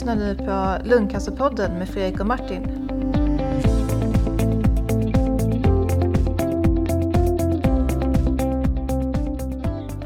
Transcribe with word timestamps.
lyssnar 0.00 0.16
nu 0.16 0.34
på 0.34 0.88
Lungcancerpodden 0.88 1.78
med 1.78 1.88
Fredrik 1.88 2.20
och 2.20 2.26
Martin. 2.26 2.64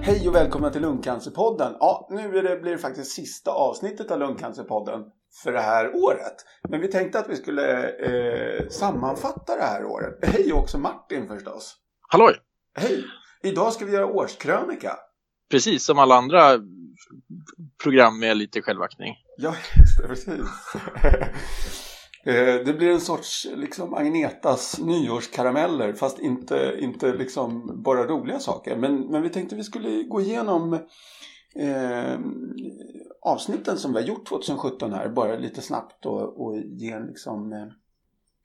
Hej 0.01 0.29
och 0.29 0.35
välkomna 0.35 0.71
till 0.71 0.83
Lungcancerpodden. 0.83 1.77
Ja, 1.81 2.09
nu 2.11 2.39
är 2.39 2.43
det, 2.43 2.57
blir 2.57 2.73
det 2.73 2.79
faktiskt 2.79 3.11
sista 3.11 3.51
avsnittet 3.51 4.11
av 4.11 4.19
Lungcancerpodden 4.19 5.01
för 5.43 5.53
det 5.53 5.61
här 5.61 5.95
året. 5.95 6.37
Men 6.69 6.81
vi 6.81 6.89
tänkte 6.89 7.19
att 7.19 7.29
vi 7.29 7.37
skulle 7.37 7.89
eh, 7.89 8.69
sammanfatta 8.69 9.57
det 9.57 9.65
här 9.65 9.85
året. 9.85 10.19
Hej 10.23 10.53
också 10.53 10.79
Martin 10.79 11.29
förstås. 11.29 11.77
Halloj! 12.09 12.35
Hej! 12.79 13.05
Idag 13.43 13.73
ska 13.73 13.85
vi 13.85 13.93
göra 13.93 14.07
årskrönika. 14.07 14.97
Precis 15.51 15.85
som 15.85 15.99
alla 15.99 16.15
andra 16.15 16.59
program 17.83 18.19
med 18.19 18.37
lite 18.37 18.63
självaktning. 18.63 19.15
Ja, 19.37 19.55
just 19.77 19.99
det, 19.99 20.09
precis. 20.09 20.41
Eh, 22.27 22.65
det 22.65 22.77
blir 22.79 22.91
en 22.91 23.01
sorts 23.01 23.47
liksom 23.55 23.95
Agnetas 23.95 24.79
nyårskarameller 24.79 25.93
fast 25.93 26.19
inte, 26.19 26.77
inte 26.81 27.13
liksom 27.13 27.83
bara 27.83 28.07
roliga 28.07 28.39
saker. 28.39 28.77
Men, 28.77 28.97
men 28.97 29.23
vi 29.23 29.29
tänkte 29.29 29.57
vi 29.57 29.65
skulle 29.65 30.03
gå 30.03 30.21
igenom 30.21 30.73
eh, 31.55 32.19
avsnitten 33.23 33.79
som 33.79 33.93
vi 33.93 34.01
har 34.01 34.09
gjort 34.09 34.29
2017 34.29 34.93
här 34.93 35.09
bara 35.09 35.37
lite 35.37 35.63
snabbt 35.63 36.07
och, 36.07 36.47
och 36.47 36.59
ge 36.59 36.91
en 36.91 37.07
liksom 37.07 37.53
eh, 37.53 37.67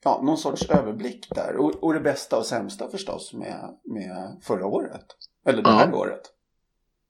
ja, 0.04 0.20
någon 0.22 0.38
sorts 0.38 0.70
överblick 0.70 1.26
där. 1.30 1.56
Och, 1.56 1.84
och 1.84 1.94
det 1.94 2.00
bästa 2.00 2.38
och 2.38 2.46
sämsta 2.46 2.88
förstås 2.88 3.34
med, 3.34 3.78
med 3.84 4.38
förra 4.42 4.66
året. 4.66 5.06
Eller 5.46 5.62
det 5.62 5.70
här 5.70 5.88
ja. 5.92 5.98
året. 5.98 6.22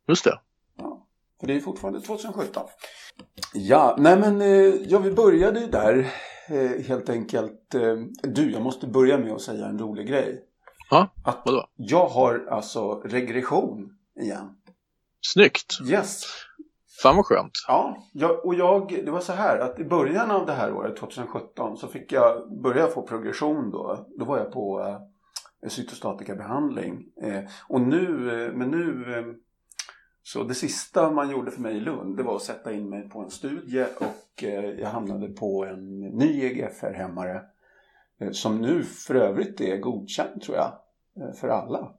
Just 0.08 0.24
det. 0.24 0.40
För 1.40 1.46
det 1.46 1.54
är 1.54 1.60
fortfarande 1.60 2.00
2017. 2.00 2.62
Ja, 3.54 3.96
nej 3.98 4.18
men 4.18 4.40
eh, 4.40 4.48
ja, 4.88 4.98
vi 4.98 5.12
började 5.12 5.60
ju 5.60 5.66
där 5.66 6.12
eh, 6.48 6.84
helt 6.86 7.08
enkelt. 7.08 7.74
Eh, 7.74 7.96
du, 8.22 8.52
jag 8.52 8.62
måste 8.62 8.86
börja 8.86 9.18
med 9.18 9.32
att 9.32 9.40
säga 9.40 9.66
en 9.66 9.78
rolig 9.78 10.08
grej. 10.08 10.44
Ja, 10.90 11.08
att 11.24 11.42
vadå? 11.44 11.66
Jag 11.76 12.06
har 12.06 12.46
alltså 12.50 12.94
regression 12.94 13.90
igen. 14.20 14.56
Snyggt! 15.20 15.78
Yes! 15.90 16.24
Fan 17.02 17.16
vad 17.16 17.26
skönt. 17.26 17.52
Ja, 17.68 17.96
jag, 18.12 18.46
och 18.46 18.54
jag, 18.54 19.00
det 19.04 19.10
var 19.10 19.20
så 19.20 19.32
här 19.32 19.58
att 19.58 19.80
i 19.80 19.84
början 19.84 20.30
av 20.30 20.46
det 20.46 20.52
här 20.52 20.72
året, 20.72 20.96
2017, 20.96 21.76
så 21.76 21.88
fick 21.88 22.12
jag 22.12 22.60
börja 22.62 22.86
få 22.86 23.02
progression 23.02 23.70
då. 23.70 24.06
Då 24.18 24.24
var 24.24 24.38
jag 24.38 24.52
på 24.52 24.80
eh, 25.62 25.68
cytostatikabehandling. 25.68 27.04
Eh, 27.22 27.44
och 27.68 27.80
nu, 27.80 28.04
eh, 28.44 28.52
men 28.52 28.70
nu 28.70 29.04
så 30.32 30.44
det 30.44 30.54
sista 30.54 31.10
man 31.10 31.30
gjorde 31.30 31.50
för 31.50 31.60
mig 31.60 31.76
i 31.76 31.80
Lund 31.80 32.16
det 32.16 32.22
var 32.22 32.36
att 32.36 32.42
sätta 32.42 32.72
in 32.72 32.90
mig 32.90 33.08
på 33.08 33.20
en 33.20 33.30
studie 33.30 33.84
och 33.98 34.44
eh, 34.44 34.64
jag 34.64 34.88
hamnade 34.88 35.28
på 35.28 35.64
en 35.64 36.00
ny 36.00 36.44
EGFR-hämmare 36.44 37.42
eh, 38.20 38.30
som 38.30 38.60
nu 38.60 38.82
för 38.82 39.14
övrigt 39.14 39.60
är 39.60 39.76
godkänd 39.76 40.42
tror 40.42 40.56
jag 40.56 40.72
eh, 41.16 41.34
för 41.40 41.48
alla. 41.48 41.92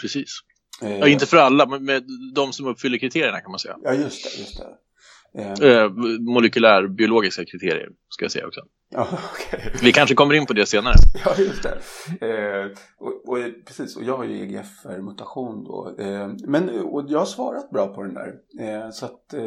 Precis. 0.00 0.38
Ja, 0.80 1.08
inte 1.08 1.26
för 1.26 1.36
alla, 1.36 1.66
men 1.66 1.84
med 1.84 2.04
de 2.34 2.52
som 2.52 2.66
uppfyller 2.66 2.98
kriterierna 2.98 3.40
kan 3.40 3.50
man 3.50 3.58
säga. 3.58 3.76
Ja, 3.82 3.94
just 3.94 4.24
det. 4.24 4.40
Just 4.40 4.60
det. 4.60 5.74
Eh, 5.74 5.90
molekylärbiologiska 6.20 7.44
kriterier 7.44 7.88
ska 8.08 8.24
jag 8.24 8.32
säga 8.32 8.46
också. 8.46 8.60
Ja, 8.90 9.02
okay. 9.34 9.70
Vi 9.82 9.92
kanske 9.92 10.14
kommer 10.14 10.34
in 10.34 10.46
på 10.46 10.52
det 10.52 10.66
senare. 10.66 10.94
Ja, 11.24 11.34
just 11.38 11.62
det. 11.62 11.78
Eh, 12.26 12.66
och, 12.98 13.17
och, 13.28 13.38
precis, 13.64 13.96
och 13.96 14.02
jag 14.02 14.16
har 14.16 14.24
ju 14.24 14.42
EGFR-mutation 14.42 15.64
då. 15.64 15.94
Eh, 15.98 16.28
men 16.46 16.68
och 16.80 17.04
jag 17.08 17.18
har 17.18 17.26
svarat 17.26 17.70
bra 17.70 17.86
på 17.94 18.02
den 18.02 18.14
där. 18.14 18.34
Eh, 18.60 18.90
så 18.90 19.06
att 19.06 19.34
eh, 19.34 19.42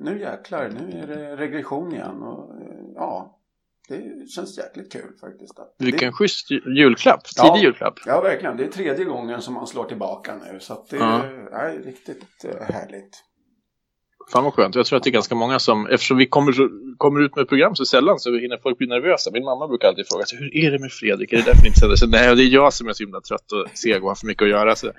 nu 0.00 0.18
jäklar, 0.20 0.68
nu 0.68 0.98
är 0.98 1.06
det 1.06 1.36
regression 1.36 1.92
igen. 1.92 2.22
Och, 2.22 2.60
eh, 2.60 2.68
ja, 2.94 3.38
det 3.88 4.30
känns 4.30 4.58
jäkligt 4.58 4.92
kul 4.92 5.16
faktiskt. 5.20 5.58
Vilken 5.78 6.08
det... 6.08 6.12
schysst 6.12 6.50
julklapp, 6.50 7.24
tidig 7.24 7.48
ja, 7.48 7.58
julklapp. 7.58 7.94
Ja, 8.06 8.20
verkligen. 8.20 8.56
Det 8.56 8.64
är 8.64 8.68
tredje 8.68 9.04
gången 9.04 9.42
som 9.42 9.54
man 9.54 9.66
slår 9.66 9.84
tillbaka 9.84 10.34
nu. 10.36 10.60
Så 10.60 10.72
att 10.72 10.88
det 10.88 10.96
ja. 10.96 11.24
är 11.52 11.82
riktigt 11.84 12.44
härligt. 12.60 13.24
Fan 14.32 14.44
vad 14.44 14.54
skönt. 14.54 14.74
Jag 14.74 14.86
tror 14.86 14.96
att 14.96 15.02
det 15.02 15.10
är 15.10 15.12
ganska 15.12 15.34
många 15.34 15.58
som, 15.58 15.86
eftersom 15.86 16.16
vi 16.16 16.26
kommer, 16.26 16.52
kommer 16.96 17.20
ut 17.20 17.36
med 17.36 17.48
program 17.48 17.76
så 17.76 17.84
sällan 17.84 18.18
så 18.18 18.38
hinner 18.38 18.58
folk 18.62 18.78
bli 18.78 18.86
nervösa. 18.86 19.30
Min 19.32 19.44
mamma 19.44 19.68
brukar 19.68 19.88
alltid 19.88 20.08
fråga 20.08 20.24
sig, 20.24 20.38
hur 20.38 20.56
är 20.56 20.70
det 20.70 20.78
med 20.78 20.92
Fredrik? 20.92 21.32
Är 21.32 21.36
det 21.36 21.42
därför 21.42 21.62
ni 21.62 21.68
inte 21.68 21.80
sänder 21.80 21.96
sig? 21.96 22.08
Nej, 22.08 22.36
det 22.36 22.42
är 22.42 22.54
jag 22.54 22.72
som 22.72 22.88
är 22.88 22.92
så 22.92 23.02
himla 23.02 23.20
trött 23.20 23.52
och 23.52 23.78
seg 23.78 24.02
och 24.02 24.08
har 24.08 24.14
för 24.14 24.26
mycket 24.26 24.42
att 24.42 24.48
göra. 24.48 24.76
Så. 24.76 24.92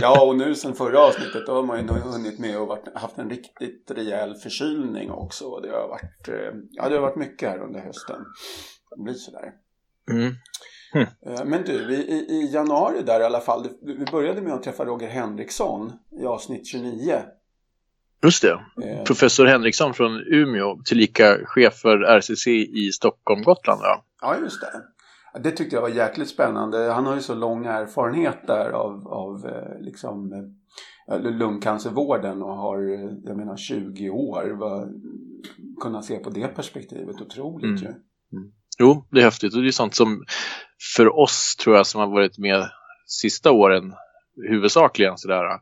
Ja, 0.00 0.26
och 0.26 0.36
nu 0.36 0.54
sen 0.54 0.74
förra 0.74 1.00
avsnittet 1.00 1.46
då 1.46 1.52
har 1.52 1.62
man 1.62 1.78
ju 1.78 1.92
hunnit 1.92 2.38
med 2.38 2.58
och 2.58 2.68
varit, 2.68 2.88
haft 2.94 3.18
en 3.18 3.30
riktigt 3.30 3.90
rejäl 3.90 4.34
förkylning 4.34 5.10
också. 5.10 5.60
Det 5.60 5.70
har 5.70 5.88
varit, 5.88 6.28
eh, 6.28 6.58
ja, 6.70 6.88
det 6.88 6.94
har 6.94 7.02
varit 7.02 7.16
mycket 7.16 7.48
här 7.48 7.58
under 7.58 7.80
hösten. 7.80 8.24
Det 8.96 9.02
blir 9.02 9.14
sådär. 9.14 9.52
Mm. 10.10 10.34
Hm. 10.92 11.06
Men 11.50 11.64
du, 11.64 11.94
i, 11.94 12.26
i 12.28 12.50
januari 12.52 13.02
där 13.02 13.20
i 13.20 13.24
alla 13.24 13.40
fall, 13.40 13.68
vi 13.82 14.04
började 14.04 14.40
med 14.40 14.52
att 14.52 14.62
träffa 14.62 14.84
Roger 14.84 15.08
Henriksson 15.08 15.92
i 16.20 16.24
avsnitt 16.24 16.66
29 16.66 17.22
Just 18.24 18.42
det. 18.42 18.52
Eh. 18.52 19.04
Professor 19.04 19.46
Henriksson 19.46 19.94
från 19.94 20.20
Umeå, 20.26 20.82
tillika 20.84 21.38
chef 21.44 21.74
för 21.74 21.98
RCC 21.98 22.46
i 22.50 22.90
Stockholm, 22.92 23.42
Gotland 23.42 23.80
va? 23.80 24.04
Ja, 24.22 24.36
just 24.38 24.60
det. 24.60 24.82
Det 25.40 25.50
tyckte 25.50 25.76
jag 25.76 25.82
var 25.82 25.88
jäkligt 25.88 26.28
spännande. 26.28 26.92
Han 26.92 27.06
har 27.06 27.14
ju 27.14 27.20
så 27.20 27.34
lång 27.34 27.66
erfarenhet 27.66 28.46
där 28.46 28.70
av, 28.70 29.08
av 29.08 29.46
eh, 29.46 29.80
liksom, 29.80 30.32
eh, 31.12 31.20
lungcancervården 31.20 32.42
och 32.42 32.56
har, 32.56 32.78
jag 33.24 33.36
menar 33.36 33.56
20 33.56 34.10
år. 34.10 34.50
Va, 34.50 34.88
kunna 35.80 36.02
se 36.02 36.18
på 36.18 36.30
det 36.30 36.48
perspektivet 36.48 37.20
otroligt 37.20 37.80
mm. 37.80 37.82
ju. 37.82 37.88
Mm. 38.38 38.52
Jo, 38.78 39.06
det 39.10 39.20
är 39.20 39.24
häftigt 39.24 39.54
och 39.54 39.62
det 39.62 39.68
är 39.68 39.72
sånt 39.72 39.94
som 39.94 40.24
för 40.96 41.18
oss 41.18 41.56
tror 41.56 41.76
jag 41.76 41.86
som 41.86 42.00
har 42.00 42.08
varit 42.08 42.38
med 42.38 42.68
sista 43.06 43.52
åren 43.52 43.94
huvudsakligen 44.48 45.18
sådär 45.18 45.60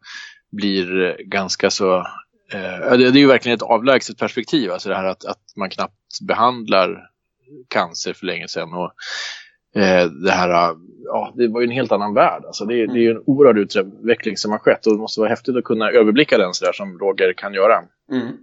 blir 0.51 1.17
ganska 1.25 1.71
så 1.71 2.07
Eh, 2.55 2.99
det, 2.99 3.07
är 3.07 3.17
ju 3.17 3.27
verkligen 3.27 3.57
ett 3.57 3.63
avlägset 3.63 4.19
perspektiv, 4.19 4.73
alltså 4.73 4.89
det 4.89 4.95
här 4.95 5.05
att, 5.05 5.25
att 5.25 5.41
man 5.57 5.71
knappt 5.71 6.21
behandlar 6.27 7.11
cancer 7.69 8.13
för 8.13 8.27
länge 8.27 8.49
sedan. 8.49 8.73
Och, 8.73 8.93
eh, 9.81 10.11
det 10.11 10.31
här, 10.31 10.77
ja, 11.05 11.33
det 11.37 11.49
var 11.49 11.61
ju 11.61 11.65
en 11.65 11.73
helt 11.73 11.93
annan 11.93 12.15
värld. 12.15 12.45
Alltså 12.45 12.65
det, 12.65 12.87
det 12.87 12.99
är 12.99 13.03
ju 13.03 13.11
en 13.11 13.23
oerhörd 13.27 13.59
utveckling 13.59 14.37
som 14.37 14.51
har 14.51 14.59
skett 14.59 14.87
och 14.87 14.93
det 14.93 14.99
måste 14.99 15.21
vara 15.21 15.31
häftigt 15.31 15.57
att 15.57 15.65
kunna 15.65 15.91
överblicka 15.91 16.39
den 16.39 16.55
sådär 16.55 16.73
som 16.73 16.99
Roger 16.99 17.33
kan 17.33 17.55
göra. 17.55 17.85
Mm. 18.13 18.37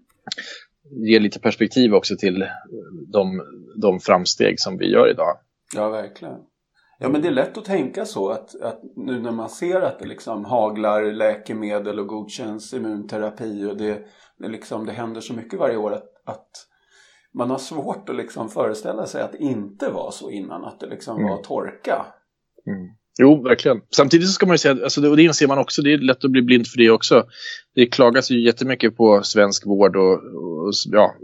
Ge 0.91 1.19
lite 1.19 1.39
perspektiv 1.39 1.93
också 1.93 2.15
till 2.17 2.45
de, 3.07 3.41
de 3.75 3.99
framsteg 3.99 4.59
som 4.59 4.77
vi 4.77 4.91
gör 4.91 5.11
idag. 5.11 5.37
Ja, 5.75 5.89
verkligen. 5.89 6.37
Ja 7.01 7.09
men 7.09 7.21
det 7.21 7.27
är 7.27 7.31
lätt 7.31 7.57
att 7.57 7.65
tänka 7.65 8.05
så 8.05 8.29
att, 8.29 8.61
att 8.61 8.81
nu 8.95 9.21
när 9.21 9.31
man 9.31 9.49
ser 9.49 9.81
att 9.81 9.99
det 9.99 10.05
liksom 10.05 10.45
haglar 10.45 11.11
läkemedel 11.11 11.99
och 11.99 12.07
godkänns 12.07 12.73
immunterapi 12.73 13.65
och 13.65 13.77
det, 13.77 14.01
det, 14.39 14.47
liksom, 14.47 14.85
det 14.85 14.91
händer 14.91 15.21
så 15.21 15.33
mycket 15.33 15.59
varje 15.59 15.77
år 15.77 15.93
att, 15.93 16.07
att 16.25 16.49
man 17.33 17.49
har 17.49 17.57
svårt 17.57 18.09
att 18.09 18.15
liksom 18.15 18.49
föreställa 18.49 19.05
sig 19.05 19.21
att 19.21 19.31
det 19.31 19.37
inte 19.37 19.89
var 19.89 20.11
så 20.11 20.29
innan, 20.29 20.65
att 20.65 20.79
det 20.79 20.87
liksom 20.87 21.17
mm. 21.17 21.29
var 21.29 21.43
torka. 21.43 22.05
Mm. 22.67 22.89
Jo, 23.19 23.43
verkligen. 23.43 23.81
Samtidigt 23.95 24.27
så 24.27 24.33
ska 24.33 24.45
man 24.45 24.53
ju 24.53 24.57
säga, 24.57 24.83
alltså, 24.83 25.09
och 25.09 25.17
det 25.17 25.23
inser 25.23 25.47
man 25.47 25.57
också, 25.57 25.81
det 25.81 25.93
är 25.93 25.97
lätt 25.97 26.25
att 26.25 26.31
bli 26.31 26.41
blind 26.41 26.67
för 26.67 26.77
det 26.77 26.89
också. 26.89 27.25
Det 27.75 27.85
klagas 27.85 28.31
ju 28.31 28.45
jättemycket 28.45 28.97
på 28.97 29.23
svensk 29.23 29.65
vård 29.65 29.95
och, 29.95 30.13
och 30.13 30.73
ja, 30.85 31.15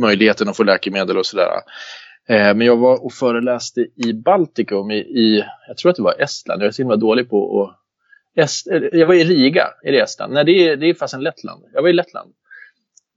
möjligheten 0.00 0.48
att 0.48 0.56
få 0.56 0.62
läkemedel 0.62 1.18
och 1.18 1.26
sådär. 1.26 1.48
Eh, 2.28 2.54
men 2.54 2.60
jag 2.60 2.76
var 2.76 3.04
och 3.04 3.12
föreläste 3.12 3.80
i 3.80 4.12
Baltikum, 4.12 4.90
i, 4.90 4.96
i, 4.96 5.44
jag 5.68 5.76
tror 5.76 5.90
att 5.90 5.96
det 5.96 6.02
var 6.02 6.20
Estland. 6.20 6.62
Jag 6.62 6.66
är 6.66 6.70
så 6.70 6.82
himla 6.82 6.96
dålig 6.96 7.30
på 7.30 7.62
att... 7.62 7.78
Est, 8.44 8.66
eh, 8.66 8.82
jag 8.92 9.06
var 9.06 9.14
i 9.14 9.24
Riga, 9.24 9.68
är 9.82 9.92
det 9.92 10.00
Estland? 10.00 10.32
Nej, 10.32 10.44
det 10.44 10.52
är, 10.52 10.76
det 10.76 10.86
är 10.86 10.94
fast 10.94 11.14
en 11.14 11.22
Lettland. 11.22 11.64
Jag 11.72 11.82
var 11.82 11.88
i 11.88 11.92
Lettland. 11.92 12.32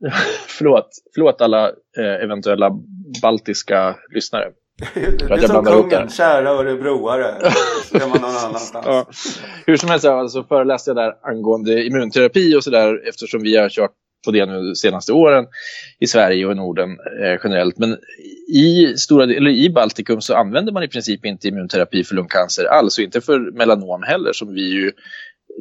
förlåt, 0.48 0.90
förlåt 1.14 1.42
alla 1.42 1.68
eh, 1.98 2.24
eventuella 2.24 2.70
baltiska 3.22 3.96
lyssnare. 4.14 4.52
det 4.96 5.34
är 5.34 5.48
som 5.48 5.66
kungen, 5.66 6.10
kära 6.10 6.50
örebroare. 6.50 7.36
Så 7.92 7.96
är 7.96 8.10
man 8.10 8.22
någon 8.22 8.36
annanstans. 8.46 8.86
ja. 8.86 9.06
Hur 9.66 9.78
som 9.78 9.90
helst 9.90 10.06
alltså, 10.06 10.44
föreläste 10.44 10.90
jag 10.90 10.98
där 10.98 11.14
angående 11.22 11.84
immunterapi 11.84 12.56
och 12.56 12.64
sådär 12.64 13.08
eftersom 13.08 13.42
vi 13.42 13.58
har 13.58 13.70
kört 13.70 13.92
på 14.26 14.32
det 14.32 14.46
nu 14.46 14.68
de 14.68 14.76
senaste 14.76 15.14
åren 15.14 15.46
i 16.00 16.08
Sverige 16.08 16.46
och 16.46 16.52
i 16.52 16.56
Norden 16.56 16.90
eh, 17.24 17.40
generellt. 17.44 17.78
Men 17.78 17.98
i, 18.54 18.98
stora, 18.98 19.24
eller 19.24 19.52
i 19.52 19.70
Baltikum 19.70 20.22
så 20.22 20.36
använder 20.36 20.74
man 20.74 20.84
i 20.84 20.88
princip 20.88 21.26
inte 21.26 21.48
immunterapi 21.48 22.04
för 22.04 22.16
lungcancer 22.16 22.66
alls 22.66 22.98
och 22.98 23.04
inte 23.04 23.22
för 23.22 23.40
melanom 23.58 24.04
heller 24.04 24.34
som 24.34 24.54
vi 24.54 24.72
ju 24.72 24.92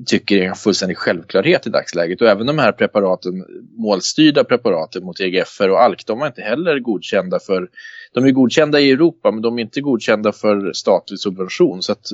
tycker 0.06 0.38
är 0.38 0.48
en 0.48 0.54
fullständig 0.54 0.96
självklarhet 0.96 1.66
i 1.66 1.70
dagsläget. 1.70 2.20
Och 2.20 2.28
även 2.28 2.46
de 2.46 2.58
här 2.58 2.72
preparaten, 2.72 3.32
målstyrda 3.78 4.44
preparaten 4.44 5.04
mot 5.04 5.20
EGFR 5.20 5.68
och 5.68 5.80
ALK, 5.80 6.06
de 6.06 6.22
är 6.22 6.26
inte 6.26 6.42
heller 6.42 6.78
godkända 6.78 7.38
för, 7.38 7.68
de 8.14 8.24
är 8.24 8.30
godkända 8.30 8.80
i 8.80 8.90
Europa 8.90 9.30
men 9.30 9.42
de 9.42 9.58
är 9.58 9.62
inte 9.62 9.80
godkända 9.80 10.32
för 10.32 10.72
statlig 10.72 11.18
subvention. 11.18 11.82
Så 11.82 11.92
att 11.92 12.10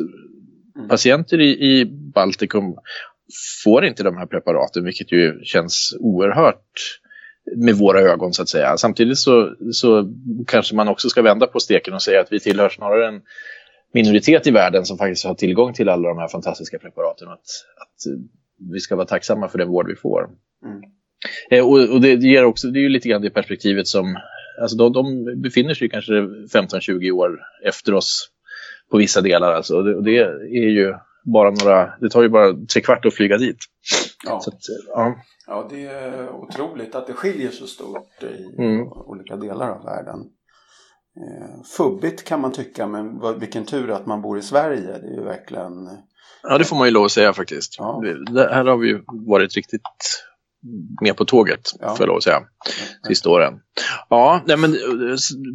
mm. 0.76 0.88
patienter 0.88 1.40
i, 1.40 1.50
i 1.50 1.84
Baltikum 2.14 2.76
får 3.64 3.84
inte 3.84 4.02
de 4.02 4.17
här 4.17 4.26
preparaten 4.26 4.84
vilket 4.84 5.12
ju 5.12 5.40
känns 5.44 5.96
oerhört 6.00 7.00
med 7.56 7.75
våra 7.75 8.00
ögon 8.00 8.32
så 8.32 8.43
att 8.43 8.49
säga. 8.49 8.76
Samtidigt 8.76 9.19
så, 9.19 9.55
så 9.73 10.14
kanske 10.46 10.75
man 10.75 10.88
också 10.88 11.08
ska 11.08 11.23
vända 11.23 11.46
på 11.46 11.61
steken 11.61 11.94
och 11.94 12.02
säga 12.02 12.20
att 12.20 12.32
vi 12.32 12.40
tillhör 12.40 12.69
snarare 12.69 13.08
en 13.08 13.23
minoritet 13.93 14.46
i 14.46 14.50
världen 14.50 14.84
som 14.84 14.99
faktiskt 14.99 15.25
har 15.25 15.34
tillgång 15.34 15.73
till 15.73 15.88
alla 15.88 16.08
de 16.08 16.19
här 16.19 16.28
fantastiska 16.28 16.78
preparaten 16.78 17.28
att, 17.28 17.40
att 17.76 18.19
vi 18.73 18.81
ska 18.81 18.96
vara 18.96 19.06
tacksamma 19.06 19.49
för 19.49 19.58
den 19.58 19.69
vård 19.69 19.88
vi 19.88 19.96
får. 19.96 20.29
Mm. 20.64 20.82
Eh, 21.50 21.67
och, 21.67 21.94
och 21.94 22.00
det, 22.00 22.14
ger 22.14 22.44
också, 22.44 22.69
det 22.69 22.79
är 22.79 22.82
ju 22.82 22.88
lite 22.88 23.08
grann 23.08 23.22
det 23.22 23.31
perspektivet 23.31 23.87
som, 23.87 24.19
alltså 24.61 24.76
de, 24.76 24.93
de 24.93 25.25
befinner 25.43 25.75
sig 25.75 25.88
kanske 25.88 26.12
15-20 26.12 27.11
år 27.11 27.40
efter 27.64 27.94
oss 27.94 28.31
på 28.90 28.99
vissa 28.99 29.20
delar 29.20 29.52
alltså. 29.52 29.76
Och 29.76 29.84
det, 29.84 29.94
och 29.94 30.05
det, 30.05 30.19
är 30.19 30.70
ju 30.70 30.94
bara 31.32 31.50
några, 31.50 31.96
det 32.00 32.11
tar 32.11 32.23
ju 32.23 32.28
bara 32.28 32.52
tre 32.52 32.82
kvart 32.82 33.06
att 33.06 33.14
flyga 33.14 33.38
dit. 33.38 33.58
Ja. 34.25 34.37
Att, 34.37 34.55
ja. 34.88 35.17
ja, 35.46 35.67
det 35.70 35.87
är 35.87 36.31
otroligt 36.31 36.94
att 36.94 37.06
det 37.06 37.12
skiljer 37.12 37.50
så 37.50 37.67
stort 37.67 38.23
i 38.23 38.62
mm. 38.62 38.88
olika 38.88 39.37
delar 39.37 39.70
av 39.70 39.84
världen. 39.84 40.20
Eh, 41.20 41.62
fubbigt 41.76 42.25
kan 42.25 42.40
man 42.40 42.52
tycka, 42.52 42.87
men 42.87 43.20
vilken 43.38 43.64
tur 43.64 43.90
att 43.90 44.06
man 44.06 44.23
bor 44.23 44.38
i 44.38 44.43
Sverige. 44.43 44.99
Det 44.99 45.08
är 45.08 45.14
ju 45.14 45.25
verkligen... 45.25 45.88
Ja, 46.43 46.58
det 46.58 46.64
får 46.64 46.76
man 46.76 46.87
ju 46.87 46.93
lov 46.93 47.05
att 47.05 47.12
säga 47.12 47.32
faktiskt. 47.32 47.79
Ja. 47.79 48.02
Det, 48.31 48.55
här 48.55 48.64
har 48.64 48.76
vi 48.76 48.88
ju 48.88 49.02
varit 49.06 49.56
riktigt 49.56 49.82
med 51.02 51.16
på 51.16 51.24
tåget, 51.24 51.60
ja. 51.80 51.88
får 51.88 52.00
jag 52.00 52.08
lov 52.08 52.16
att 52.16 52.22
säga, 52.22 52.42
sista 53.08 53.30
åren. 53.30 53.54
Ja, 54.10 54.42
nej 54.46 54.56
men 54.56 54.76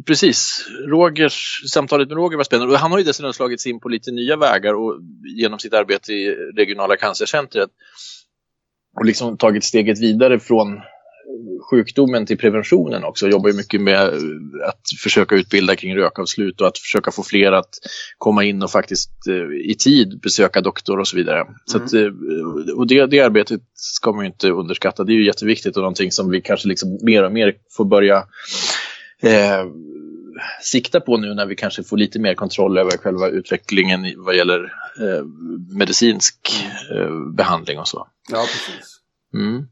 precis. 0.06 0.66
Rogers, 0.88 1.62
samtalet 1.72 2.08
med 2.08 2.16
Roger 2.16 2.36
var 2.36 2.44
spännande. 2.44 2.78
Han 2.78 2.90
har 2.90 2.98
ju 2.98 3.04
dessutom 3.04 3.32
slagit 3.32 3.66
in 3.66 3.80
på 3.80 3.88
lite 3.88 4.10
nya 4.10 4.36
vägar 4.36 4.74
och 4.74 5.00
genom 5.36 5.58
sitt 5.58 5.74
arbete 5.74 6.12
i 6.12 6.30
regionala 6.56 6.96
cancercentret 6.96 7.70
och 8.98 9.04
liksom 9.04 9.36
tagit 9.36 9.64
steget 9.64 10.00
vidare 10.00 10.40
från 10.40 10.80
sjukdomen 11.70 12.26
till 12.26 12.38
preventionen 12.38 13.04
också. 13.04 13.28
Jobbar 13.28 13.48
ju 13.48 13.56
mycket 13.56 13.80
med 13.80 14.00
att 14.68 14.80
försöka 15.02 15.34
utbilda 15.34 15.76
kring 15.76 15.96
rökavslut 15.96 16.60
och 16.60 16.66
att 16.66 16.78
försöka 16.78 17.10
få 17.10 17.22
fler 17.22 17.52
att 17.52 17.78
komma 18.18 18.44
in 18.44 18.62
och 18.62 18.70
faktiskt 18.70 19.10
eh, 19.28 19.70
i 19.70 19.74
tid 19.78 20.20
besöka 20.20 20.60
doktor 20.60 20.98
och 20.98 21.08
så 21.08 21.16
vidare. 21.16 21.40
Mm. 21.40 21.54
Så 21.64 21.76
att, 21.76 21.92
eh, 21.92 22.76
och 22.76 22.86
det, 22.86 23.06
det 23.06 23.20
arbetet 23.20 23.60
ska 23.74 24.12
man 24.12 24.24
ju 24.24 24.26
inte 24.26 24.50
underskatta. 24.50 25.04
Det 25.04 25.12
är 25.12 25.14
ju 25.14 25.26
jätteviktigt 25.26 25.76
och 25.76 25.82
någonting 25.82 26.12
som 26.12 26.30
vi 26.30 26.40
kanske 26.40 26.68
liksom 26.68 26.98
mer 27.02 27.24
och 27.24 27.32
mer 27.32 27.54
får 27.76 27.84
börja 27.84 28.16
eh, 29.22 29.64
sikta 30.62 31.00
på 31.00 31.16
nu 31.16 31.34
när 31.34 31.46
vi 31.46 31.56
kanske 31.56 31.82
får 31.82 31.96
lite 31.96 32.18
mer 32.18 32.34
kontroll 32.34 32.78
över 32.78 32.90
själva 32.90 33.28
utvecklingen 33.28 34.14
vad 34.16 34.36
gäller 34.36 34.64
eh, 35.00 35.24
medicinsk 35.78 36.36
eh, 36.94 37.34
behandling 37.36 37.78
och 37.78 37.88
så. 37.88 38.08
Ja, 38.30 38.46
precis. 38.52 38.98
Mm. 39.34 39.66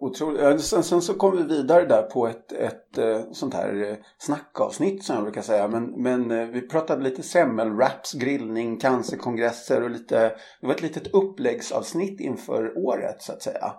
Otroligt. 0.00 0.60
Sen, 0.60 0.82
sen 0.82 1.02
så 1.02 1.14
kom 1.14 1.36
vi 1.36 1.42
vidare 1.42 1.84
där 1.84 2.02
på 2.02 2.26
ett, 2.26 2.52
ett 2.52 2.98
eh, 2.98 3.20
sånt 3.32 3.54
här 3.54 3.90
eh, 3.90 3.96
snackavsnitt 4.18 5.04
som 5.04 5.14
jag 5.14 5.24
brukar 5.24 5.42
säga. 5.42 5.68
Men, 5.68 6.02
men 6.02 6.30
eh, 6.30 6.46
vi 6.46 6.60
pratade 6.60 7.02
lite 7.02 7.22
semmelwraps, 7.22 8.12
grillning, 8.12 8.78
cancerkongresser 8.78 9.82
och 9.82 9.90
lite, 9.90 10.20
det 10.60 10.66
var 10.66 10.74
ett 10.74 10.82
litet 10.82 11.14
uppläggsavsnitt 11.14 12.20
inför 12.20 12.78
året 12.78 13.22
så 13.22 13.32
att 13.32 13.42
säga. 13.42 13.72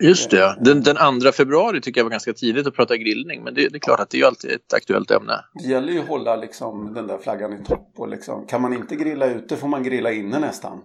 Just 0.00 0.30
det, 0.30 0.58
den, 0.60 0.82
den 0.82 0.96
andra 0.96 1.32
februari 1.32 1.80
tycker 1.80 2.00
jag 2.00 2.04
var 2.04 2.10
ganska 2.10 2.32
tidigt 2.32 2.66
att 2.66 2.74
prata 2.74 2.96
grillning 2.96 3.44
men 3.44 3.54
det, 3.54 3.68
det 3.68 3.76
är 3.76 3.80
klart 3.80 4.00
att 4.00 4.10
det 4.10 4.20
är 4.20 4.26
alltid 4.26 4.50
ett 4.50 4.72
aktuellt 4.74 5.10
ämne. 5.10 5.44
Det 5.54 5.68
gäller 5.68 5.92
ju 5.92 6.00
att 6.00 6.08
hålla 6.08 6.36
liksom, 6.36 6.94
den 6.94 7.06
där 7.06 7.18
flaggan 7.18 7.52
i 7.52 7.64
topp 7.64 7.92
och 7.96 8.08
liksom, 8.08 8.46
kan 8.46 8.62
man 8.62 8.74
inte 8.74 8.96
grilla 8.96 9.26
ute 9.26 9.56
får 9.56 9.68
man 9.68 9.82
grilla 9.82 10.12
inne 10.12 10.38
nästan. 10.38 10.80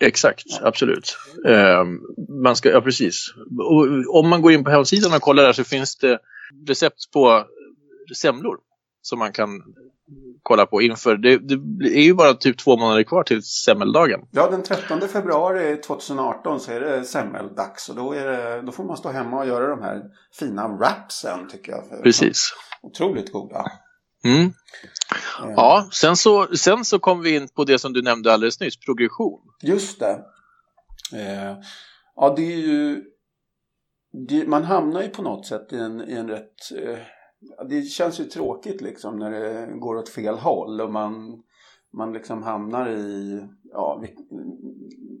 Exakt, 0.00 0.44
absolut. 0.62 1.16
Eh, 1.46 1.84
man 2.42 2.56
ska, 2.56 2.70
ja, 2.70 2.80
precis. 2.80 3.34
Och 3.58 4.18
om 4.18 4.28
man 4.28 4.42
går 4.42 4.52
in 4.52 4.64
på 4.64 4.70
hemsidan 4.70 5.14
och 5.14 5.22
kollar 5.22 5.42
där 5.42 5.52
så 5.52 5.64
finns 5.64 5.96
det 5.96 6.18
recept 6.68 7.10
på 7.12 7.44
semlor 8.16 8.56
som 9.02 9.18
man 9.18 9.32
kan 9.32 9.62
kolla 10.42 10.66
på 10.66 10.82
inför. 10.82 11.16
Det, 11.16 11.38
det, 11.38 11.54
är 11.98 12.02
ju 12.02 12.14
bara 12.14 12.34
typ 12.34 12.58
två 12.58 12.76
månader 12.76 13.02
kvar 13.02 13.22
till 13.22 13.42
semmeldagen. 13.42 14.20
Ja, 14.30 14.50
den 14.50 14.62
13 14.62 15.00
februari 15.00 15.76
2018 15.76 16.60
så 16.60 16.72
är 16.72 16.80
det 16.80 17.04
semmeldags 17.04 17.88
och 17.88 17.96
då, 17.96 18.12
det, 18.12 18.62
då 18.62 18.72
får 18.72 18.84
man 18.84 18.96
stå 18.96 19.08
hemma 19.08 19.38
och 19.38 19.46
göra 19.46 19.66
de 19.66 19.82
här 19.82 20.02
fina 20.38 20.68
wrapsen 20.68 21.48
tycker 21.48 21.72
jag. 21.72 22.02
Precis. 22.02 22.54
Otroligt 22.82 23.32
goda. 23.32 23.64
Mm. 24.28 24.52
Ja, 25.56 25.88
sen 25.92 26.16
så, 26.16 26.46
sen 26.56 26.84
så 26.84 26.98
kom 26.98 27.22
vi 27.22 27.36
in 27.36 27.48
på 27.48 27.64
det 27.64 27.78
som 27.78 27.92
du 27.92 28.02
nämnde 28.02 28.32
alldeles 28.32 28.60
nyss, 28.60 28.80
progression. 28.80 29.40
Just 29.62 30.00
det. 30.00 30.24
Eh, 31.12 31.56
ja, 32.16 32.34
det 32.36 32.52
är 32.52 32.56
ju... 32.56 33.04
Det, 34.28 34.46
man 34.46 34.64
hamnar 34.64 35.02
ju 35.02 35.08
på 35.08 35.22
något 35.22 35.46
sätt 35.46 35.72
i 35.72 35.78
en, 35.78 36.08
i 36.08 36.12
en 36.12 36.28
rätt... 36.28 36.72
Eh, 36.76 36.98
det 37.68 37.82
känns 37.82 38.20
ju 38.20 38.24
tråkigt 38.24 38.80
liksom 38.80 39.18
när 39.18 39.30
det 39.30 39.78
går 39.78 39.96
åt 39.96 40.08
fel 40.08 40.34
håll 40.34 40.80
och 40.80 40.92
man, 40.92 41.42
man 41.92 42.12
liksom 42.12 42.42
hamnar 42.42 42.88
i 42.90 43.40
ja, 43.72 44.04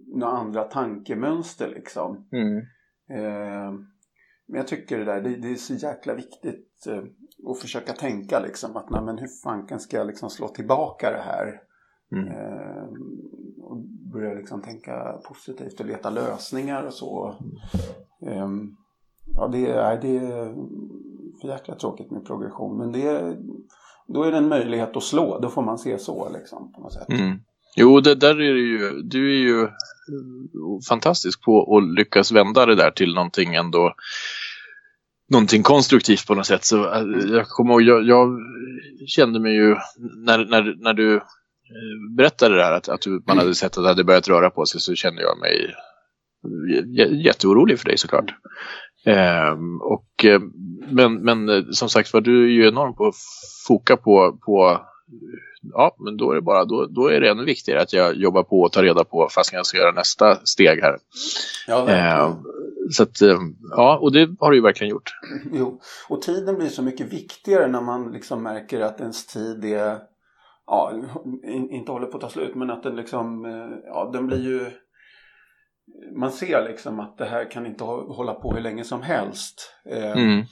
några 0.06 0.32
andra 0.32 0.64
tankemönster 0.64 1.68
liksom. 1.68 2.28
Mm. 2.32 2.56
Eh, 3.10 3.72
men 4.48 4.56
jag 4.56 4.66
tycker 4.66 4.98
det 4.98 5.04
där, 5.04 5.20
det, 5.20 5.36
det 5.36 5.50
är 5.50 5.54
så 5.54 5.74
jäkla 5.74 6.14
viktigt 6.14 6.86
eh, 7.44 7.50
att 7.50 7.58
försöka 7.58 7.92
tänka 7.92 8.40
liksom 8.40 8.76
att 8.76 8.90
nej 8.90 9.02
men 9.02 9.18
hur 9.18 9.28
fanken 9.42 9.80
ska 9.80 9.96
jag 9.96 10.06
liksom 10.06 10.30
slå 10.30 10.48
tillbaka 10.48 11.10
det 11.10 11.22
här? 11.24 11.60
Mm. 12.12 12.28
Eh, 12.28 12.88
och 13.62 13.76
börja 14.12 14.34
liksom 14.34 14.62
tänka 14.62 15.20
positivt 15.28 15.80
och 15.80 15.86
leta 15.86 16.10
lösningar 16.10 16.82
och 16.82 16.94
så. 16.94 17.36
Eh, 18.26 18.48
ja, 19.34 19.48
det 19.48 19.66
är, 19.66 20.00
det 20.00 20.16
är 20.16 20.54
för 21.40 21.48
jäkla 21.48 21.74
tråkigt 21.74 22.10
med 22.10 22.26
progression. 22.26 22.78
Men 22.78 22.92
det 22.92 23.02
är, 23.02 23.36
då 24.06 24.22
är 24.22 24.32
det 24.32 24.38
en 24.38 24.48
möjlighet 24.48 24.96
att 24.96 25.02
slå. 25.02 25.38
Då 25.38 25.48
får 25.48 25.62
man 25.62 25.78
se 25.78 25.98
så 25.98 26.28
liksom 26.32 26.72
på 26.72 26.80
något 26.80 26.92
sätt. 26.92 27.08
Mm. 27.08 27.38
Jo, 27.76 28.00
det 28.00 28.14
där 28.14 28.40
är 28.40 28.54
ju, 28.54 29.02
du 29.02 29.36
är 29.36 29.40
ju 29.40 29.68
fantastisk 30.88 31.44
på 31.44 31.76
att 31.76 31.98
lyckas 31.98 32.32
vända 32.32 32.66
det 32.66 32.74
där 32.74 32.90
till 32.90 33.14
någonting 33.14 33.54
ändå 33.54 33.94
någonting 35.28 35.62
konstruktivt 35.62 36.26
på 36.26 36.34
något 36.34 36.46
sätt. 36.46 36.64
Så 36.64 36.94
äh, 36.94 37.02
jag 37.28 37.48
kommer 37.48 37.72
ihåg, 37.72 37.82
jag, 37.82 38.06
jag 38.06 38.38
kände 39.06 39.40
mig 39.40 39.54
ju 39.54 39.76
när, 40.26 40.44
när, 40.44 40.74
när 40.78 40.94
du 40.94 41.16
eh, 41.16 41.22
berättade 42.16 42.56
det 42.56 42.64
här 42.64 42.72
att, 42.72 42.88
att 42.88 43.06
man 43.26 43.38
hade 43.38 43.54
sett 43.54 43.78
att 43.78 43.84
det 43.84 43.88
hade 43.88 44.04
börjat 44.04 44.28
röra 44.28 44.50
på 44.50 44.66
sig 44.66 44.80
så 44.80 44.94
kände 44.94 45.22
jag 45.22 45.38
mig 45.38 45.74
jätteorolig 47.24 47.78
för 47.78 47.84
dig 47.84 47.98
såklart. 47.98 48.34
Ehm, 49.04 49.80
och, 49.80 50.24
eh, 50.24 50.40
men, 50.88 51.14
men 51.14 51.48
eh, 51.48 51.64
som 51.70 51.88
sagt 51.88 52.12
var, 52.12 52.20
du 52.20 52.44
är 52.44 52.48
ju 52.48 52.68
enorm 52.68 52.94
på 52.94 53.06
att 53.06 53.14
foka 53.66 53.96
på, 53.96 54.38
på 54.44 54.80
ja, 55.72 55.96
men 55.98 56.16
då 56.16 56.30
är 56.30 56.34
det 56.34 56.40
bara, 56.42 56.64
då, 56.64 56.86
då 56.86 57.06
är 57.06 57.20
det 57.20 57.30
ännu 57.30 57.44
viktigare 57.44 57.82
att 57.82 57.92
jag 57.92 58.16
jobbar 58.16 58.42
på 58.42 58.60
och 58.60 58.72
tar 58.72 58.82
reda 58.82 59.04
på 59.04 59.28
fast 59.34 59.52
jag 59.52 59.66
ska 59.66 59.78
göra 59.78 59.92
nästa 59.92 60.36
steg 60.44 60.80
här. 60.82 60.98
Ja, 61.66 61.88
eh, 61.88 62.36
så 62.90 63.02
att, 63.02 63.22
eh, 63.22 63.38
ja, 63.70 63.98
och 63.98 64.12
det 64.12 64.36
har 64.40 64.50
du 64.50 64.56
ju 64.56 64.62
verkligen 64.62 64.90
gjort. 64.90 65.12
Jo, 65.52 65.80
och 66.08 66.22
tiden 66.22 66.56
blir 66.56 66.68
så 66.68 66.82
mycket 66.82 67.12
viktigare 67.12 67.66
när 67.66 67.80
man 67.80 68.12
liksom 68.12 68.42
märker 68.42 68.80
att 68.80 69.00
ens 69.00 69.26
tid 69.26 69.64
är, 69.64 69.98
ja, 70.66 70.92
inte 71.70 71.92
håller 71.92 72.06
på 72.06 72.16
att 72.16 72.20
ta 72.20 72.30
slut, 72.30 72.54
men 72.54 72.70
att 72.70 72.82
den 72.82 72.96
liksom, 72.96 73.44
eh, 73.44 73.78
ja, 73.84 74.10
den 74.12 74.26
blir 74.26 74.42
ju 74.42 74.70
man 76.16 76.32
ser 76.32 76.68
liksom 76.68 77.00
att 77.00 77.18
det 77.18 77.24
här 77.24 77.50
kan 77.50 77.66
inte 77.66 77.84
hålla 77.84 78.34
på 78.34 78.54
hur 78.54 78.60
länge 78.60 78.84
som 78.84 79.02
helst. 79.02 79.74
Eh, 79.90 80.12
mm. 80.12 80.44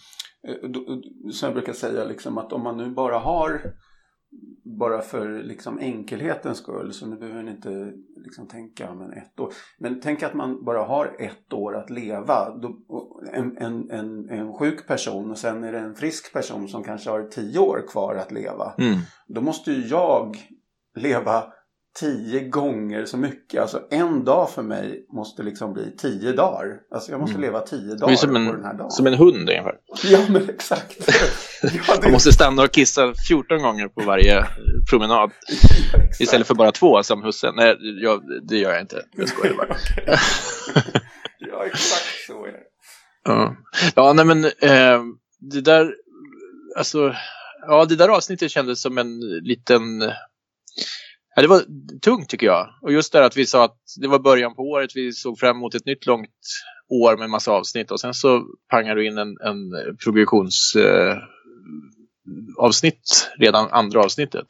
Så 1.33 1.47
jag 1.47 1.52
brukar 1.52 1.73
säga 1.73 2.05
liksom 2.05 2.38
att 2.38 2.52
om 2.52 2.62
man 2.62 2.76
nu 2.76 2.90
bara 2.90 3.19
har 3.19 3.61
bara 4.78 5.00
för 5.00 5.42
liksom 5.42 5.78
enkelhetens 5.78 6.59
skull 6.59 6.92
så 6.92 7.06
nu 7.06 7.16
behöver 7.16 7.42
ni 7.42 7.50
inte 7.50 7.92
liksom 8.16 8.49
tänka 8.49 8.95
men 8.95 9.12
ett 9.12 9.40
år. 9.40 9.52
Men 9.78 10.00
tänk 10.00 10.23
att 10.23 10.35
man 10.35 10.64
bara 10.64 10.83
har 10.83 11.16
ett 11.18 11.52
år 11.52 11.76
att 11.76 11.90
leva. 11.90 12.61
En, 13.33 13.56
en, 13.56 13.90
en, 13.90 14.30
en 14.30 14.52
sjuk 14.52 14.87
person 14.87 15.30
och 15.30 15.38
sen 15.38 15.64
är 15.64 15.73
det 15.73 15.78
en 15.78 15.95
frisk 15.95 16.33
person 16.33 16.68
som 16.68 16.85
kanske 16.85 17.11
har 17.11 17.23
tio 17.23 17.59
år 17.59 17.85
kvar 17.88 18.14
att 18.14 18.33
leva. 18.33 18.75
Mm. 18.78 18.99
Då 19.26 19.40
måste 19.40 19.73
ju 19.73 19.87
jag 19.87 20.37
leva 20.97 21.45
tio 22.00 22.49
gånger 22.49 23.04
så 23.04 23.16
mycket. 23.16 23.61
Alltså 23.61 23.83
en 23.90 24.25
dag 24.25 24.50
för 24.50 24.62
mig 24.62 25.06
måste 25.12 25.42
liksom 25.42 25.73
bli 25.73 25.97
tio 25.97 26.33
dagar. 26.33 26.80
Alltså 26.90 27.11
jag 27.11 27.21
måste 27.21 27.37
mm. 27.37 27.42
leva 27.42 27.61
tio 27.61 27.95
dagar 27.95 28.37
en, 28.37 28.47
på 28.47 28.52
den 28.52 28.64
här 28.64 28.75
dagen. 28.75 28.90
Som 28.90 29.06
en 29.06 29.14
hund 29.14 29.49
ungefär. 29.50 29.78
Ja 30.04 30.18
men 30.28 30.49
exakt. 30.49 31.11
Ja. 31.62 31.98
Man 32.02 32.12
måste 32.12 32.32
stanna 32.32 32.62
och 32.62 32.72
kissa 32.72 33.14
14 33.28 33.62
gånger 33.62 33.88
på 33.88 34.00
varje 34.00 34.46
promenad. 34.90 35.30
Istället 36.20 36.46
för 36.46 36.54
bara 36.54 36.72
två 36.72 37.02
som 37.02 37.22
husse. 37.22 37.52
Nej, 37.52 37.76
jag, 38.02 38.22
det 38.48 38.58
gör 38.58 38.72
jag 38.72 38.80
inte. 38.80 39.02
Jag 39.16 39.28
skojar 39.28 39.54
bara. 39.54 39.76
ja 41.38 41.66
exakt 41.66 42.26
så 42.26 42.46
är 42.46 42.52
det. 42.52 42.62
Ja, 43.25 43.56
ja 43.94 44.12
nej 44.12 44.25
men 44.25 44.44
eh, 44.44 45.02
det 45.40 45.60
där, 45.60 45.94
alltså, 46.76 47.14
ja 47.66 47.84
det 47.84 47.96
där 47.96 48.08
avsnittet 48.08 48.50
kändes 48.50 48.82
som 48.82 48.98
en 48.98 49.20
liten 49.20 50.12
Ja, 51.36 51.42
det 51.42 51.48
var 51.48 51.62
tungt 52.02 52.28
tycker 52.28 52.46
jag. 52.46 52.68
Och 52.82 52.92
just 52.92 53.12
det 53.12 53.25
att 53.25 53.36
vi 53.36 53.46
sa 53.46 53.64
att 53.64 53.78
det 54.00 54.08
var 54.08 54.18
början 54.18 54.54
på 54.54 54.62
året, 54.62 54.90
vi 54.94 55.12
såg 55.12 55.38
fram 55.38 55.56
emot 55.56 55.75
ett 55.75 55.86
nytt 55.86 56.06
långt 56.06 56.30
år 56.88 57.16
med 57.16 57.30
massa 57.30 57.52
avsnitt 57.52 57.90
och 57.90 58.00
sen 58.00 58.14
så 58.14 58.46
pangar 58.70 58.96
du 58.96 59.06
in 59.06 59.18
en, 59.18 59.28
en 59.28 59.56
eh, 62.62 62.90
redan 63.38 63.68
andra 63.70 64.00
avsnittet. 64.00 64.46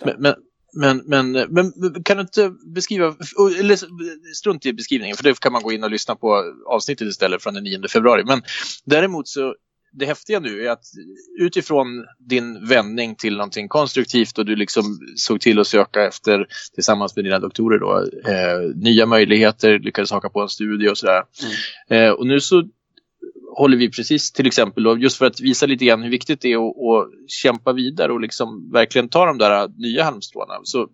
Ja, 0.00 0.06
men, 0.16 0.36
men, 0.76 1.02
men, 1.06 1.32
men, 1.32 2.02
kan 2.04 2.16
du 2.16 2.20
inte 2.20 2.52
beskriva, 2.74 3.14
eller 3.60 3.78
strunt 4.34 4.66
i 4.66 4.72
beskrivningen 4.72 5.16
för 5.16 5.24
det 5.24 5.40
kan 5.40 5.52
man 5.52 5.62
gå 5.62 5.72
in 5.72 5.84
och 5.84 5.90
lyssna 5.90 6.14
på 6.14 6.54
avsnittet 6.66 7.08
istället 7.08 7.42
från 7.42 7.54
den 7.54 7.64
9 7.64 7.88
februari. 7.88 8.24
Men 8.24 8.42
däremot 8.84 9.28
så 9.28 9.54
det 9.98 10.06
häftiga 10.06 10.40
nu 10.40 10.66
är 10.66 10.70
att 10.70 10.84
utifrån 11.40 11.86
din 12.18 12.66
vändning 12.66 13.14
till 13.14 13.36
någonting 13.36 13.68
konstruktivt 13.68 14.38
och 14.38 14.46
du 14.46 14.56
liksom 14.56 14.98
såg 15.16 15.40
till 15.40 15.58
att 15.58 15.66
söka 15.66 16.04
efter 16.04 16.46
tillsammans 16.74 17.16
med 17.16 17.24
dina 17.24 17.38
doktorer 17.38 17.78
då, 17.78 17.98
eh, 18.30 18.76
nya 18.76 19.06
möjligheter, 19.06 19.78
lyckades 19.78 20.10
haka 20.10 20.28
på 20.28 20.40
en 20.40 20.48
studie 20.48 20.88
och 20.88 20.98
sådär. 20.98 21.22
Mm. 21.90 22.04
Eh, 22.04 22.10
och 22.10 22.26
nu 22.26 22.40
så 22.40 22.68
håller 23.56 23.76
vi 23.76 23.90
precis 23.90 24.32
till 24.32 24.46
exempel 24.46 24.82
då, 24.82 24.98
just 24.98 25.16
för 25.16 25.26
att 25.26 25.40
visa 25.40 25.66
lite 25.66 25.84
grann 25.84 26.02
hur 26.02 26.10
viktigt 26.10 26.40
det 26.40 26.52
är 26.52 26.56
att, 26.56 26.76
att 26.76 27.30
kämpa 27.30 27.72
vidare 27.72 28.12
och 28.12 28.20
liksom 28.20 28.70
verkligen 28.72 29.08
ta 29.08 29.26
de 29.26 29.38
där 29.38 29.68
nya 29.76 30.04
halmstråna. 30.04 30.54
Så 30.62 30.88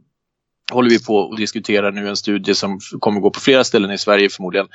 håller 0.73 0.91
vi 0.91 1.05
på 1.05 1.31
att 1.31 1.37
diskutera 1.37 1.91
nu 1.91 2.09
en 2.09 2.17
studie 2.17 2.55
som 2.55 2.79
kommer 3.01 3.21
gå 3.21 3.31
på 3.31 3.41
flera 3.41 3.65
ställen 3.65 3.91
i 3.91 3.99
Sverige 3.99 4.29
förmodligen 4.29 4.69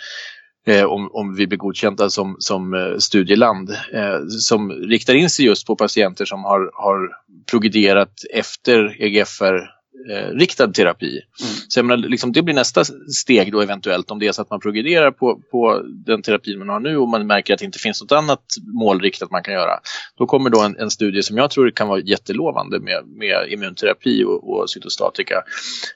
eh, 0.67 0.83
om, 0.83 1.09
om 1.13 1.35
vi 1.35 1.47
blir 1.47 1.57
godkända 1.57 2.09
som, 2.09 2.35
som 2.39 2.73
eh, 2.73 2.97
studieland 2.97 3.69
eh, 3.69 4.27
som 4.27 4.71
riktar 4.71 5.13
in 5.13 5.29
sig 5.29 5.45
just 5.45 5.67
på 5.67 5.75
patienter 5.75 6.25
som 6.25 6.43
har, 6.43 6.71
har 6.73 7.09
progrederat 7.51 8.13
efter 8.33 9.01
EGFR 9.01 9.74
eh, 10.09 10.29
riktad 10.37 10.67
terapi. 10.67 11.11
Mm. 11.41 11.53
Så 11.67 11.79
jag 11.79 11.85
menar, 11.85 12.09
liksom, 12.09 12.31
det 12.31 12.41
blir 12.41 12.55
nästa 12.55 12.83
steg 13.13 13.51
då 13.51 13.61
eventuellt 13.61 14.11
om 14.11 14.19
det 14.19 14.27
är 14.27 14.31
så 14.31 14.41
att 14.41 14.49
man 14.49 14.59
progrederar 14.59 15.11
på, 15.11 15.41
på 15.51 15.81
den 16.05 16.21
terapin 16.21 16.59
man 16.59 16.69
har 16.69 16.79
nu 16.79 16.97
och 16.97 17.09
man 17.09 17.27
märker 17.27 17.53
att 17.53 17.59
det 17.59 17.65
inte 17.65 17.79
finns 17.79 18.01
något 18.01 18.11
annat 18.11 18.43
målriktat 18.73 19.31
man 19.31 19.43
kan 19.43 19.53
göra. 19.53 19.79
Då 20.17 20.25
kommer 20.25 20.49
då 20.49 20.61
en, 20.61 20.77
en 20.77 20.91
studie 20.91 21.23
som 21.23 21.37
jag 21.37 21.51
tror 21.51 21.71
kan 21.71 21.87
vara 21.87 21.99
jättelovande 21.99 22.79
med, 22.79 23.03
med 23.07 23.51
immunterapi 23.51 24.23
och, 24.23 24.49
och 24.49 24.69
cytostatika 24.69 25.43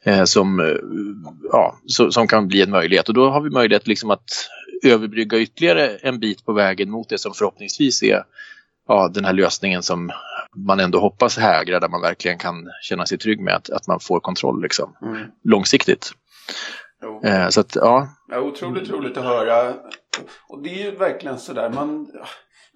eh, 0.03 0.23
som, 0.23 0.59
eh, 0.59 0.65
ja, 1.51 1.79
så, 1.85 2.11
som 2.11 2.27
kan 2.27 2.47
bli 2.47 2.61
en 2.61 2.71
möjlighet. 2.71 3.07
Och 3.07 3.13
då 3.13 3.29
har 3.29 3.41
vi 3.41 3.49
möjlighet 3.49 3.87
liksom 3.87 4.11
att 4.11 4.49
överbrygga 4.83 5.39
ytterligare 5.39 5.87
en 5.87 6.19
bit 6.19 6.45
på 6.45 6.53
vägen 6.53 6.91
mot 6.91 7.09
det 7.09 7.17
som 7.17 7.33
förhoppningsvis 7.33 8.03
är 8.03 8.23
ja, 8.87 9.11
den 9.13 9.25
här 9.25 9.33
lösningen 9.33 9.83
som 9.83 10.11
man 10.55 10.79
ändå 10.79 10.99
hoppas 10.99 11.37
hägrar, 11.37 11.79
där 11.79 11.89
man 11.89 12.01
verkligen 12.01 12.37
kan 12.37 12.55
känna 12.81 13.05
sig 13.05 13.17
trygg 13.17 13.41
med 13.41 13.55
att, 13.55 13.69
att 13.69 13.87
man 13.87 13.99
får 13.99 14.19
kontroll 14.19 14.61
liksom, 14.61 14.95
mm. 15.01 15.27
långsiktigt. 15.43 16.11
Eh, 17.23 17.49
så 17.49 17.59
att, 17.59 17.75
ja. 17.75 18.07
ja. 18.27 18.39
Otroligt 18.39 18.89
roligt 18.89 19.17
att 19.17 19.23
höra. 19.23 19.73
Och 20.49 20.63
det 20.63 20.69
är 20.69 20.91
ju 20.91 20.97
verkligen 20.97 21.39
sådär, 21.39 21.69
man, 21.69 22.07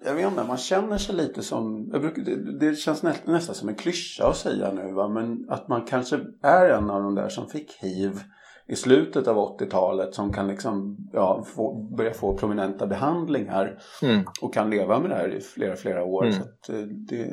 jag 0.04 0.14
vet 0.14 0.26
inte, 0.26 0.44
man 0.44 0.58
känner 0.58 0.98
sig 0.98 1.14
lite 1.14 1.42
som, 1.42 1.88
brukar, 1.90 2.22
det, 2.22 2.58
det, 2.58 2.76
känns 2.76 3.02
nä, 3.02 3.14
nästan 3.24 3.54
som 3.54 3.68
en 3.68 3.74
klyscha 3.74 4.28
att 4.28 4.36
säga 4.36 4.72
nu, 4.72 4.92
va? 4.92 5.08
men 5.08 5.46
att 5.48 5.68
man 5.68 5.84
kanske 5.86 6.20
är 6.42 6.68
en 6.68 6.90
av 6.90 7.02
de 7.02 7.14
där 7.14 7.28
som 7.28 7.48
fick 7.48 7.72
hiv 7.80 8.20
i 8.66 8.76
slutet 8.76 9.28
av 9.28 9.36
80-talet 9.36 10.14
som 10.14 10.32
kan 10.32 10.48
liksom, 10.48 10.96
ja, 11.12 11.44
få, 11.54 11.74
börja 11.96 12.14
få 12.14 12.36
prominenta 12.36 12.86
behandlingar 12.86 13.78
mm. 14.02 14.24
och 14.40 14.54
kan 14.54 14.70
leva 14.70 14.98
med 14.98 15.10
det 15.10 15.16
här 15.16 15.28
i 15.28 15.40
flera, 15.40 15.76
flera 15.76 16.04
år. 16.04 16.24
Mm. 16.24 16.34
Så 16.66 16.72
eh, 16.72 16.78
det. 16.80 17.28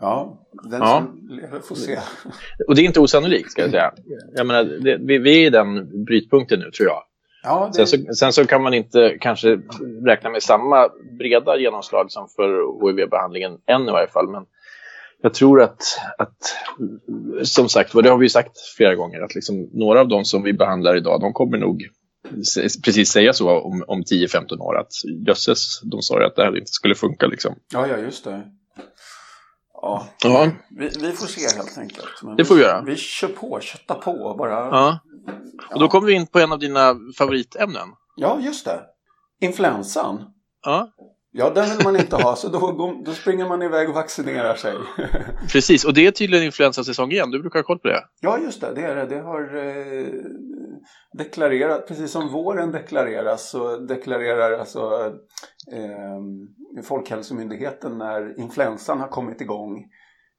Ja, 0.00 0.46
den 0.70 0.80
ja. 0.80 0.98
som 0.98 1.28
lever 1.28 1.60
får 1.60 1.74
se. 1.74 1.98
Och 2.68 2.74
det 2.74 2.82
är 2.82 2.84
inte 2.84 3.00
osannolikt 3.00 3.50
ska 3.50 3.62
jag 3.62 3.70
säga. 3.70 3.92
Jag 4.34 4.46
menar, 4.46 4.64
det, 4.64 4.98
vi, 5.00 5.18
vi 5.18 5.42
är 5.42 5.46
i 5.46 5.50
den 5.50 6.04
brytpunkten 6.04 6.60
nu 6.60 6.70
tror 6.70 6.88
jag. 6.88 7.02
Ja, 7.42 7.70
det... 7.76 7.86
sen, 7.86 7.86
så, 7.86 8.14
sen, 8.14 8.32
så, 8.32 8.46
kan 8.46 8.62
man 8.62 8.74
inte 8.74 9.16
kanske 9.20 9.58
räkna 10.06 10.30
med 10.30 10.42
samma 10.42 10.88
breda 11.18 11.58
genomslag 11.58 12.10
som 12.10 12.28
för 12.36 12.48
HIV-behandlingen 12.86 13.58
än 13.66 13.88
i 13.88 13.90
varje 13.90 14.08
fall. 14.08 14.28
Men 14.28 14.42
jag 15.22 15.34
tror 15.34 15.62
att, 15.62 15.82
att, 16.18 16.56
som 17.42 17.68
sagt 17.68 17.92
det 17.92 18.10
har 18.10 18.18
vi 18.18 18.28
sagt 18.28 18.60
flera 18.76 18.94
gånger, 18.94 19.20
att 19.20 19.34
liksom, 19.34 19.70
några 19.72 20.00
av 20.00 20.08
de 20.08 20.24
som 20.24 20.42
vi 20.42 20.52
behandlar 20.52 20.96
idag, 20.96 21.20
de 21.20 21.32
kommer 21.32 21.58
nog 21.58 21.88
precis 22.84 23.08
säga 23.08 23.32
så 23.32 23.60
om, 23.60 23.84
om 23.86 24.02
10-15 24.02 24.58
år, 24.58 24.78
att 24.78 24.92
jösses, 25.26 25.80
de 25.82 26.02
sa 26.02 26.20
ju 26.20 26.26
att 26.26 26.36
det 26.36 26.42
här 26.42 26.56
inte 26.56 26.70
skulle 26.70 26.94
funka. 26.94 27.26
Liksom. 27.26 27.54
Ja, 27.72 27.86
ja, 27.86 27.96
just 27.96 28.24
det. 28.24 28.42
Ja, 29.74 30.06
ja. 30.22 30.50
Vi, 30.70 30.88
vi, 31.00 31.12
får 31.12 31.26
se 31.26 31.56
helt 31.56 31.78
enkelt. 31.78 32.22
Men 32.22 32.36
det 32.36 32.44
får 32.44 32.54
vi 32.54 32.62
göra. 32.62 32.82
Vi 32.82 32.96
kör 32.96 33.28
på, 33.28 33.60
köttar 33.60 33.94
på 33.94 34.34
bara. 34.38 34.52
Ja. 34.52 34.98
Och 35.74 35.80
då 35.80 35.88
kommer 35.88 36.06
vi 36.06 36.12
in 36.12 36.26
på 36.26 36.38
en 36.38 36.52
av 36.52 36.58
dina 36.58 36.96
favoritämnen. 37.18 37.88
Ja, 38.16 38.38
just 38.40 38.64
det. 38.64 38.80
Influensan. 39.40 40.24
Ja. 40.64 40.92
Ja, 41.34 41.50
den 41.50 41.64
vill 41.64 41.84
man 41.84 41.96
inte 41.96 42.16
ha, 42.16 42.36
så 42.36 42.48
då, 42.48 43.02
då 43.04 43.12
springer 43.12 43.48
man 43.48 43.62
iväg 43.62 43.88
och 43.88 43.94
vaccinerar 43.94 44.54
sig. 44.54 44.74
Precis, 45.52 45.84
och 45.84 45.94
det 45.94 46.06
är 46.06 46.10
tydligen 46.10 46.44
influensasäsong 46.44 47.10
igen. 47.10 47.30
Du 47.30 47.40
brukar 47.40 47.58
ha 47.58 47.64
koll 47.64 47.78
på 47.78 47.88
det. 47.88 48.04
Ja, 48.20 48.38
just 48.38 48.60
det. 48.60 48.74
Det, 48.74 48.82
är 48.82 48.96
det. 48.96 49.06
det 49.06 49.20
har 49.20 49.56
eh, 49.56 50.06
deklarerat, 51.18 51.88
precis 51.88 52.10
som 52.10 52.28
våren 52.28 52.72
deklareras, 52.72 53.50
så 53.50 53.76
deklarerar 53.76 54.58
alltså 54.58 55.12
eh, 55.72 56.82
Folkhälsomyndigheten 56.84 57.98
när 57.98 58.40
influensan 58.40 59.00
har 59.00 59.08
kommit 59.08 59.40
igång. 59.40 59.84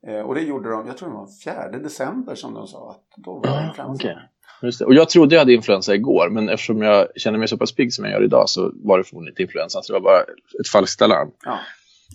Eh, 0.07 0.19
och 0.19 0.35
det 0.35 0.41
gjorde 0.41 0.69
de, 0.69 0.88
jag 0.88 0.97
tror 0.97 1.09
det 1.09 1.15
var 1.15 1.69
4 1.71 1.79
december 1.79 2.35
som 2.35 2.53
de 2.53 2.67
sa, 2.67 2.91
att 2.91 3.23
då 3.23 3.33
var 3.33 3.57
det 3.57 3.67
influensan. 3.67 3.95
Okay. 3.95 4.15
Just 4.63 4.79
det. 4.79 4.86
Och 4.86 4.93
jag 4.93 5.10
trodde 5.10 5.36
jag 5.36 5.39
hade 5.39 5.53
influensa 5.53 5.96
igår, 5.96 6.29
men 6.29 6.50
eftersom 6.50 6.82
jag 6.82 7.08
känner 7.15 7.39
mig 7.39 7.48
så 7.48 7.58
pass 7.58 7.75
pigg 7.75 7.93
som 7.93 8.05
jag 8.05 8.13
gör 8.13 8.24
idag 8.24 8.50
så 8.50 8.72
var 8.75 8.98
det 8.98 9.03
förmodligen 9.03 9.32
inte 9.32 9.41
influensa. 9.41 9.82
Så 9.82 9.93
det 9.93 10.00
var 10.00 10.03
bara 10.03 10.22
ett 10.60 10.67
falskt 10.72 11.01
alarm. 11.01 11.32
Ja, 11.46 11.60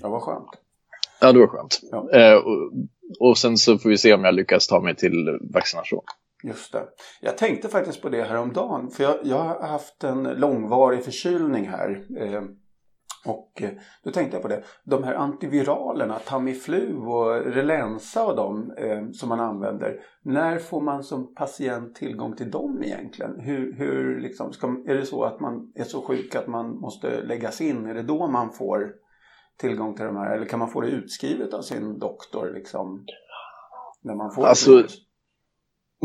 det 0.02 0.08
var 0.08 0.20
skönt. 0.20 0.48
Ja, 1.20 1.32
det 1.32 1.38
var 1.38 1.46
skönt. 1.46 1.80
Ja. 1.90 2.10
Eh, 2.10 2.34
och, 2.34 2.72
och 3.20 3.38
sen 3.38 3.58
så 3.58 3.78
får 3.78 3.90
vi 3.90 3.98
se 3.98 4.14
om 4.14 4.24
jag 4.24 4.34
lyckas 4.34 4.66
ta 4.66 4.80
mig 4.80 4.96
till 4.96 5.38
vaccination. 5.54 6.02
Just 6.44 6.72
det. 6.72 6.84
Jag 7.20 7.38
tänkte 7.38 7.68
faktiskt 7.68 8.02
på 8.02 8.08
det 8.08 8.22
här 8.22 8.36
om 8.36 8.52
dagen, 8.52 8.90
för 8.90 9.04
jag, 9.04 9.16
jag 9.22 9.38
har 9.38 9.68
haft 9.68 10.04
en 10.04 10.22
långvarig 10.22 11.04
förkylning 11.04 11.68
här. 11.68 12.04
Eh, 12.20 12.42
och 13.28 13.62
eh, 13.62 13.70
då 14.04 14.10
tänkte 14.10 14.36
jag 14.36 14.42
på 14.42 14.48
det. 14.48 14.62
De 14.84 15.04
här 15.04 15.14
antiviralerna, 15.14 16.18
Tamiflu 16.18 16.96
och 16.96 17.52
Relensa 17.54 18.26
och 18.26 18.36
de 18.36 18.70
eh, 18.70 19.10
som 19.12 19.28
man 19.28 19.40
använder. 19.40 20.00
När 20.22 20.58
får 20.58 20.80
man 20.80 21.02
som 21.02 21.34
patient 21.34 21.94
tillgång 21.94 22.36
till 22.36 22.50
dem 22.50 22.82
egentligen? 22.82 23.40
Hur, 23.40 23.72
hur 23.72 24.20
liksom, 24.20 24.52
ska, 24.52 24.66
är 24.66 24.94
det 24.94 25.06
så 25.06 25.24
att 25.24 25.40
man 25.40 25.72
är 25.74 25.84
så 25.84 26.02
sjuk 26.02 26.34
att 26.34 26.46
man 26.46 26.80
måste 26.80 27.22
läggas 27.22 27.60
in? 27.60 27.86
Är 27.86 27.94
det 27.94 28.02
då 28.02 28.26
man 28.26 28.52
får 28.52 28.92
tillgång 29.58 29.94
till 29.94 30.04
de 30.04 30.16
här? 30.16 30.36
Eller 30.36 30.46
kan 30.46 30.58
man 30.58 30.70
få 30.70 30.80
det 30.80 30.88
utskrivet 30.88 31.54
av 31.54 31.62
sin 31.62 31.98
doktor 31.98 32.52
liksom? 32.54 33.04
När 34.02 34.14
man 34.14 34.30
får 34.30 34.46
alltså, 34.46 34.76
det? 34.76 34.88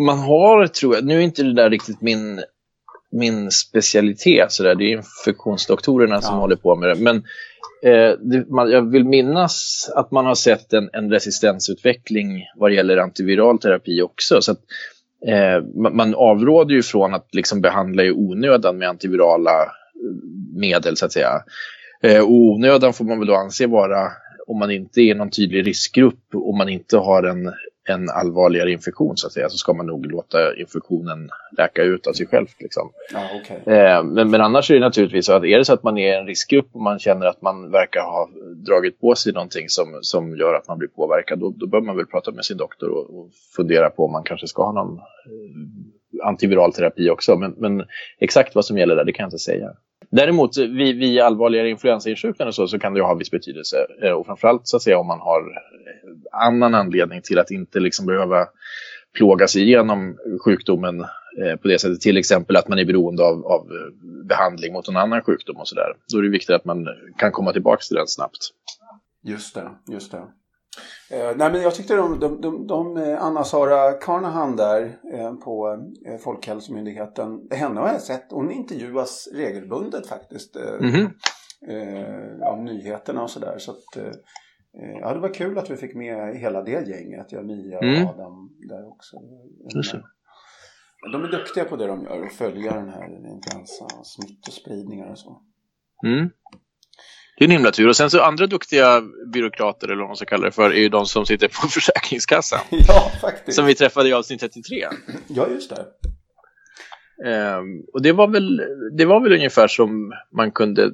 Man 0.06 0.20
har, 0.20 0.68
tror 0.68 0.96
jag, 0.96 1.06
nu 1.06 1.14
är 1.14 1.22
inte 1.22 1.44
det 1.44 1.56
där 1.56 1.70
riktigt 1.70 2.02
min 2.02 2.44
min 3.14 3.52
specialitet. 3.52 4.52
Så 4.52 4.64
där. 4.64 4.76
Det 4.76 4.84
är 4.84 4.98
infektionsdoktorerna 4.98 6.22
som 6.22 6.38
håller 6.38 6.56
på 6.56 6.76
med 6.76 6.90
det. 6.90 6.96
Men 6.96 7.16
eh, 7.84 8.18
det, 8.20 8.50
man, 8.50 8.72
jag 8.72 8.92
vill 8.92 9.06
minnas 9.06 9.90
att 9.96 10.12
man 10.12 10.26
har 10.26 10.36
sett 10.36 10.74
en, 10.74 10.90
en 10.94 11.12
resistensutveckling 11.12 12.44
vad 12.56 12.74
gäller 12.74 12.98
antiviral 12.98 13.60
terapi 13.60 14.02
också. 14.02 14.42
Så 14.42 14.52
att, 14.52 14.60
eh, 15.28 15.66
man, 15.76 15.96
man 15.96 16.16
avråder 16.16 16.76
ju 16.76 16.84
från 16.84 17.14
att 17.14 17.36
liksom 17.36 17.62
behandla 17.62 18.04
i 18.04 18.12
onödan 18.12 18.78
med 18.78 18.90
antivirala 18.90 19.62
eh, 19.62 20.60
medel 20.60 20.98
så 20.98 21.06
att 21.06 21.12
säga. 21.12 21.32
Eh, 22.04 22.22
och 22.22 22.32
onödan 22.32 22.94
får 22.94 23.06
man 23.06 23.20
väl 23.20 23.28
då 23.28 23.36
anse 23.36 23.68
vara 23.68 24.12
om 24.48 24.60
man 24.60 24.72
inte 24.72 25.02
är 25.02 25.16
någon 25.16 25.30
tydlig 25.30 25.68
riskgrupp 25.68 26.36
och 26.36 26.58
man 26.58 26.70
inte 26.70 26.98
har 26.98 27.24
en 27.24 27.54
en 27.86 28.10
allvarligare 28.10 28.72
infektion 28.72 29.18
så 29.18 29.28
att 29.28 29.34
säga 29.34 29.50
så 29.50 29.58
ska 29.58 29.74
man 29.74 29.86
nog 29.86 30.06
låta 30.06 30.56
infektionen 30.56 31.30
läka 31.58 31.84
ut 31.84 32.08
av 32.08 32.14
sig 32.14 32.28
själv. 32.28 32.48
Liksom. 32.60 32.92
Ja, 33.14 33.28
okay. 33.42 33.76
eh, 33.76 34.04
men, 34.04 34.30
men, 34.30 34.42
annars 34.42 34.72
är 34.72 34.76
det 34.76 34.80
naturligtvis 34.80 35.26
så 35.26 35.34
att 35.34 35.44
är 35.44 35.58
det 35.58 35.66
så 35.66 35.74
att 35.74 35.84
man 35.84 35.98
är 35.98 36.20
en 36.20 36.28
riskgrupp 36.28 36.68
och 36.72 36.82
man 36.82 37.00
känner 37.00 37.26
att 37.26 37.42
man 37.42 37.72
verkar 37.72 38.02
ha 38.02 38.30
dragit 38.56 39.00
på 39.00 39.16
sig 39.16 39.34
någonting 39.34 39.70
som, 39.70 40.00
som 40.02 40.38
gör 40.38 40.54
att 40.54 40.68
man 40.68 40.78
blir 40.78 40.90
påverkad 40.90 41.40
då, 41.40 41.54
då 41.58 41.68
bör 41.68 41.82
man 41.82 41.98
väl 41.98 42.06
prata 42.06 42.32
med 42.32 42.46
sin 42.46 42.58
doktor 42.58 42.90
och, 42.90 43.20
och 43.20 43.30
fundera 43.56 43.90
på 43.90 44.06
om 44.06 44.12
man 44.12 44.24
kanske 44.24 44.48
ska 44.48 44.64
ha 44.64 44.72
någon 44.72 44.98
eh, 44.98 45.04
antiviral 46.24 46.74
terapi 46.74 47.10
också. 47.10 47.36
Men, 47.36 47.56
men 47.58 47.86
exakt 48.20 48.56
vad 48.56 48.66
som 48.66 48.78
gäller 48.78 48.96
där, 48.96 49.06
det 49.06 49.14
kan 49.14 49.24
jag 49.24 49.28
inte 49.28 49.40
säga. 49.40 49.70
Däremot 50.10 50.58
eh, 50.58 50.66
vid, 50.66 50.98
vid 50.98 51.20
allvarligare 51.20 51.70
influensainsjuknande 51.70 52.54
så, 52.54 52.68
så 52.68 52.80
kan 52.80 52.94
det 52.94 53.02
ha 53.02 53.14
viss 53.14 53.32
betydelse. 53.32 53.78
Eh, 54.04 54.12
och 54.12 54.26
framförallt 54.26 54.68
så 54.68 54.78
att 54.78 54.84
säga 54.84 54.98
om 54.98 55.08
man 55.08 55.20
har 55.20 55.40
eh, 55.40 56.48
annan 56.48 56.76
anledning 56.76 57.22
till 57.22 57.40
att 57.40 57.52
inte 57.52 57.80
liksom 57.80 58.06
behöva 58.06 58.48
plåga 59.14 59.48
sig 59.48 59.62
igenom 59.62 60.18
sjukdomen 60.46 61.00
eh, 61.44 61.56
på 61.62 61.68
det 61.68 61.80
sättet. 61.80 62.02
Till 62.02 62.18
exempel 62.18 62.56
att 62.56 62.68
man 62.68 62.80
är 62.80 62.86
beroende 62.86 63.24
av, 63.24 63.46
av 63.46 63.68
behandling 64.30 64.74
mot 64.74 64.88
en 64.88 64.98
annan 64.98 65.22
sjukdom 65.22 65.58
och 65.58 65.68
sådär. 65.68 65.94
Då 66.12 66.18
är 66.18 66.24
det 66.24 66.30
viktigt 66.30 66.56
att 66.56 66.66
man 66.66 66.88
kan 67.18 67.32
komma 67.32 67.54
tillbaka 67.54 67.82
till 67.88 67.96
den 67.96 68.08
snabbt. 68.08 68.50
Just 69.24 69.56
det, 69.56 69.70
just 69.92 70.12
det. 70.12 70.24
Eh, 71.12 71.36
nej 71.36 71.52
men 71.52 71.62
jag 71.62 71.76
tyckte 71.76 71.96
de, 71.96 72.20
de, 72.20 72.42
de, 72.42 72.68
de 72.68 72.98
eh, 72.98 73.24
Anna-Sara 73.24 73.92
Carnahan 73.92 74.56
där 74.56 75.00
eh, 75.14 75.34
på 75.34 75.86
eh, 76.06 76.18
Folkhälsomyndigheten, 76.18 77.48
henne 77.52 77.80
har 77.80 77.88
jag 77.88 78.02
sett, 78.02 78.26
hon 78.30 78.52
intervjuas 78.52 79.30
regelbundet 79.34 80.08
faktiskt. 80.08 80.56
Eh, 80.56 82.48
av 82.48 82.64
nyheterna 82.64 83.24
och 83.24 83.30
sådär. 83.30 83.58
Så 83.58 83.72
att, 83.72 84.14
ja, 85.02 85.14
det 85.14 85.20
var 85.20 85.34
kul 85.34 85.58
att 85.58 85.70
vi 85.70 85.78
fick 85.78 85.96
med 85.96 86.36
hela 86.38 86.62
det 86.64 86.88
gänget. 86.88 87.32
Jag, 87.32 87.46
Mia 87.46 87.78
och 87.78 87.84
Mm. 87.84 88.08
Adam 88.08 88.50
där 88.70 88.88
också. 88.88 89.18
De 91.12 91.24
är 91.24 91.28
duktiga 91.28 91.66
på 91.66 91.76
det 91.76 91.88
de 91.88 92.04
gör 92.04 92.26
och 92.26 92.32
följa 92.32 92.74
den 92.74 92.90
här 92.90 93.06
influensa, 93.06 93.88
smittospridningar 94.04 95.12
och 95.12 95.20
så. 95.20 95.42
Mm. 96.06 96.30
Det 97.38 97.44
är 97.44 97.48
en 97.48 97.52
himla 97.52 97.72
tur. 97.72 97.88
Och 97.88 97.96
sen 97.96 98.10
så 98.10 98.22
andra 98.22 98.48
duktiga 98.48 99.02
byråkrater, 99.34 99.88
eller 99.88 100.02
vad 100.02 100.10
man 100.10 100.16
ska 100.16 100.26
kalla 100.26 100.46
det 100.46 100.52
för, 100.52 100.70
är 100.70 100.80
ju 100.80 100.90
de 100.90 101.06
som 101.06 101.26
sitter 101.26 101.48
på 101.48 101.68
Försäkringskassan. 101.70 102.60
ja, 102.88 103.12
faktiskt. 103.22 103.56
Som 103.56 103.66
vi 103.66 103.76
träffade 103.76 104.10
i 104.10 104.14
avsnitt 104.14 104.40
33. 104.40 104.88
Ja, 105.28 105.48
just 105.48 105.70
det. 105.76 105.86
Ehm, 107.26 107.82
och 107.94 108.02
det 108.02 108.12
var, 108.12 108.28
väl, 108.28 108.62
det 108.98 109.06
var 109.06 109.20
väl 109.20 109.34
ungefär 109.34 109.68
som 109.68 110.14
man 110.32 110.52
kunde 110.52 110.92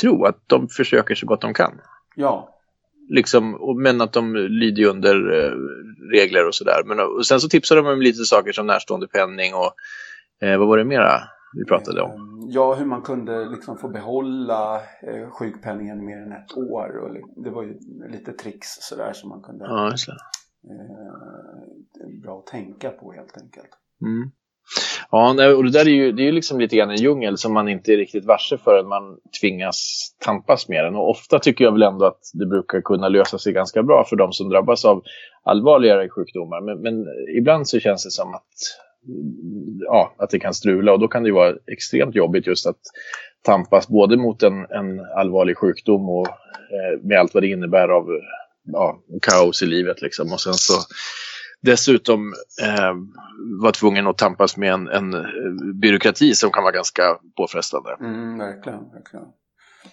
tro, 0.00 0.24
att 0.24 0.38
de 0.46 0.68
försöker 0.68 1.14
så 1.14 1.26
gott 1.26 1.40
de 1.40 1.54
kan. 1.54 1.80
Ja, 2.16 2.48
Liksom, 3.08 3.58
men 3.82 4.00
att 4.00 4.12
de 4.12 4.36
lyder 4.36 4.84
under 4.84 5.44
eh, 5.44 5.52
regler 6.12 6.46
och 6.46 6.54
sådär. 6.54 6.82
Men 6.86 7.00
och 7.00 7.26
sen 7.26 7.40
så 7.40 7.48
tipsade 7.48 7.80
de 7.80 7.88
om 7.88 8.02
lite 8.02 8.24
saker 8.24 8.52
som 8.52 8.66
närstående 8.66 9.06
penning 9.06 9.54
och 9.54 9.74
eh, 10.46 10.58
vad 10.58 10.68
var 10.68 10.78
det 10.78 10.84
mera 10.84 11.22
vi 11.54 11.64
pratade 11.64 12.02
om? 12.02 12.10
Eh, 12.10 12.32
Ja, 12.48 12.74
hur 12.74 12.86
man 12.86 13.02
kunde 13.02 13.48
liksom 13.48 13.78
få 13.78 13.88
behålla 13.88 14.76
eh, 14.76 15.30
sjukpenningen 15.30 16.04
mer 16.04 16.16
än 16.16 16.32
ett 16.32 16.56
år. 16.56 16.96
Och 16.96 17.42
det 17.44 17.50
var 17.50 17.62
ju 17.62 17.78
lite 18.08 18.32
tricks 18.32 18.68
sådär 18.80 19.12
som 19.12 19.28
man 19.28 19.42
kunde... 19.42 19.64
Ja. 19.64 19.94
Eh, 20.70 22.22
bra 22.22 22.38
att 22.38 22.46
tänka 22.46 22.90
på 22.90 23.12
helt 23.12 23.42
enkelt. 23.42 23.70
Mm. 24.02 24.30
Ja, 25.10 25.54
och 25.56 25.64
det 25.64 25.70
där 25.70 25.88
är 25.88 25.90
ju, 25.90 26.12
det 26.12 26.22
är 26.22 26.24
ju 26.24 26.32
liksom 26.32 26.60
lite 26.60 26.76
grann 26.76 26.90
en 26.90 26.96
djungel 26.96 27.38
som 27.38 27.52
man 27.52 27.68
inte 27.68 27.92
är 27.92 27.96
riktigt 27.96 28.24
varse 28.24 28.58
förrän 28.58 28.88
man 28.88 29.18
tvingas 29.40 30.10
tampas 30.18 30.68
med 30.68 30.84
den. 30.84 30.94
Och 30.94 31.10
ofta 31.10 31.38
tycker 31.38 31.64
jag 31.64 31.72
väl 31.72 31.82
ändå 31.82 32.06
att 32.06 32.20
det 32.34 32.46
brukar 32.46 32.80
kunna 32.80 33.08
lösa 33.08 33.38
sig 33.38 33.52
ganska 33.52 33.82
bra 33.82 34.04
för 34.08 34.16
de 34.16 34.32
som 34.32 34.48
drabbas 34.48 34.84
av 34.84 35.02
allvarligare 35.42 36.08
sjukdomar. 36.08 36.60
Men, 36.60 36.80
men 36.80 37.06
ibland 37.38 37.68
så 37.68 37.80
känns 37.80 38.04
det 38.04 38.10
som 38.10 38.34
att, 38.34 38.52
ja, 39.78 40.14
att 40.18 40.30
det 40.30 40.38
kan 40.38 40.54
strula 40.54 40.92
och 40.92 41.00
då 41.00 41.08
kan 41.08 41.22
det 41.22 41.28
ju 41.28 41.34
vara 41.34 41.54
extremt 41.66 42.14
jobbigt 42.14 42.46
just 42.46 42.66
att 42.66 42.80
tampas 43.42 43.88
både 43.88 44.16
mot 44.16 44.42
en, 44.42 44.64
en 44.70 45.00
allvarlig 45.00 45.58
sjukdom 45.58 46.08
och 46.08 46.28
eh, 46.28 47.00
med 47.02 47.18
allt 47.18 47.34
vad 47.34 47.42
det 47.42 47.48
innebär 47.48 47.88
av 47.88 48.06
ja, 48.64 48.98
kaos 49.22 49.62
i 49.62 49.66
livet. 49.66 50.02
Liksom. 50.02 50.32
Och 50.32 50.40
sen 50.40 50.54
så 50.54 50.74
dessutom 51.60 52.34
eh, 52.62 52.94
vara 53.62 53.72
tvungen 53.72 54.06
att 54.06 54.18
tampas 54.18 54.56
med 54.56 54.72
en, 54.72 54.88
en 54.88 55.14
eh, 55.14 55.74
byråkrati 55.74 56.34
som 56.34 56.50
kan 56.50 56.62
vara 56.62 56.72
ganska 56.72 57.18
påfrestande. 57.36 57.96
Mm, 58.00 58.38
verkligen, 58.38 58.90
verkligen. 58.92 59.26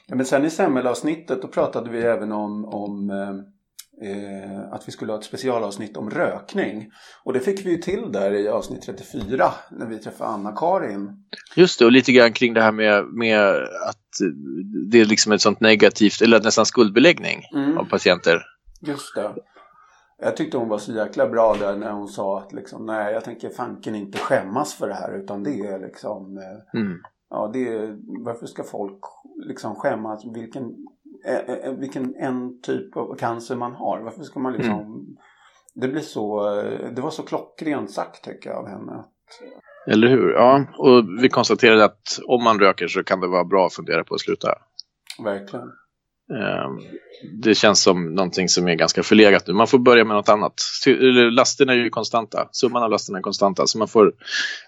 Ja, 0.08 0.16
men 0.16 0.26
sen 0.26 0.46
i 0.46 0.50
semmelavsnittet 0.50 1.42
då 1.42 1.48
pratade 1.48 1.90
vi 1.90 2.02
även 2.02 2.32
om, 2.32 2.66
om 2.66 3.10
eh, 3.10 3.59
eh, 4.02 4.74
att 4.74 4.88
vi 4.88 4.92
skulle 4.92 5.12
ha 5.12 5.20
ett 5.20 5.26
specialavsnitt 5.26 5.98
om 5.98 6.10
rökning. 6.10 6.92
Och 7.24 7.34
det 7.34 7.40
fick 7.40 7.66
vi 7.66 7.70
ju 7.72 7.78
till 7.78 8.12
där 8.12 8.32
i 8.32 8.48
avsnitt 8.48 8.82
34 8.82 9.52
när 9.72 9.86
vi 9.86 9.98
träffade 9.98 10.30
Anna-Karin. 10.30 11.10
Just 11.56 11.80
det, 11.80 11.86
och 11.86 11.92
lite 11.92 12.12
grann 12.12 12.34
kring 12.34 12.54
det 12.54 12.62
här 12.62 12.72
med, 12.72 13.06
med 13.06 13.50
att 13.90 14.08
det 14.92 15.00
är 15.02 15.06
liksom 15.06 15.32
ett 15.32 15.42
sånt 15.42 15.60
negativt, 15.60 16.22
eller 16.22 16.42
nästan 16.44 16.66
skuldbeläggning 16.66 17.44
Mm. 17.56 17.78
av 17.78 17.84
patienter. 17.86 18.42
Just 18.82 19.16
det. 19.16 19.32
Jag 20.22 20.38
tyckte 20.38 20.58
hon 20.58 20.70
var 20.70 20.78
så 20.78 20.92
jäkla 20.94 21.28
bra 21.30 21.56
där 21.60 21.76
när 21.78 21.92
hon 21.92 22.08
sa 22.08 22.40
att 22.40 22.54
liksom, 22.54 22.86
nej 22.86 23.14
jag 23.14 23.24
tänker 23.24 23.50
fanken 23.50 23.96
inte 23.96 24.18
skämmas 24.18 24.74
för 24.74 24.88
det 24.88 24.94
här 24.94 25.14
utan 25.24 25.44
det 25.44 25.60
är 25.60 25.80
liksom 25.80 26.38
eh, 26.38 26.80
Mm. 26.80 26.98
Ja, 27.30 27.50
det 27.54 27.68
är, 27.68 27.98
varför 28.26 28.46
ska 28.46 28.64
folk 28.64 29.00
liksom 29.48 29.76
skämmas 29.76 30.26
vilken, 30.36 30.64
vilken 31.80 32.16
en 32.16 32.62
typ 32.62 32.98
av 32.98 33.16
cancer 33.16 33.56
man 33.56 33.74
har? 33.76 34.02
Varför 34.04 34.24
ska 34.24 34.40
man 34.40 34.54
liksom... 34.54 35.06
Det 35.76 35.88
blir 35.88 36.02
så, 36.02 36.58
eh, 36.60 36.90
det 36.96 37.02
var 37.02 37.10
så 37.12 37.24
klockrent 37.24 37.92
sagt 37.92 38.24
tycker 38.24 38.50
jag 38.50 38.60
av 38.60 38.68
henne. 38.68 39.04
Eller 39.88 40.08
hur? 40.08 40.32
Ja, 40.34 40.66
och 40.78 41.24
vi 41.24 41.30
konstaterade 41.30 41.86
att 41.86 42.20
om 42.28 42.44
man 42.44 42.60
röker 42.60 42.88
så 42.88 43.04
kan 43.04 43.20
det 43.20 43.28
vara 43.28 43.44
bra 43.44 43.66
att 43.66 43.74
fundera 43.74 44.04
på 44.04 44.16
att 44.16 44.22
sluta. 44.22 44.54
Verkligen. 45.24 45.68
Eh, 46.34 46.70
Det 47.44 47.56
känns 47.56 47.84
som 47.84 48.16
någonting 48.16 48.50
som 48.50 48.68
är 48.68 48.76
ganska 48.76 49.04
förlegat 49.04 49.48
nu. 49.48 49.54
Man 49.54 49.68
får 49.68 49.80
börja 49.80 50.06
med 50.06 50.16
något 50.16 50.30
annat. 50.30 50.54
Lasterna 51.32 51.74
är 51.74 51.78
ju 51.78 51.90
konstanta. 51.90 52.50
Summan 52.52 52.84
av 52.84 52.90
lasterna 52.90 53.18
är 53.18 53.22
konstanta. 53.22 53.68
Så 53.68 53.78
man 53.78 53.88
får 53.88 54.14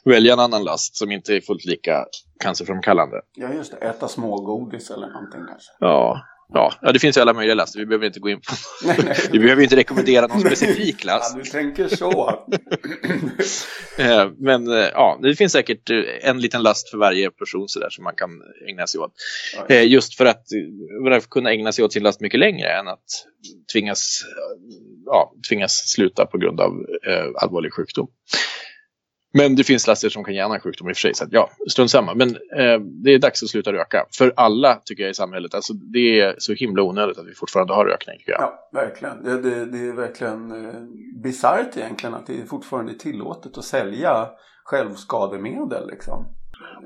välja 0.05 0.33
en 0.33 0.39
annan 0.39 0.63
last 0.63 0.95
som 0.95 1.11
inte 1.11 1.35
är 1.35 1.41
fullt 1.41 1.65
lika 1.65 2.05
cancerframkallande. 2.43 3.21
Ja, 3.35 3.53
just 3.53 3.71
det. 3.71 3.87
Äta 3.87 4.07
smågodis 4.07 4.91
eller 4.91 5.07
någonting 5.07 5.41
kanske. 5.47 5.71
Ja, 5.79 6.21
ja. 6.53 6.73
ja 6.81 6.91
det 6.91 6.99
finns 6.99 7.17
ju 7.17 7.21
alla 7.21 7.33
möjliga 7.33 7.55
laster. 7.55 7.79
Vi 7.79 7.85
behöver 7.85 8.05
inte 8.05 8.19
gå 8.19 8.29
in 8.29 8.39
på... 8.41 8.55
Vi 9.31 9.39
behöver 9.39 9.63
inte 9.63 9.75
rekommendera 9.75 10.27
någon 10.27 10.39
specifik 10.41 11.05
Ja, 11.05 11.13
last. 11.13 11.35
du 11.35 11.43
tänker 11.43 11.87
så. 11.87 12.39
Eh, 13.97 14.29
Men 14.37 14.67
eh, 14.67 14.87
ja, 14.93 15.19
det 15.21 15.35
finns 15.35 15.51
säkert 15.51 15.89
eh, 15.89 16.29
en 16.29 16.41
liten 16.41 16.63
last 16.63 16.89
för 16.89 16.97
varje 16.97 17.31
person 17.31 17.67
så 17.67 17.79
där, 17.79 17.89
som 17.89 18.03
man 18.03 18.15
kan 18.15 18.29
ägna 18.69 18.87
sig 18.87 18.99
åt. 18.99 19.13
Ja, 19.67 19.75
Just 19.75 20.17
för 20.17 20.25
att, 20.25 20.43
för 21.05 21.11
att 21.11 21.29
kunna 21.29 21.51
ägna 21.51 21.71
sig 21.71 21.85
åt 21.85 21.93
sin 21.93 22.03
last 22.03 22.21
mycket 22.21 22.39
längre 22.39 22.67
än 22.67 22.87
att 22.87 23.03
tvingas, 23.73 24.21
ja, 25.05 25.33
tvingas 25.49 25.71
sluta 25.71 26.25
på 26.25 26.37
grund 26.37 26.59
av 26.61 26.71
allvarlig 27.41 27.73
sjukdom. 27.73 28.07
Men 29.34 29.56
det 29.56 29.63
finns 29.63 29.88
laster 29.88 30.10
som 30.10 30.24
kan 30.24 30.34
ge 30.34 30.39
annan 30.39 30.60
sjukdom 30.60 30.89
i 30.89 30.91
och 30.91 30.96
för 30.96 31.02
sig. 31.02 31.13
Så 31.13 31.24
att, 31.24 31.34
ja, 31.34 31.50
strunt 31.70 31.91
samma. 31.91 32.15
Men 32.15 32.30
eh, 32.30 32.80
det 33.04 33.13
är 33.13 33.20
dags 33.20 33.44
att 33.44 33.50
sluta 33.50 33.74
röka. 33.74 34.06
För 34.17 34.34
alla, 34.36 34.82
tycker 34.86 35.04
jag, 35.04 35.12
i 35.12 35.13
samhället. 35.13 35.54
Alltså, 35.56 35.74
det 35.74 36.22
är 36.22 36.36
så 36.38 36.54
himla 36.54 36.84
onödigt 36.84 37.17
att 37.17 37.28
vi 37.28 37.34
fortfarande 37.34 37.74
har 37.74 37.86
rökning, 37.86 38.17
tycker 38.17 38.32
jag. 38.32 38.41
Ja, 38.41 38.70
verkligen. 38.74 39.24
Det, 39.24 39.41
det, 39.41 39.65
det 39.65 39.88
är 39.88 39.94
verkligen 39.94 40.52
eh, 40.52 40.82
bisarrt 41.24 41.78
egentligen 41.78 42.15
att 42.15 42.28
det 42.28 42.50
fortfarande 42.50 42.91
är 42.91 42.98
tillåtet 42.98 43.58
att 43.58 43.65
sälja 43.65 44.28
självskademedel 44.63 45.89
liksom. 45.89 46.26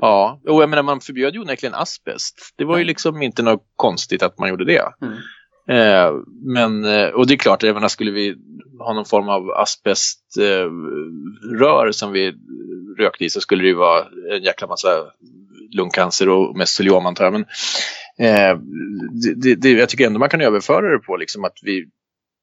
Ja, 0.01 0.41
och 0.47 0.61
jag 0.61 0.69
menar, 0.69 0.83
man 0.83 1.01
förbjöd 1.01 1.33
ju 1.33 1.39
onekligen 1.39 1.75
asbest. 1.75 2.53
Det 2.55 2.65
var 2.65 2.77
ju 2.77 2.83
liksom 2.83 3.21
inte 3.21 3.43
något 3.43 3.63
konstigt 3.75 4.23
att 4.23 4.39
man 4.39 4.49
gjorde 4.49 4.65
det. 4.65 4.93
Mm. 5.01 5.17
Eh, 5.69 6.13
men, 6.41 6.85
eh, 6.85 7.07
och 7.07 7.27
det 7.27 7.33
är 7.33 7.37
klart, 7.37 7.63
även 7.63 7.89
skulle 7.89 8.11
vi 8.11 8.35
ha 8.79 8.93
någon 8.93 9.05
form 9.05 9.29
av 9.29 9.51
asbeströr 9.51 11.85
eh, 11.85 11.91
som 11.91 12.11
vi 12.11 12.33
rökte 12.97 13.25
i 13.25 13.29
så 13.29 13.41
skulle 13.41 13.63
det 13.63 13.67
ju 13.67 13.75
vara 13.75 14.05
en 14.31 14.43
jäkla 14.43 14.67
massa 14.67 14.87
lungcancer 15.71 16.29
och 16.29 16.57
mesoteliom 16.57 17.05
antar 17.05 17.23
jag. 17.23 17.33
Men 17.33 17.45
eh, 18.17 18.57
det, 19.23 19.33
det, 19.35 19.55
det, 19.55 19.71
jag 19.71 19.89
tycker 19.89 20.07
ändå 20.07 20.19
man 20.19 20.29
kan 20.29 20.41
överföra 20.41 20.91
det 20.91 20.99
på 20.99 21.17
liksom 21.17 21.45
att 21.45 21.59
vi 21.61 21.85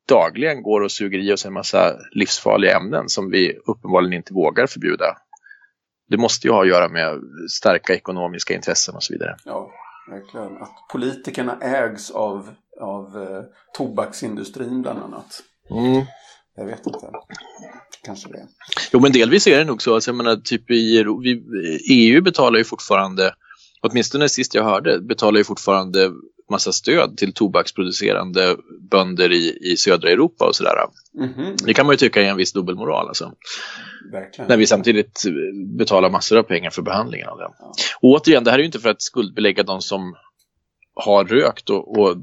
dagligen 0.08 0.62
går 0.62 0.80
och 0.80 0.92
suger 0.92 1.18
i 1.18 1.32
oss 1.32 1.46
en 1.46 1.52
massa 1.52 1.96
livsfarliga 2.12 2.76
ämnen 2.76 3.08
som 3.08 3.30
vi 3.30 3.58
uppenbarligen 3.66 4.12
inte 4.12 4.34
vågar 4.34 4.66
förbjuda. 4.66 5.16
Det 6.08 6.16
måste 6.16 6.46
ju 6.46 6.52
ha 6.52 6.62
att 6.62 6.68
göra 6.68 6.88
med 6.88 7.20
starka 7.50 7.94
ekonomiska 7.94 8.54
intressen 8.54 8.94
och 8.94 9.02
så 9.02 9.14
vidare. 9.14 9.36
Ja, 9.44 9.70
verkligen. 10.10 10.56
Att 10.56 10.88
politikerna 10.92 11.58
ägs 11.60 12.10
av, 12.10 12.50
av 12.80 13.22
eh, 13.22 13.42
tobaksindustrin 13.76 14.82
bland 14.82 14.98
annat. 14.98 15.42
Jag 16.56 16.66
vet 16.66 16.86
inte. 16.86 17.10
Kanske 18.04 18.28
det. 18.28 18.46
Jo, 18.92 19.00
men 19.00 19.12
delvis 19.12 19.46
är 19.46 19.58
det 19.58 19.64
nog 19.64 19.82
så. 19.82 19.94
Alltså, 19.94 20.10
jag 20.10 20.16
menar, 20.16 20.36
typ 20.36 20.70
i 20.70 21.04
vi, 21.22 21.42
EU 21.90 22.22
betalar 22.22 22.58
ju 22.58 22.64
fortfarande, 22.64 23.34
åtminstone 23.82 24.28
sist 24.28 24.54
jag 24.54 24.64
hörde, 24.64 25.00
betalar 25.00 25.38
ju 25.38 25.44
fortfarande 25.44 26.10
massa 26.50 26.72
stöd 26.72 27.16
till 27.16 27.32
tobaksproducerande 27.32 28.56
bönder 28.90 29.32
i, 29.32 29.58
i 29.72 29.76
södra 29.76 30.10
Europa 30.10 30.46
och 30.46 30.56
sådär. 30.56 30.74
Mhm, 31.14 31.56
Det 31.66 31.74
kan 31.74 31.86
man 31.86 31.92
ju 31.92 31.96
tycka 31.96 32.20
är 32.22 32.24
en 32.30 32.36
viss 32.36 32.52
dubbelmoral. 32.52 33.08
Alltså. 33.08 33.32
Verkligen. 34.12 34.48
När 34.48 34.56
vi 34.56 34.66
samtidigt 34.66 35.22
betalar 35.78 36.10
massor 36.10 36.38
av 36.38 36.42
pengar 36.42 36.70
för 36.70 36.82
behandlingen 36.82 37.28
av 37.28 37.38
det. 37.38 37.48
Ja. 37.58 37.72
Och 38.00 38.08
återigen, 38.10 38.44
det 38.44 38.50
här 38.50 38.58
är 38.58 38.62
ju 38.62 38.66
inte 38.66 38.80
för 38.80 38.90
att 38.90 39.02
skuldbelägga 39.02 39.62
de 39.62 39.80
som 39.82 40.14
har 40.94 41.24
rökt 41.24 41.70
och, 41.70 41.98
och 41.98 42.16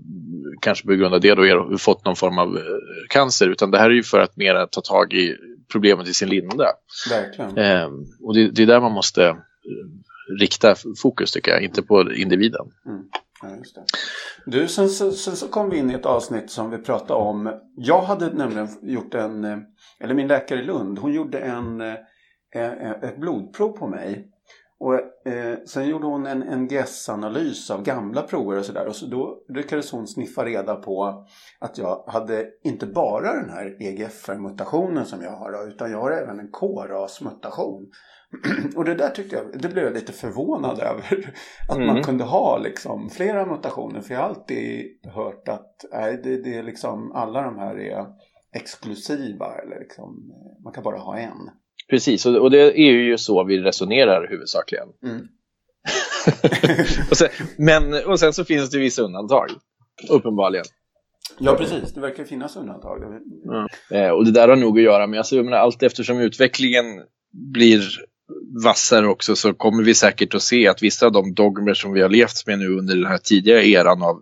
kanske 0.62 0.88
på 0.88 0.94
grund 0.94 1.14
av 1.14 1.22
det 1.22 1.36
då 1.36 1.46
er- 1.46 1.78
fått 1.78 2.06
någon 2.06 2.16
form 2.16 2.38
av 2.38 2.58
eh, 2.58 2.64
cancer, 3.10 3.48
utan 3.48 3.72
det 3.72 3.78
här 3.78 3.90
är 3.90 3.94
ju 3.94 4.04
för 4.04 4.20
att 4.20 4.38
mera 4.38 4.68
ta 4.68 4.82
tag 4.82 5.14
i 5.14 5.36
problemet 5.72 6.08
i 6.08 6.14
sin 6.14 6.30
linda. 6.30 6.66
Verkligen. 7.10 7.58
Eh, 7.58 7.90
och 8.22 8.34
det, 8.36 8.48
det 8.52 8.62
är 8.64 8.68
där 8.68 8.80
man 8.82 8.92
måste 8.92 9.24
eh, 9.26 9.36
rikta 10.40 10.76
fokus 11.02 11.32
tycker 11.32 11.52
jag, 11.52 11.64
inte 11.64 11.82
på 11.82 12.14
individen. 12.14 12.66
Ja, 13.42 13.50
just 13.56 13.76
det. 13.76 13.84
Du, 14.46 14.68
sen, 14.68 14.90
så- 14.90 15.12
sen 15.12 15.36
så 15.36 15.48
kom 15.48 15.70
vi 15.70 15.78
in 15.78 15.92
i 15.92 15.94
ett 15.94 16.06
avsnitt 16.06 16.52
som 16.52 16.70
vi 16.70 16.78
pratade 16.78 17.20
om. 17.20 17.60
Jag 17.76 18.02
hade 18.02 18.34
nämligen 18.34 18.68
gjort 18.82 19.14
en, 19.16 19.44
eh, 19.44 19.58
eller 20.00 20.14
min 20.14 20.28
läkare 20.28 20.60
i 20.60 20.64
Lund, 20.64 21.00
hon 21.00 21.14
gjorde 21.14 21.40
en, 21.40 21.82
eh, 21.82 21.96
eh, 22.56 22.92
ett 22.92 23.18
blodprov 23.18 23.70
på 23.78 23.88
mig. 23.88 24.32
Och 24.82 25.28
eh, 25.28 25.58
sen 25.68 25.88
gjorde 25.88 26.06
hon 26.06 26.26
en 26.26 26.44
NGS-analys 26.44 27.72
av 27.72 27.84
gamla 27.84 28.22
prover 28.22 28.58
och 28.60 28.66
sådär. 28.66 28.88
Och 28.88 28.96
så 28.96 29.06
då 29.06 29.38
lyckades 29.50 29.92
hon 29.92 30.08
sniffa 30.08 30.46
reda 30.46 30.76
på 30.76 31.26
att 31.60 31.78
jag 31.78 32.04
hade 32.08 32.46
inte 32.64 32.86
bara 32.86 33.34
den 33.42 33.50
här 33.50 33.78
EGFR-mutationen 33.80 35.06
som 35.06 35.22
jag 35.22 35.32
har. 35.32 35.68
Utan 35.68 35.92
jag 35.92 36.02
har 36.02 36.12
även 36.12 36.40
en 36.40 36.52
KRAS-mutation. 36.52 37.92
och 38.76 38.86
det 38.86 38.96
där 38.96 39.10
tyckte 39.10 39.36
jag, 39.36 39.62
det 39.62 39.70
blev 39.70 39.84
jag 39.84 39.94
lite 39.94 40.12
förvånad 40.12 40.80
över. 40.84 41.34
Att 41.70 41.76
mm. 41.76 41.88
man 41.88 42.04
kunde 42.04 42.24
ha 42.24 42.58
liksom 42.58 43.10
flera 43.10 43.46
mutationer. 43.46 44.02
För 44.02 44.14
jag 44.14 44.22
har 44.22 44.30
alltid 44.30 44.86
hört 45.04 45.48
att 45.48 45.86
nej, 45.92 46.20
det, 46.24 46.44
det 46.44 46.56
är 46.56 46.64
liksom 46.64 47.12
alla 47.12 47.42
de 47.42 47.58
här 47.58 47.80
är 47.80 48.06
exklusiva. 48.56 49.46
Eller 49.64 49.80
liksom, 49.80 50.34
man 50.64 50.74
kan 50.74 50.84
bara 50.84 50.98
ha 50.98 51.18
en. 51.18 51.50
Precis, 51.90 52.26
och, 52.26 52.52
det 52.52 52.80
är 52.80 52.92
ju 52.92 53.18
så 53.18 53.44
vi 53.44 53.58
resonerar 53.58 54.28
huvudsakligen. 54.30 54.88
Mm. 55.04 55.18
och, 57.12 57.18
sen, 57.18 57.30
men, 57.58 58.06
och 58.06 58.20
sen 58.20 58.34
så 58.34 58.46
finns 58.46 58.70
det 58.70 58.80
vissa 58.80 59.02
undantag, 59.02 59.50
uppenbarligen. 60.10 60.66
Ja, 61.40 61.56
precis. 61.56 61.94
Det 61.94 62.02
verkar 62.02 62.24
finnas 62.24 62.56
undantag. 62.56 63.04
Mm. 63.04 63.20
Eh, 63.92 64.10
och 64.10 64.26
det 64.26 64.32
där 64.32 64.48
har 64.48 64.56
nog 64.56 64.78
att 64.78 64.84
göra 64.84 65.08
med, 65.08 65.18
alltså, 65.18 65.36
jag 65.36 65.46
menar, 65.46 65.58
allt 65.58 65.84
eftersom 65.84 66.20
utvecklingen 66.20 66.86
blir 67.32 67.82
vassare 68.64 69.08
också 69.08 69.36
så 69.36 69.54
kommer 69.54 69.84
vi 69.84 69.96
säkert 69.96 70.36
att 70.36 70.42
se 70.42 70.68
att 70.68 70.84
vissa 70.84 71.06
av 71.06 71.12
de 71.12 71.34
dogmer 71.34 71.74
som 71.74 71.94
vi 71.94 72.02
har 72.02 72.10
levt 72.10 72.48
med 72.48 72.60
nu 72.60 72.78
under 72.78 72.96
den 72.96 73.06
här 73.06 73.18
tidiga 73.18 73.64
eran 73.64 74.04
av 74.04 74.22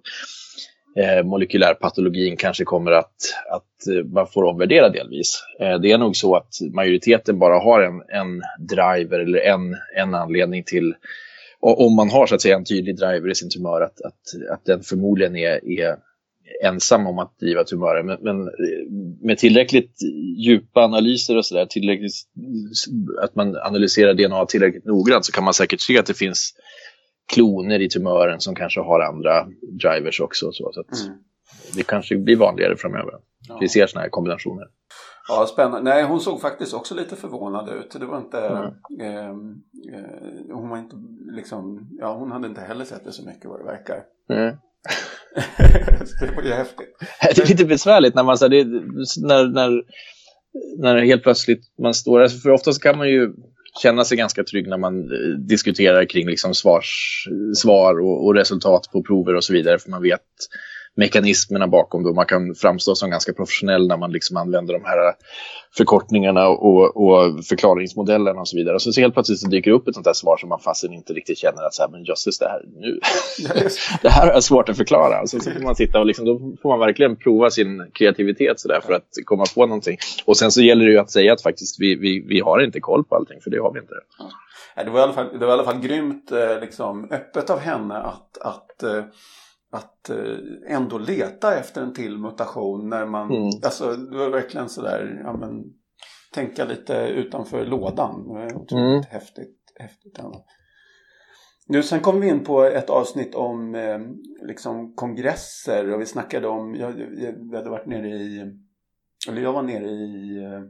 eh, 1.00 1.24
molekylärpatologin 1.24 2.38
kanske 2.38 2.64
kommer 2.64 2.92
att, 2.92 3.16
att 3.52 3.88
eh, 3.88 4.06
man 4.06 4.28
får 4.28 4.44
omvärdera 4.44 4.90
delvis. 4.90 5.44
Eh, 5.60 5.80
det 5.80 5.92
är 5.92 5.98
nog 5.98 6.16
så 6.16 6.36
att 6.36 6.54
majoriteten 6.74 7.40
bara 7.40 7.60
har 7.60 7.82
en, 7.82 8.02
en 8.22 8.42
driver 8.68 9.20
eller 9.20 9.40
en, 9.40 9.76
en 9.96 10.16
anledning 10.16 10.64
till 10.64 10.96
om 11.60 11.96
man 11.96 12.10
har 12.10 12.28
så 12.28 12.36
att 12.36 12.42
säga 12.42 12.56
en 12.56 12.66
tydlig 12.66 12.98
driver 12.98 13.30
i 13.30 13.36
sin 13.36 13.50
tumör 13.50 13.82
att, 13.82 14.02
att, 14.02 14.52
att 14.54 14.66
den 14.66 14.84
förmodligen 14.84 15.36
är, 15.36 15.70
är 15.70 15.96
ensam 16.64 17.08
om 17.08 17.20
att 17.20 17.40
driva 17.40 17.64
tumörer. 17.64 18.04
Men, 18.04 18.18
men 18.22 18.50
med 19.22 19.38
tillräckligt 19.38 19.96
djupa 20.38 20.84
analyser 20.84 21.38
och 21.38 21.46
sådär, 21.46 21.66
tillräckligt 21.66 22.14
att 23.22 23.36
man 23.36 23.56
analyserar 23.56 24.14
DNA 24.14 24.46
tillräckligt 24.46 24.86
noggrant 24.86 25.26
så 25.26 25.32
kan 25.32 25.44
man 25.44 25.54
säkert 25.54 25.82
se 25.82 26.00
att 26.00 26.06
det 26.06 26.18
finns 26.18 26.54
kloner 27.34 27.80
i 27.80 27.90
tumören 27.90 28.40
som 28.40 28.56
kanske 28.56 28.82
har 28.82 29.00
andra 29.00 29.48
drivers 29.82 30.22
också. 30.22 30.52
Så, 30.52 30.72
så 30.74 31.06
mm. 31.06 31.18
Det 31.76 31.84
kanske 31.84 32.18
blir 32.18 32.36
vanligare 32.36 32.76
framöver. 32.78 33.14
Ja. 33.48 33.58
Vi 33.62 33.70
ser 33.70 33.88
sådana 33.88 34.04
här 34.04 34.10
kombinationer. 34.10 34.68
Ja, 35.30 35.46
spännande. 35.46 35.90
Nej, 35.90 36.04
hon 36.04 36.20
såg 36.20 36.42
faktiskt 36.42 36.74
också 36.74 36.96
lite 36.96 37.16
förvånad 37.16 37.70
ut. 37.70 37.96
Det 38.00 38.06
var 38.06 38.18
inte... 38.18 38.40
Mm. 38.40 38.74
Eh, 39.00 39.30
eh, 40.00 40.56
hon 40.56 40.70
var 40.70 40.78
inte 40.78 40.96
liksom... 41.36 41.90
Ja, 42.00 42.14
hon 42.14 42.32
hade 42.32 42.48
inte 42.48 42.62
heller 42.62 42.86
sett 42.86 43.06
det 43.06 43.12
så 43.12 43.26
mycket 43.26 43.46
vad 43.46 43.60
det 43.60 43.66
verkar. 43.66 44.04
Mm. 44.30 44.56
det 46.20 46.36
var 46.36 46.44
ju 46.44 46.54
häftigt. 46.54 46.98
Det 47.36 47.42
är 47.42 47.48
lite 47.48 47.66
besvärligt 47.66 48.16
när 48.16 48.24
man... 48.24 48.38
Så 48.38 48.48
det, 48.48 48.64
när, 48.64 49.48
när, 49.48 49.84
när 50.78 51.06
helt 51.06 51.24
plötsligt 51.24 51.62
man 51.82 51.94
står... 51.94 52.20
där. 52.20 52.28
för 52.28 52.50
oftast 52.50 52.84
kan 52.84 52.98
man 52.98 53.10
ju 53.10 53.34
känna 53.82 54.06
sig 54.06 54.18
ganska 54.18 54.44
trygg 54.44 54.68
när 54.68 54.78
man 54.78 55.00
eh, 55.00 55.38
diskuterar 55.40 56.06
kring 56.06 56.28
liksom 56.28 56.54
svars, 56.54 57.24
svar 57.56 58.00
och, 58.00 58.26
och, 58.26 58.36
resultat 58.36 58.90
på 58.92 59.04
prover 59.04 59.36
och 59.36 59.44
så 59.44 59.54
vidare. 59.54 59.80
För 59.80 59.90
man 59.90 60.02
vet 60.02 60.22
mekanismerna 60.98 61.68
bakom 61.68 62.04
det. 62.04 62.14
Man 62.14 62.26
kan 62.26 62.56
framstå 62.56 62.96
som 62.96 63.10
ganska 63.10 63.34
professionell 63.34 63.88
när 63.88 63.98
man 63.98 64.12
liksom 64.12 64.38
använder 64.38 64.74
de 64.74 64.86
här 64.86 65.14
förkortningarna 65.78 66.48
och, 66.48 66.98
och 66.98 67.46
förklaringsmodellerna 67.46 68.42
och 68.42 68.48
så 68.48 68.58
vidare. 68.58 68.76
Och 68.76 68.82
så, 68.82 68.92
så 68.92 69.02
helt 69.02 69.14
plötsligt 69.14 69.40
så 69.40 69.48
dyker 69.48 69.72
det 69.72 69.78
upp 69.78 69.88
ett 69.88 69.94
sånt 69.94 70.06
där 70.06 70.14
svar 70.14 70.38
som 70.38 70.50
man 70.50 70.60
fastän 70.60 70.94
inte 70.94 71.14
riktigt 71.14 71.38
känner 71.38 71.64
att 71.64 71.74
så 71.74 71.84
här, 71.84 71.90
men 71.90 72.04
jösses, 72.04 72.40
det 72.40 72.48
här, 72.48 72.62
nu, 72.76 73.00
det 74.02 74.10
här 74.10 74.28
är 74.28 74.40
svårt 74.40 74.70
att 74.70 74.78
förklara. 74.78 75.22
Och 75.22 75.30
så, 75.30 75.40
så 75.40 75.52
får 75.52 75.60
man 75.60 75.76
sitta 75.76 76.00
och 76.00 76.06
liksom, 76.06 76.26
då 76.26 76.40
får 76.62 76.70
man 76.70 76.80
verkligen 76.80 77.16
prova 77.16 77.50
sin 77.50 77.92
kreativitet 77.94 78.60
så 78.60 78.68
där 78.68 78.82
för 78.82 78.94
att 78.94 79.08
komma 79.26 79.46
på 79.56 79.66
någonting. 79.66 79.98
Och 80.26 80.38
sen 80.38 80.52
så 80.52 80.62
gäller 80.62 80.86
det 80.86 80.92
ju 80.92 81.00
att 81.00 81.12
säga 81.12 81.34
att 81.34 81.42
faktiskt 81.42 81.80
vi, 81.80 81.96
vi, 81.96 82.26
vi 82.28 82.40
har 82.40 82.64
inte 82.64 82.80
koll 82.80 83.04
på 83.04 83.16
allting, 83.16 83.42
för 83.42 83.50
det 83.50 83.58
har 83.58 83.74
vi 83.74 83.80
inte. 83.80 83.94
Ja. 84.20 84.84
Det 84.84 84.90
var 84.90 85.00
i 85.00 85.04
alla 85.04 85.14
fall, 85.14 85.40
det 85.40 85.46
var 85.46 85.48
i 85.48 85.52
alla 85.52 85.64
fall 85.64 85.80
grymt 85.80 86.32
eh, 86.32 86.60
liksom, 86.62 87.08
öppet 87.12 87.50
av 87.50 87.60
henne 87.60 87.98
att, 87.98 88.38
att 88.42 88.84
eh, 88.84 89.04
att 89.72 90.10
eh, 90.10 90.36
ändå 90.68 90.98
leta 90.98 91.60
efter 91.60 91.82
en 91.82 91.94
till 91.94 92.18
mutation 92.18 92.90
när 92.90 93.06
man, 93.06 93.32
mm. 93.32 93.50
alltså 93.64 93.94
det 93.94 94.18
var 94.18 94.30
verkligen 94.30 94.70
sådär, 94.70 95.22
ja 95.24 95.38
men 95.38 95.64
tänka 96.34 96.66
lite 96.66 96.94
utanför 96.94 97.66
lådan. 97.66 98.28
Det 98.28 98.34
var 98.34 98.46
otroligt 98.46 98.72
mm. 98.72 99.04
häftigt. 99.10 99.58
häftigt 99.80 100.20
ändå. 100.20 100.46
Nu 101.70 101.84
sen 101.84 102.00
kom 102.00 102.22
vi 102.22 102.30
in 102.30 102.44
på 102.44 102.64
ett 102.64 102.90
avsnitt 102.90 103.36
om 103.36 103.76
eh, 103.76 104.00
liksom 104.48 104.96
kongresser 104.96 105.94
och 105.94 106.02
vi 106.02 106.06
snackade 106.06 106.48
om, 106.48 106.76
jag, 106.76 107.00
jag, 107.18 107.56
hade 107.56 107.70
varit 107.70 107.86
nere 107.88 108.10
i, 108.10 108.54
eller 109.30 109.42
jag 109.42 109.54
var 109.54 109.64
nere 109.64 109.90
i, 109.90 110.38
eh, 110.44 110.62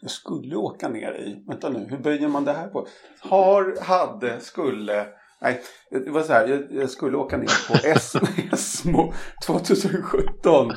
jag 0.00 0.10
skulle 0.10 0.56
åka 0.56 0.88
ner 0.88 1.12
i, 1.12 1.44
vänta 1.48 1.68
nu, 1.68 1.86
hur 1.90 1.98
böjer 1.98 2.28
man 2.28 2.44
det 2.44 2.52
här 2.52 2.68
på? 2.68 2.86
Har, 3.20 3.80
hade, 3.80 4.40
skulle 4.40 5.06
Nej, 5.42 5.60
det 5.90 6.10
var 6.10 6.22
så 6.22 6.32
här. 6.32 6.48
Jag, 6.48 6.72
jag 6.72 6.90
skulle 6.90 7.16
åka 7.16 7.36
ner 7.36 7.68
på 7.68 7.88
Esmo 8.54 9.12
2017. 9.46 10.70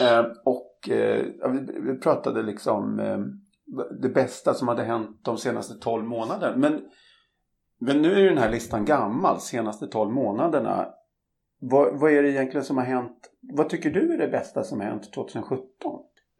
Eh, 0.00 0.24
och 0.44 0.88
eh, 0.88 1.24
vi, 1.52 1.80
vi, 1.80 1.98
pratade 1.98 2.42
liksom 2.42 3.00
eh, 3.00 3.18
det 4.02 4.08
bästa 4.08 4.54
som 4.54 4.68
hade 4.68 4.82
hänt 4.82 5.20
de 5.24 5.38
senaste 5.38 5.74
12 5.74 6.04
månaderna. 6.04 6.56
Men, 6.56 6.80
men 7.80 8.02
nu 8.02 8.12
är 8.12 8.28
den 8.28 8.38
här 8.38 8.50
listan 8.50 8.84
gammal, 8.84 9.40
senaste 9.40 9.86
12 9.86 10.12
månaderna. 10.12 10.86
Vad, 11.60 12.00
vad 12.00 12.12
är 12.12 12.22
det 12.22 12.30
egentligen 12.30 12.64
som 12.64 12.76
har 12.76 12.84
hänt? 12.84 13.30
Vad 13.52 13.68
tycker 13.68 13.90
du 13.90 14.14
är 14.14 14.18
det 14.18 14.28
bästa 14.28 14.62
som 14.62 14.80
har 14.80 14.86
hänt 14.86 15.12
2017? 15.12 15.68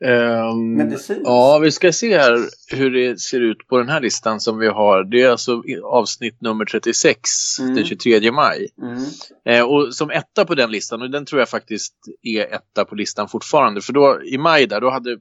Um, 0.05 0.77
Medicin? 0.77 1.23
Ja, 1.25 1.59
vi 1.63 1.71
ska 1.71 1.93
se 1.93 2.19
här 2.19 2.39
hur 2.77 2.91
det 2.91 3.21
ser 3.21 3.41
ut 3.41 3.67
på 3.69 3.79
den 3.79 3.89
här 3.89 4.01
listan 4.01 4.41
som 4.41 4.59
vi 4.59 4.69
har. 4.69 5.05
Det 5.05 5.23
är 5.23 5.31
alltså 5.31 5.63
avsnitt 5.85 6.41
nummer 6.41 6.65
36, 6.65 7.21
mm. 7.61 7.75
den 7.75 7.85
23 7.85 8.33
maj. 8.33 8.69
Mm. 8.83 9.05
Eh, 9.45 9.65
och 9.65 9.95
som 9.95 10.11
etta 10.11 10.45
på 10.45 10.55
den 10.55 10.71
listan, 10.71 11.03
och 11.03 11.11
den 11.11 11.25
tror 11.25 11.41
jag 11.41 11.49
faktiskt 11.49 11.95
är 12.23 12.55
etta 12.55 12.85
på 12.85 12.95
listan 12.95 13.29
fortfarande. 13.29 13.81
För 13.81 13.93
då 13.93 14.23
i 14.25 14.39
maj 14.39 14.67
där, 14.67 14.81
då 14.81 14.91
hade 14.91 15.19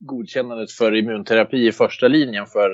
godkännandet 0.00 0.72
för 0.72 0.94
immunterapi 0.94 1.66
i 1.66 1.72
första 1.72 2.08
linjen 2.08 2.46
för 2.46 2.70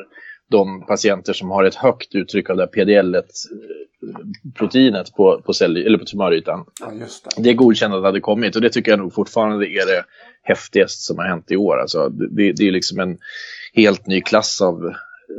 de 0.51 0.87
patienter 0.87 1.33
som 1.33 1.51
har 1.51 1.65
ett 1.65 1.75
högt 1.75 2.15
uttryck 2.15 2.51
av 2.51 2.57
det 2.57 2.67
PDL-proteinet 2.67 5.15
på, 5.15 5.43
på, 5.43 5.53
cell, 5.53 5.77
eller 5.77 5.99
på 5.99 6.05
tumörytan. 6.05 6.65
Ja, 6.81 6.93
det. 7.37 7.43
det 7.43 7.55
godkännandet 7.55 8.05
hade 8.05 8.21
kommit 8.21 8.57
och 8.57 8.63
det 8.63 8.71
tycker 8.71 8.93
jag 8.93 8.99
nog 8.99 9.15
fortfarande 9.15 9.67
är 9.67 9.87
det 9.87 10.05
häftigaste 10.43 11.03
som 11.03 11.19
har 11.19 11.25
hänt 11.25 11.51
i 11.51 11.57
år. 11.57 11.81
Alltså, 11.81 12.09
det, 12.09 12.53
det 12.53 12.69
är 12.69 12.73
liksom 12.73 13.01
en 13.01 13.19
helt 13.75 14.07
ny 14.07 14.21
klass 14.21 14.61
av 14.61 14.93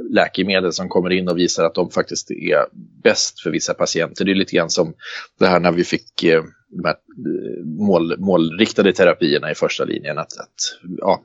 läkemedel 0.10 0.74
som 0.74 0.90
kommer 0.90 1.10
in 1.10 1.28
och 1.28 1.38
visar 1.38 1.64
att 1.64 1.76
de 1.76 1.90
faktiskt 1.90 2.32
är 2.32 2.66
bäst 3.04 3.40
för 3.40 3.50
vissa 3.50 3.74
patienter. 3.74 4.26
Det 4.26 4.32
är 4.32 4.36
lite 4.36 4.56
grann 4.56 4.70
som 4.70 4.94
det 5.40 5.48
här 5.48 5.60
när 5.60 5.72
vi 5.72 5.84
fick 5.84 6.24
eh, 6.24 6.44
de 6.70 6.86
här 6.86 6.96
eh, 6.96 7.66
mål, 7.66 8.20
målriktade 8.20 8.94
terapierna 8.94 9.52
i 9.52 9.56
första 9.56 9.84
linjen. 9.84 10.18
Att, 10.18 10.40
att 10.40 10.56
ja, 10.98 11.24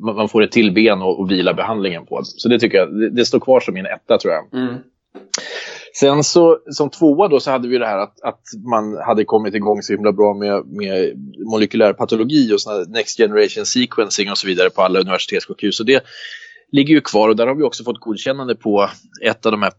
man 0.00 0.28
får 0.28 0.42
ett 0.42 0.52
till 0.52 0.72
ben 0.72 1.02
och, 1.02 1.20
och 1.20 1.30
vila 1.30 1.54
behandlingen 1.54 2.06
på. 2.06 2.20
Så 2.24 2.48
det 2.48 2.58
tycker 2.58 2.78
jag, 2.78 3.00
det, 3.00 3.10
det 3.10 3.24
står 3.24 3.40
kvar 3.40 3.60
som 3.60 3.74
min 3.74 3.86
etta 3.86 4.18
tror 4.18 4.34
jag. 4.34 4.62
Mm. 4.62 4.74
Sen 5.96 6.24
så 6.24 6.58
som 6.70 6.90
tvåa 6.90 7.28
då 7.28 7.40
så 7.40 7.50
hade 7.50 7.68
vi 7.68 7.78
det 7.78 7.86
här 7.86 7.98
att, 7.98 8.22
att 8.22 8.40
man 8.72 8.96
hade 9.06 9.24
kommit 9.24 9.54
igång 9.54 9.82
så 9.82 9.92
himla 9.92 10.12
bra 10.12 10.34
med, 10.34 10.66
med 10.66 11.12
molekylär 11.52 11.92
patologi 11.92 12.52
och 12.54 12.60
såna 12.60 12.84
next 12.88 13.16
generation 13.16 13.66
sequencing 13.66 14.30
och 14.30 14.38
så 14.38 14.46
vidare 14.46 14.70
på 14.70 14.82
alla 14.82 15.00
universitetssjukhus. 15.00 15.80
Och 15.80 15.86
det 15.86 16.04
ligger 16.74 16.94
ju 16.94 17.00
kvar 17.00 17.28
och 17.28 17.36
där 17.36 17.46
har 17.46 17.54
vi 17.54 17.62
också 17.62 17.84
fått 17.84 18.00
godkännande 18.00 18.54
på 18.54 18.90
ett 19.22 19.46
av 19.46 19.52
de 19.52 19.62
här 19.62 19.72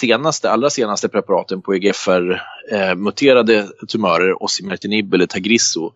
senaste, 0.00 0.50
allra 0.50 0.70
senaste 0.70 1.08
preparaten 1.08 1.62
på 1.62 1.74
EGFR-muterade 1.74 3.56
eh, 3.56 3.66
tumörer, 3.88 4.42
osimertinib 4.42 5.14
eller 5.14 5.26
Tagrisso. 5.26 5.92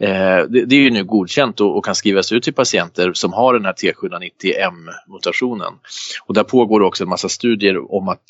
Eh, 0.00 0.42
det, 0.48 0.64
det, 0.64 0.76
är 0.76 0.80
ju 0.80 0.90
nu 0.90 1.04
godkänt 1.04 1.60
och, 1.60 1.76
och, 1.76 1.84
kan 1.84 1.94
skrivas 1.94 2.32
ut 2.32 2.42
till 2.42 2.54
patienter 2.54 3.12
som 3.12 3.32
har 3.32 3.54
den 3.54 3.64
här 3.64 3.72
T790M-mutationen. 3.72 5.72
Och 6.26 6.34
där 6.34 6.44
pågår 6.44 6.80
också 6.80 7.04
en 7.04 7.10
massa 7.10 7.28
studier 7.28 7.94
om 7.94 8.08
att 8.08 8.26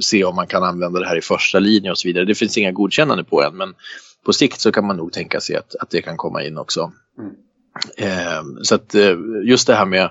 se 0.00 0.24
om 0.24 0.36
man 0.36 0.46
kan 0.46 0.62
använda 0.62 1.00
det 1.00 1.06
här 1.06 1.18
i 1.18 1.22
första 1.22 1.58
linje 1.58 1.90
och 1.90 1.98
så 1.98 2.08
vidare. 2.08 2.24
Det 2.24 2.34
finns 2.34 2.58
inga 2.58 2.72
godkännande 2.72 3.24
på 3.24 3.42
än 3.42 3.56
men 3.56 3.74
på 4.24 4.32
sikt 4.32 4.60
så 4.60 4.72
kan 4.72 4.86
man 4.86 4.96
nog 4.96 5.12
tänka 5.12 5.40
sig 5.40 5.56
att, 5.56 5.74
att 5.80 5.90
det 5.90 6.02
kan 6.02 6.16
komma 6.16 6.42
in 6.42 6.58
också. 6.58 6.92
Mm. 7.18 7.32
Eh, 7.96 8.42
så 8.62 8.74
att 8.74 8.94
eh, 8.94 9.16
just 9.44 9.66
det 9.66 9.74
här 9.74 9.86
med 9.86 10.10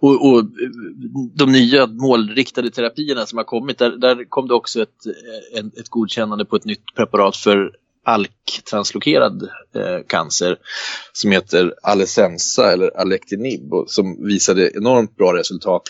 och, 0.00 0.28
och, 0.28 0.44
de 1.34 1.52
nya 1.52 1.86
målriktade 1.86 2.70
terapierna 2.70 3.26
som 3.26 3.38
har 3.38 3.44
kommit, 3.44 3.78
där, 3.78 3.90
där 3.90 4.24
kom 4.28 4.48
det 4.48 4.54
också 4.54 4.82
ett, 4.82 5.06
eh, 5.06 5.58
ett, 5.58 5.78
ett 5.78 5.88
godkännande 5.88 6.44
på 6.44 6.56
ett 6.56 6.64
nytt 6.64 6.94
preparat 6.96 7.36
för 7.36 7.72
ALK-translokerad 8.04 9.42
eh, 9.74 10.06
cancer 10.06 10.56
som 11.12 11.30
heter 11.30 11.74
Alecensa 11.82 12.72
eller 12.72 13.00
Alectinib 13.00 13.72
och 13.72 13.90
som 13.90 14.26
visade 14.26 14.70
enormt 14.76 15.16
bra 15.16 15.36
resultat 15.36 15.82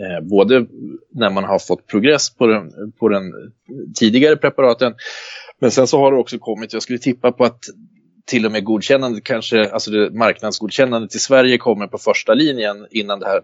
Eh, 0.00 0.26
både 0.28 0.66
när 1.12 1.30
man 1.30 1.44
har 1.44 1.58
fått 1.58 1.86
progress 1.86 2.30
på 2.30 2.46
den, 2.46 2.92
på 2.98 3.08
den 3.08 3.32
tidigare 3.94 4.36
preparaten, 4.36 4.94
men 5.60 5.70
sen 5.70 5.86
så 5.86 5.98
har 5.98 6.12
det 6.12 6.18
också 6.18 6.38
kommit, 6.38 6.72
jag 6.72 6.82
skulle 6.82 6.98
tippa 6.98 7.32
på 7.32 7.44
att 7.44 7.60
till 8.26 8.46
och 8.46 8.52
med 8.52 8.64
godkännande 8.64 9.20
kanske, 9.20 9.70
alltså 9.70 9.90
det 9.90 10.10
marknadsgodkännandet 10.10 11.14
i 11.14 11.18
Sverige 11.18 11.58
kommer 11.58 11.86
på 11.86 11.98
första 11.98 12.34
linjen 12.34 12.86
innan 12.90 13.20
det 13.20 13.26
här 13.26 13.40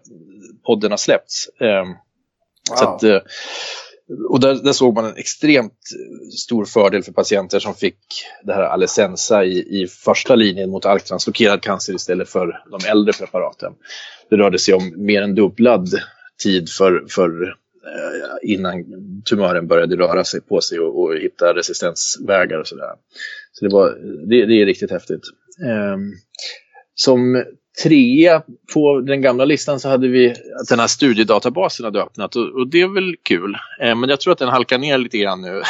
podden 0.67 0.91
har 0.91 0.99
släppts. 0.99 1.49
Eh, 1.61 1.85
wow. 1.85 2.77
så 2.77 2.85
att, 2.85 3.03
eh, 3.03 3.19
och 4.29 4.41
där, 4.41 4.55
där, 4.55 4.73
såg 4.73 4.95
man 4.95 5.05
en 5.05 5.17
extremt 5.17 5.79
stor 6.39 6.65
fördel 6.65 7.03
för 7.03 7.13
patienter 7.13 7.59
som 7.59 7.75
fick 7.75 7.99
det 8.43 8.53
här 8.53 8.63
Alecensa 8.63 9.45
i, 9.45 9.83
i 9.83 9.87
första 9.87 10.35
linjen 10.35 10.71
mot 10.71 10.87
alktranslokerad 10.87 11.63
cancer 11.63 11.95
istället 11.95 12.29
för 12.29 12.63
de 12.71 12.89
äldre 12.89 13.13
preparaten. 13.13 13.73
Det 14.31 14.37
rörde 14.37 14.59
sig 14.59 14.75
om 14.75 14.93
mer 14.97 15.23
än 15.23 15.35
dubblad 15.35 15.89
tid 16.43 16.69
för, 16.71 17.05
för 17.09 17.43
eh, 17.43 18.51
innan 18.51 18.85
tumören 19.31 19.67
började 19.67 19.97
röra 19.97 20.25
sig 20.25 20.41
på 20.41 20.61
sig 20.61 20.79
och, 20.81 21.03
och 21.03 21.17
hitta 21.17 21.55
resistensvägar 21.55 22.59
och 22.59 22.67
sådär. 22.67 22.95
Så 23.61 23.67
det, 23.67 23.73
var, 23.73 23.99
det, 24.27 24.47
det 24.47 24.63
är 24.63 24.67
riktigt 24.67 24.91
häftigt. 24.91 25.23
Eh, 25.67 25.97
som 26.95 27.45
trea 27.83 28.43
på 28.75 29.01
den 29.01 29.23
gamla 29.23 29.45
listan 29.45 29.81
så 29.81 29.89
hade 29.89 30.09
vi 30.09 30.31
att 30.31 30.69
den 30.69 30.81
här 30.81 30.87
studiedatabasen 30.87 31.85
hade 31.85 32.03
öppnat 32.03 32.37
och, 32.37 32.49
och 32.49 32.69
det 32.69 32.81
är 32.81 32.95
väl 32.95 33.17
kul. 33.23 33.57
Eh, 33.81 33.97
men 33.97 34.11
jag 34.11 34.21
tror 34.21 34.33
att 34.33 34.39
den 34.39 34.49
halkar 34.49 34.79
ner 34.79 34.99
lite 34.99 35.19
grann 35.19 35.43
nu. 35.43 35.63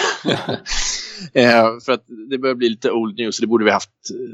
eh, 1.40 1.66
för 1.84 1.92
att 1.92 2.04
det 2.30 2.38
börjar 2.38 2.54
bli 2.54 2.68
lite 2.68 2.90
old 2.90 3.18
news, 3.18 3.38
det 3.40 3.46
borde 3.46 3.64
vi 3.64 3.70
haft 3.70 3.90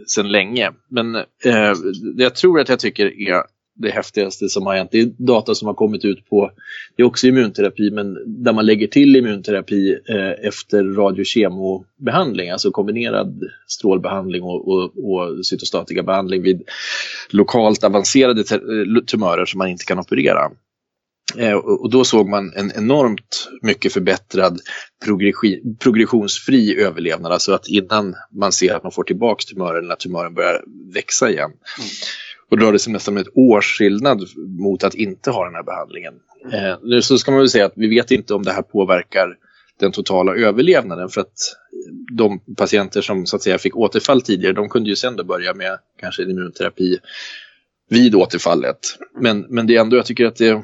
sedan 0.06 0.32
länge. 0.32 0.72
Men 0.88 1.14
eh, 1.14 1.72
det 2.16 2.22
jag 2.22 2.34
tror 2.34 2.60
att 2.60 2.68
jag 2.68 2.78
tycker 2.78 3.28
är 3.28 3.42
det 3.76 3.90
häftigaste 3.90 4.48
som 4.48 4.66
har 4.66 4.76
hänt. 4.76 4.88
Det 4.92 5.00
är 5.00 5.10
data 5.18 5.54
som 5.54 5.66
har 5.66 5.74
kommit 5.74 6.04
ut 6.04 6.28
på, 6.28 6.50
det 6.96 7.02
är 7.02 7.06
också 7.06 7.26
immunterapi, 7.26 7.90
men 7.90 8.16
där 8.26 8.52
man 8.52 8.66
lägger 8.66 8.86
till 8.86 9.16
immunterapi 9.16 9.98
eh, 10.08 10.46
efter 10.48 10.84
radiokemobehandling, 10.84 12.50
alltså 12.50 12.70
kombinerad 12.70 13.42
strålbehandling 13.68 14.42
och, 14.42 14.68
och, 14.68 14.82
och 14.84 15.46
cytostatika 15.46 16.02
behandling 16.02 16.42
vid 16.42 16.62
lokalt 17.30 17.84
avancerade 17.84 18.40
eh, 18.40 19.04
tumörer 19.06 19.44
som 19.44 19.58
man 19.58 19.68
inte 19.68 19.84
kan 19.84 19.98
operera. 19.98 20.50
Eh, 21.36 21.54
och 21.54 21.90
då 21.90 22.04
såg 22.04 22.28
man 22.28 22.52
en 22.56 22.72
enormt 22.76 23.48
mycket 23.62 23.92
förbättrad 23.92 24.60
progressionsfri 25.82 26.80
överlevnad, 26.80 27.32
alltså 27.32 27.52
att 27.52 27.68
innan 27.68 28.14
man 28.32 28.52
ser 28.52 28.74
att 28.74 28.82
man 28.82 28.92
får 28.92 29.04
tillbaka 29.04 29.42
tumören, 29.48 29.88
när 29.88 29.94
tumören 29.94 30.34
börjar 30.34 30.64
växa 30.94 31.30
igen. 31.30 31.50
Mm. 31.50 31.90
Och 32.50 32.58
då 32.58 32.66
rör 32.66 32.72
det 32.72 32.78
sig 32.78 32.92
nästan 32.92 33.14
om 33.14 33.20
ett 33.20 33.36
års 33.36 33.78
skillnad 33.78 34.20
mot 34.36 34.84
att 34.84 34.94
inte 34.94 35.30
ha 35.30 35.44
den 35.44 35.54
här 35.54 35.62
behandlingen. 35.62 36.14
Eh, 36.52 36.78
nu 36.82 37.02
så 37.02 37.18
ska 37.18 37.30
man 37.30 37.40
väl 37.40 37.48
säga 37.48 37.66
att 37.66 37.72
vi 37.76 37.88
vet 37.88 38.10
inte 38.10 38.34
om 38.34 38.42
det 38.42 38.52
här 38.52 38.62
påverkar 38.62 39.36
den 39.80 39.92
totala 39.92 40.34
överlevnaden 40.34 41.08
för 41.08 41.20
att 41.20 41.56
de 42.16 42.40
patienter 42.56 43.00
som 43.00 43.26
så 43.26 43.36
att 43.36 43.42
säga 43.42 43.58
fick 43.58 43.76
återfall 43.76 44.22
tidigare 44.22 44.52
de 44.52 44.68
kunde 44.68 44.90
ju 44.90 44.96
sen 44.96 45.16
då 45.16 45.24
börja 45.24 45.54
med 45.54 45.78
kanske 46.00 46.22
immunterapi 46.22 46.98
vid 47.88 48.14
återfallet. 48.14 48.78
Men, 49.20 49.46
men 49.48 49.66
det 49.66 49.76
är 49.76 49.80
ändå, 49.80 49.96
jag 49.96 50.06
tycker 50.06 50.24
att 50.24 50.36
det 50.36 50.62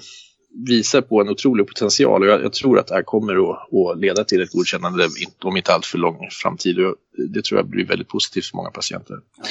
visar 0.54 1.00
på 1.00 1.20
en 1.20 1.28
otrolig 1.28 1.66
potential 1.66 2.22
och 2.22 2.28
jag, 2.28 2.42
jag 2.42 2.52
tror 2.52 2.78
att 2.78 2.86
det 2.86 2.94
här 2.94 3.02
kommer 3.02 3.50
att, 3.50 3.74
att, 3.74 4.00
leda 4.00 4.24
till 4.24 4.42
ett 4.42 4.52
godkännande 4.52 5.08
om 5.44 5.56
inte 5.56 5.72
allt 5.72 5.86
för 5.86 5.98
lång 5.98 6.28
framtid. 6.30 6.78
Och 6.78 6.94
det 7.28 7.44
tror 7.44 7.58
jag 7.60 7.68
blir 7.68 7.86
väldigt 7.86 8.08
positivt 8.08 8.46
för 8.46 8.56
många 8.56 8.70
patienter. 8.70 9.14
Ja, 9.36 9.44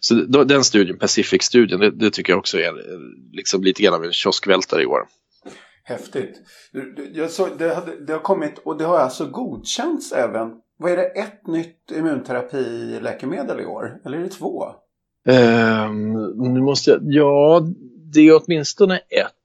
Så 0.00 0.14
då, 0.14 0.44
den 0.44 0.64
studien, 0.64 0.98
Pacific-studien, 0.98 1.80
det, 1.80 1.90
det, 1.90 2.10
tycker 2.10 2.32
jag 2.32 2.38
också 2.38 2.58
är 2.58 2.72
liksom 3.32 3.62
lite 3.62 3.82
grann 3.82 3.94
av 3.94 4.04
en 4.04 4.12
kioskvältare 4.12 4.82
i 4.82 4.86
år. 4.86 5.00
Häftigt. 5.84 6.36
Jag 7.12 7.30
så, 7.30 7.48
det, 7.58 7.74
hade, 7.74 8.04
det 8.06 8.12
har 8.12 8.20
kommit 8.20 8.58
och 8.58 8.78
det 8.78 8.84
har 8.84 8.98
alltså 8.98 9.26
godkänts 9.26 10.12
även. 10.12 10.48
Vad 10.78 10.92
är 10.92 10.96
det, 10.96 11.06
ett 11.06 11.46
nytt 11.46 11.92
immunterapiläkemedel 11.96 13.60
i 13.60 13.64
år? 13.64 14.00
Eller 14.04 14.18
är 14.18 14.22
det 14.22 14.28
två? 14.28 14.64
Um, 15.28 16.12
nu 16.54 16.60
måste 16.60 16.90
jag, 16.90 17.00
ja, 17.02 17.62
det 18.12 18.20
är 18.20 18.40
åtminstone 18.42 18.96
ett. 18.96 19.37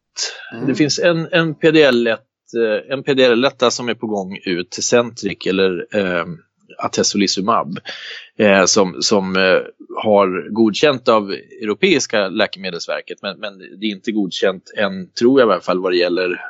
Mm. 0.54 0.68
Det 0.68 0.76
finns 0.76 1.00
en, 1.00 1.28
en 1.32 1.56
PDL-1 1.56 2.18
eh, 2.58 2.94
en 2.94 3.04
PDL 3.04 3.46
som 3.70 3.90
är 3.90 3.94
på 3.94 4.08
gång 4.08 4.38
ut, 4.46 4.72
till 4.72 4.84
Centric 4.84 5.48
eller 5.48 5.88
eh, 5.96 6.26
Atezolizumab, 6.78 7.80
eh, 8.38 8.66
som, 8.66 9.02
som 9.02 9.36
eh, 9.36 9.60
har 10.04 10.54
godkänt 10.54 11.08
av 11.08 11.32
Europeiska 11.62 12.28
läkemedelsverket 12.28 13.18
men, 13.22 13.40
men 13.40 13.58
det 13.58 13.86
är 13.86 13.92
inte 13.92 14.12
godkänt 14.12 14.72
än, 14.78 15.12
tror 15.12 15.40
jag 15.40 15.50
i 15.50 15.52
alla 15.52 15.62
fall, 15.62 15.82
vad 15.82 15.92
det 15.92 15.98
gäller 15.98 16.42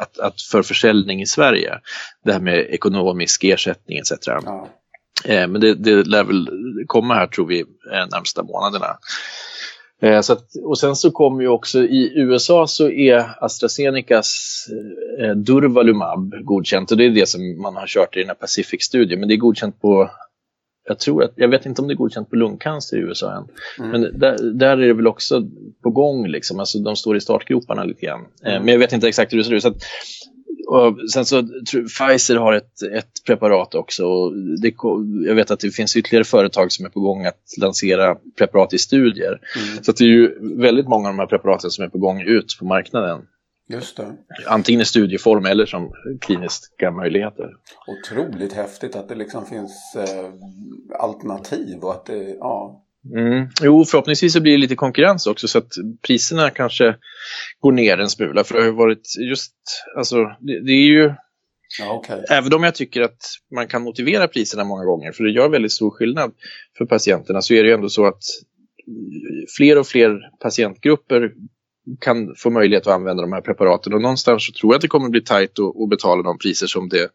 att, 0.00 0.18
att 0.18 0.42
för 0.42 0.62
försäljning 0.62 1.22
i 1.22 1.26
Sverige. 1.26 1.78
Det 2.24 2.32
här 2.32 2.40
med 2.40 2.58
ekonomisk 2.58 3.44
ersättning 3.44 3.98
etc. 3.98 4.12
Ja. 4.26 4.68
Eh, 5.24 5.48
men 5.48 5.60
det, 5.60 5.74
det 5.74 6.06
lär 6.06 6.24
väl 6.24 6.48
komma 6.86 7.14
här 7.14 7.26
tror 7.26 7.46
vi 7.46 7.60
eh, 7.60 8.06
närmsta 8.12 8.42
månaderna. 8.42 8.96
Eh, 10.02 10.20
så 10.20 10.32
att, 10.32 10.46
och 10.64 10.78
sen 10.78 10.96
så 10.96 11.10
kommer 11.10 11.42
ju 11.42 11.48
också 11.48 11.82
i 11.82 12.12
USA 12.14 12.66
så 12.66 12.90
är 12.90 13.44
AstraZenecas 13.44 14.66
eh, 15.20 15.30
Durvalumab 15.30 16.34
godkänt 16.44 16.90
och 16.90 16.96
det 16.96 17.04
är 17.04 17.10
det 17.10 17.28
som 17.28 17.62
man 17.62 17.76
har 17.76 17.86
kört 17.86 18.16
i 18.16 18.20
den 18.20 18.28
här 18.28 18.34
Pacific-studien. 18.34 19.20
Men 19.20 19.28
det 19.28 19.34
är 19.34 19.36
godkänt 19.36 19.80
på, 19.80 20.10
jag 20.88 20.98
tror 20.98 21.24
att, 21.24 21.32
jag 21.36 21.48
vet 21.48 21.66
inte 21.66 21.82
om 21.82 21.88
det 21.88 21.94
är 21.94 21.96
godkänt 21.96 22.30
på 22.30 22.36
lungcancer 22.36 22.96
i 22.96 23.00
USA 23.00 23.32
än. 23.32 23.44
Mm. 23.78 23.90
Men 23.90 24.18
där, 24.18 24.52
där, 24.52 24.78
är 24.78 24.86
det 24.86 24.94
väl 24.94 25.06
också 25.06 25.42
på 25.82 25.90
gång 25.90 26.28
liksom, 26.28 26.60
alltså 26.60 26.78
de 26.78 26.96
står 26.96 27.16
i 27.16 27.20
startgroparna 27.20 27.84
lite 27.84 28.06
grann. 28.06 28.26
Eh, 28.44 28.52
mm. 28.52 28.64
men 28.64 28.72
jag 28.72 28.78
vet 28.78 28.92
inte 28.92 29.08
exakt 29.08 29.32
hur 29.32 29.38
det 29.38 29.44
ser 29.44 29.54
ut. 29.54 29.62
Så 29.62 29.68
att, 29.68 29.82
och 30.66 31.10
sen 31.10 31.24
så 31.24 31.42
Pfizer 31.98 32.36
har 32.36 32.52
ett, 32.52 32.82
ett 32.82 33.24
preparat 33.26 33.74
också. 33.74 34.06
Och 34.06 34.32
det, 34.62 34.74
jag 35.26 35.34
vet 35.34 35.50
att 35.50 35.60
det 35.60 35.70
finns 35.70 35.96
ytterligare 35.96 36.24
företag 36.24 36.72
som 36.72 36.84
är 36.86 36.90
på 36.90 37.00
gång 37.00 37.26
att 37.26 37.40
lansera 37.60 38.16
preparat 38.38 38.74
i 38.74 38.78
studier. 38.78 39.40
Mm. 39.56 39.84
Så 39.84 39.92
det 39.92 40.04
är 40.04 40.08
ju 40.08 40.38
väldigt 40.56 40.88
många 40.88 41.08
av 41.08 41.14
de 41.14 41.18
här 41.18 41.26
preparaten 41.26 41.70
som 41.70 41.84
är 41.84 41.88
på 41.88 41.98
gång 41.98 42.22
ut 42.22 42.56
på 42.58 42.64
marknaden. 42.64 43.20
Just 43.68 43.96
det. 43.96 44.12
Antingen 44.46 44.80
i 44.80 44.84
studieform 44.84 45.46
eller 45.46 45.66
som 45.66 45.92
kliniska 46.20 46.90
möjligheter. 46.90 47.50
Otroligt 47.86 48.52
häftigt 48.52 48.96
att 48.96 49.08
det 49.08 49.14
liksom 49.14 49.46
finns 49.46 49.96
eh, 49.96 50.30
alternativ 50.98 51.78
och 51.80 51.92
att 51.92 52.06
det, 52.06 52.36
ja, 52.40 52.82
Mm. 53.14 53.48
Jo, 53.62 53.84
förhoppningsvis 53.84 54.32
så 54.32 54.40
blir 54.40 54.52
det 54.52 54.58
lite 54.58 54.76
konkurrens 54.76 55.26
också 55.26 55.48
så 55.48 55.58
att 55.58 55.72
priserna 56.06 56.50
kanske 56.50 56.96
går 57.60 57.72
ner 57.72 57.98
en 57.98 58.08
smula. 58.08 58.44
För 58.44 58.54
det 58.54 58.60
har 58.60 58.66
ju 58.66 58.72
varit 58.72 59.18
just, 59.30 59.54
alltså 59.96 60.16
det, 60.24 60.60
det 60.66 60.72
är 60.72 60.86
ju, 60.86 61.12
ja, 61.78 61.94
okay. 61.94 62.20
även 62.30 62.54
om 62.54 62.62
jag 62.62 62.74
tycker 62.74 63.02
att 63.02 63.22
man 63.54 63.66
kan 63.66 63.82
motivera 63.82 64.28
priserna 64.28 64.64
många 64.64 64.84
gånger, 64.84 65.12
för 65.12 65.24
det 65.24 65.30
gör 65.30 65.48
väldigt 65.48 65.72
stor 65.72 65.90
skillnad 65.90 66.32
för 66.78 66.84
patienterna, 66.84 67.42
så 67.42 67.54
är 67.54 67.62
det 67.62 67.68
ju 67.68 67.74
ändå 67.74 67.88
så 67.88 68.06
att 68.06 68.22
fler 69.56 69.78
och 69.78 69.86
fler 69.86 70.20
patientgrupper 70.40 71.32
kan 72.00 72.34
få 72.36 72.50
möjlighet 72.50 72.86
att 72.86 72.92
använda 72.92 73.22
de 73.22 73.32
här 73.32 73.40
preparaten 73.40 73.94
och 73.94 74.02
någonstans 74.02 74.46
så 74.46 74.52
tror 74.52 74.72
jag 74.72 74.76
att 74.76 74.82
det 74.82 74.88
kommer 74.88 75.08
bli 75.08 75.20
tajt 75.20 75.58
att 75.58 75.90
betala 75.90 76.22
de 76.22 76.38
priser 76.38 76.66
som 76.66 76.88
det 76.88 77.08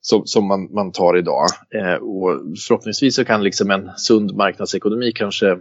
som, 0.00 0.26
som 0.26 0.46
man, 0.46 0.74
man 0.74 0.92
tar 0.92 1.16
idag. 1.18 1.46
Eh, 1.74 1.94
och 1.94 2.30
förhoppningsvis 2.68 3.14
så 3.14 3.24
kan 3.24 3.44
liksom 3.44 3.70
en 3.70 3.90
sund 3.96 4.34
marknadsekonomi 4.34 5.12
kanske 5.12 5.58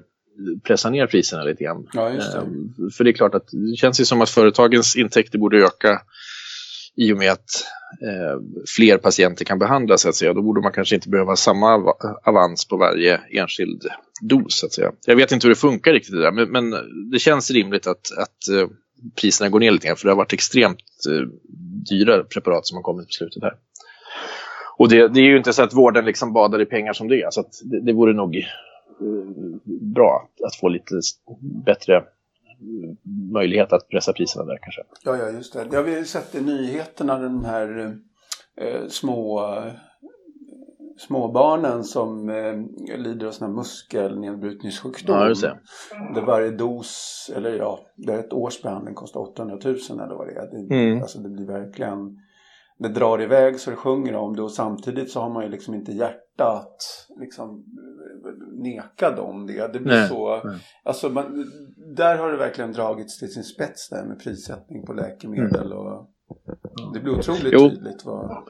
pressa 0.64 0.90
ner 0.90 1.08
priserna 1.08 1.44
lite 1.44 1.64
grann. 1.64 1.88
Ja, 1.94 2.10
det. 2.10 2.18
Eh, 2.18 2.44
för 2.98 3.04
det 3.04 3.10
är 3.10 3.14
klart 3.14 3.36
att 3.36 3.48
det 3.52 3.76
känns 3.76 4.00
ju 4.00 4.06
som 4.06 4.22
att 4.22 4.30
företagens 4.30 4.96
intäkter 4.96 5.38
borde 5.38 5.58
öka 5.58 6.02
i 6.96 7.14
och 7.14 7.18
med 7.18 7.32
att 7.32 7.50
eh, 8.02 8.42
fler 8.76 8.98
patienter 8.98 9.46
kan 9.46 9.60
behandlas. 9.60 10.02
Så 10.02 10.10
att 10.10 10.16
säga. 10.16 10.34
Då 10.34 10.42
borde 10.42 10.62
man 10.62 10.72
kanske 10.72 10.96
inte 10.96 11.10
behöva 11.10 11.36
samma 11.36 11.74
av 11.74 11.94
avans 12.24 12.66
på 12.66 12.78
varje 12.78 13.22
enskild 13.32 13.84
dos. 14.22 14.60
Så 14.60 14.66
att 14.66 14.74
säga. 14.74 14.92
Jag 15.06 15.16
vet 15.16 15.32
inte 15.32 15.48
hur 15.48 15.54
det 15.54 15.60
funkar 15.60 15.94
riktigt 15.94 16.14
det 16.14 16.22
där, 16.22 16.32
men, 16.32 16.52
men 16.52 16.76
det 17.12 17.20
känns 17.20 17.52
rimligt 17.52 17.88
att, 17.88 18.18
att 18.18 18.50
eh, 18.50 18.68
priserna 19.22 19.50
går 19.50 19.60
ner 19.60 19.72
lite 19.72 19.88
grann 19.88 19.98
för 19.98 20.06
det 20.06 20.12
har 20.12 20.18
varit 20.18 20.34
extremt 20.34 20.78
eh, 21.10 21.28
dyra 21.90 22.24
preparat 22.24 22.68
som 22.68 22.76
har 22.76 22.84
kommit 22.84 23.08
på 23.08 23.12
slutet 23.12 23.44
här. 23.44 23.54
Och 24.78 24.90
det, 24.90 25.08
det, 25.08 25.20
är 25.20 25.26
ju 25.26 25.38
inte 25.38 25.54
så 25.54 25.64
att 25.64 25.74
vården 25.74 26.06
liksom 26.06 26.34
badar 26.34 26.62
i 26.62 26.66
pengar 26.66 26.94
som 26.94 27.08
det 27.08 27.22
är. 27.22 27.32
Så 27.32 27.44
det, 27.64 27.82
det 27.82 27.94
vore 27.94 28.14
nog 28.14 28.36
bra 29.96 30.30
att 30.44 30.56
få 30.56 30.68
lite 30.68 30.96
bättre 31.66 32.04
möjlighet 33.34 33.74
att 33.74 33.90
pressa 33.90 34.14
priserna 34.14 34.46
där 34.46 34.60
kanske. 34.62 34.82
Ja, 35.04 35.18
ja 35.18 35.30
just 35.30 35.54
det. 35.54 35.64
Det 35.64 35.78
har 35.78 35.84
vi 35.84 36.06
sett 36.06 36.36
i 36.36 36.42
nyheterna, 36.42 37.18
den 37.18 37.46
här 37.46 37.98
eh, 38.58 38.88
små 38.88 39.42
småbarnen 40.98 41.84
som 41.84 42.30
eh, 42.30 42.98
lider 42.98 43.28
av 43.28 43.34
här 43.42 43.48
muskelnedbrytningssjukdom. 43.48 45.16
Ja, 45.16 45.28
det. 45.28 45.60
Där 46.14 46.26
varje 46.26 46.52
dos, 46.52 47.32
eller 47.36 47.58
ja, 47.58 47.80
där 47.96 48.20
ett 48.20 48.34
års 48.34 48.62
behandling 48.62 48.96
kostar 48.96 49.20
800 49.20 49.58
000 49.64 49.76
eller 49.90 50.16
vad 50.16 50.28
det 50.28 50.34
är. 50.34 50.68
Det, 50.68 50.76
mm. 50.76 51.02
Alltså 51.02 51.20
det 51.20 51.30
blir 51.30 51.46
verkligen 51.46 52.18
det 52.78 52.90
drar 52.90 53.22
iväg 53.22 53.60
så 53.60 53.70
det 53.70 53.76
sjunger 53.76 54.16
om 54.16 54.36
det 54.36 54.42
och 54.42 54.52
samtidigt 54.52 55.12
så 55.12 55.22
har 55.22 55.30
man 55.30 55.44
ju 55.44 55.50
liksom 55.50 55.74
inte 55.74 55.92
hjärta 55.92 56.48
att 56.48 57.08
liksom 57.20 57.66
neka 58.52 59.12
dem 59.12 59.48
det. 59.48 59.74
Det 59.74 59.80
blir 59.80 59.94
nej, 59.94 60.10
så, 60.10 60.42
nej. 60.44 60.58
alltså 60.84 61.10
man, 61.10 61.52
där 61.96 62.18
har 62.18 62.32
det 62.32 62.38
verkligen 62.38 62.74
dragits 62.74 63.20
till 63.20 63.34
sin 63.34 63.44
spets 63.44 63.90
där 63.90 64.06
med 64.06 64.20
prissättning 64.20 64.86
på 64.86 64.94
läkemedel. 64.94 65.74
Och 65.74 66.10
det 66.94 67.00
blir 67.00 67.20
otroligt 67.20 67.54
Jo. 67.54 67.70
tydligt 67.70 68.06
vad... 68.06 68.44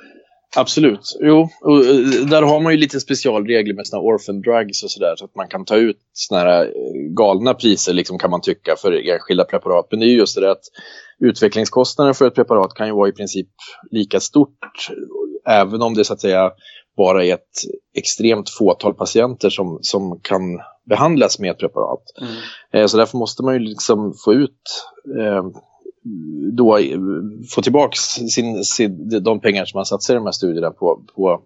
Absolut. 0.58 1.18
Jo, 1.20 1.50
och 1.62 1.78
eh, 1.78 2.26
där 2.30 2.42
har 2.42 2.60
man 2.60 2.74
ju 2.74 2.80
lite 2.80 3.00
specialregler 3.00 3.74
med 3.74 3.88
såna 3.88 4.02
orphan 4.02 4.42
drugs 4.42 4.84
och 4.84 4.92
sådär. 4.92 5.14
Så 5.18 5.26
att 5.26 5.36
man 5.36 5.48
kan 5.48 5.66
ta 5.66 5.76
ut 5.76 5.98
såna 6.14 6.42
här 6.42 6.66
eh, 6.66 7.14
galna 7.18 7.54
priser 7.54 7.94
liksom 7.94 8.18
kan 8.18 8.32
man 8.32 8.42
tycka 8.42 8.76
för 8.76 9.10
enskilda 9.10 9.44
preparat. 9.44 9.88
Men 9.92 10.00
det 10.00 10.06
är 10.06 10.08
ju 10.10 10.18
just 10.18 10.36
det 10.36 10.42
där 10.42 10.48
att 10.48 10.64
utvecklingskostnaden 11.20 12.14
för 12.14 12.28
ett 12.28 12.36
preparat 12.36 12.74
kan 12.74 12.88
ju 12.88 12.94
vara 12.94 13.10
i 13.10 13.12
princip 13.12 13.50
lika 13.92 14.20
stort. 14.20 14.58
Även 15.48 15.82
om 15.82 15.94
det 15.94 16.06
så 16.06 16.14
att 16.14 16.22
säga 16.22 16.52
bara 16.98 17.26
är 17.26 17.34
ett 17.34 17.50
extremt 17.96 18.50
fåtal 18.50 18.94
patienter 18.94 19.50
som, 19.50 19.80
som 19.82 20.20
kan 20.22 20.42
behandlas 20.90 21.40
med 21.40 21.52
ett 21.52 21.60
preparat. 21.60 22.04
Mm. 22.22 22.34
Eh, 22.74 22.88
Så 22.88 22.98
därför 22.98 23.18
måste 23.18 23.44
man 23.44 23.54
ju 23.54 23.60
liksom 23.60 24.14
få 24.26 24.34
ut 24.34 24.62
eh, 25.20 25.46
då 26.52 26.78
eh, 26.78 27.00
få 27.56 27.62
tillbaka 27.62 27.96
sin, 27.96 28.64
sin, 28.64 29.24
de 29.24 29.40
pengar 29.40 29.66
som 29.66 29.78
man 29.78 29.86
satsar 29.86 30.14
i 30.14 30.18
de 30.18 30.26
här 30.26 30.32
studierna 30.32 30.72
på, 30.72 31.04
på 31.16 31.42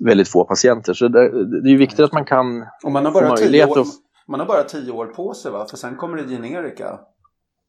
väldigt 0.00 0.28
få 0.28 0.44
patienter. 0.44 0.94
Så 0.94 1.08
det, 1.08 1.60
det 1.62 1.68
är 1.68 1.72
ju 1.72 1.76
viktigt 1.76 2.00
att 2.00 2.12
man 2.12 2.24
kan 2.24 2.46
Och 2.84 2.92
man 2.92 3.04
har, 3.04 3.12
få 3.12 3.20
bara 3.20 3.36
tio 3.36 3.44
möjlighet 3.44 3.68
år, 3.68 3.80
att... 3.80 3.86
man 4.28 4.40
har 4.40 4.46
bara 4.46 4.62
tio 4.62 4.92
år 4.92 5.06
på 5.06 5.34
sig 5.34 5.52
va? 5.52 5.66
För 5.70 5.76
sen 5.76 5.96
kommer 5.96 6.16
det 6.16 6.28
generika. 6.28 6.98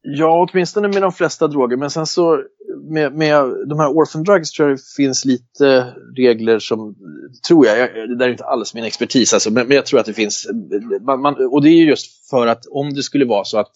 Ja, 0.01 0.47
åtminstone 0.51 0.87
med 0.87 1.01
de 1.01 1.11
flesta 1.11 1.47
droger. 1.47 1.77
Men 1.77 1.89
sen 1.89 2.05
så 2.05 2.43
med, 2.83 3.13
med 3.13 3.43
de 3.67 3.79
här 3.79 3.87
orphan 3.87 4.23
drugs 4.23 4.51
tror 4.51 4.69
jag 4.69 4.77
det 4.77 4.83
finns 4.97 5.25
lite 5.25 5.93
regler 6.15 6.59
som, 6.59 6.95
tror 7.47 7.65
jag, 7.65 7.79
jag 7.79 8.09
det 8.09 8.15
där 8.15 8.27
är 8.27 8.31
inte 8.31 8.45
alls 8.45 8.73
min 8.73 8.83
expertis 8.83 9.33
alltså, 9.33 9.51
men, 9.51 9.67
men 9.67 9.75
jag 9.75 9.85
tror 9.85 9.99
att 9.99 10.05
det 10.05 10.13
finns, 10.13 10.47
man, 11.01 11.21
man, 11.21 11.47
och 11.51 11.61
det 11.61 11.69
är 11.69 11.83
just 11.83 12.29
för 12.29 12.47
att 12.47 12.65
om 12.65 12.93
det 12.93 13.03
skulle 13.03 13.25
vara 13.25 13.43
så 13.43 13.57
att 13.59 13.71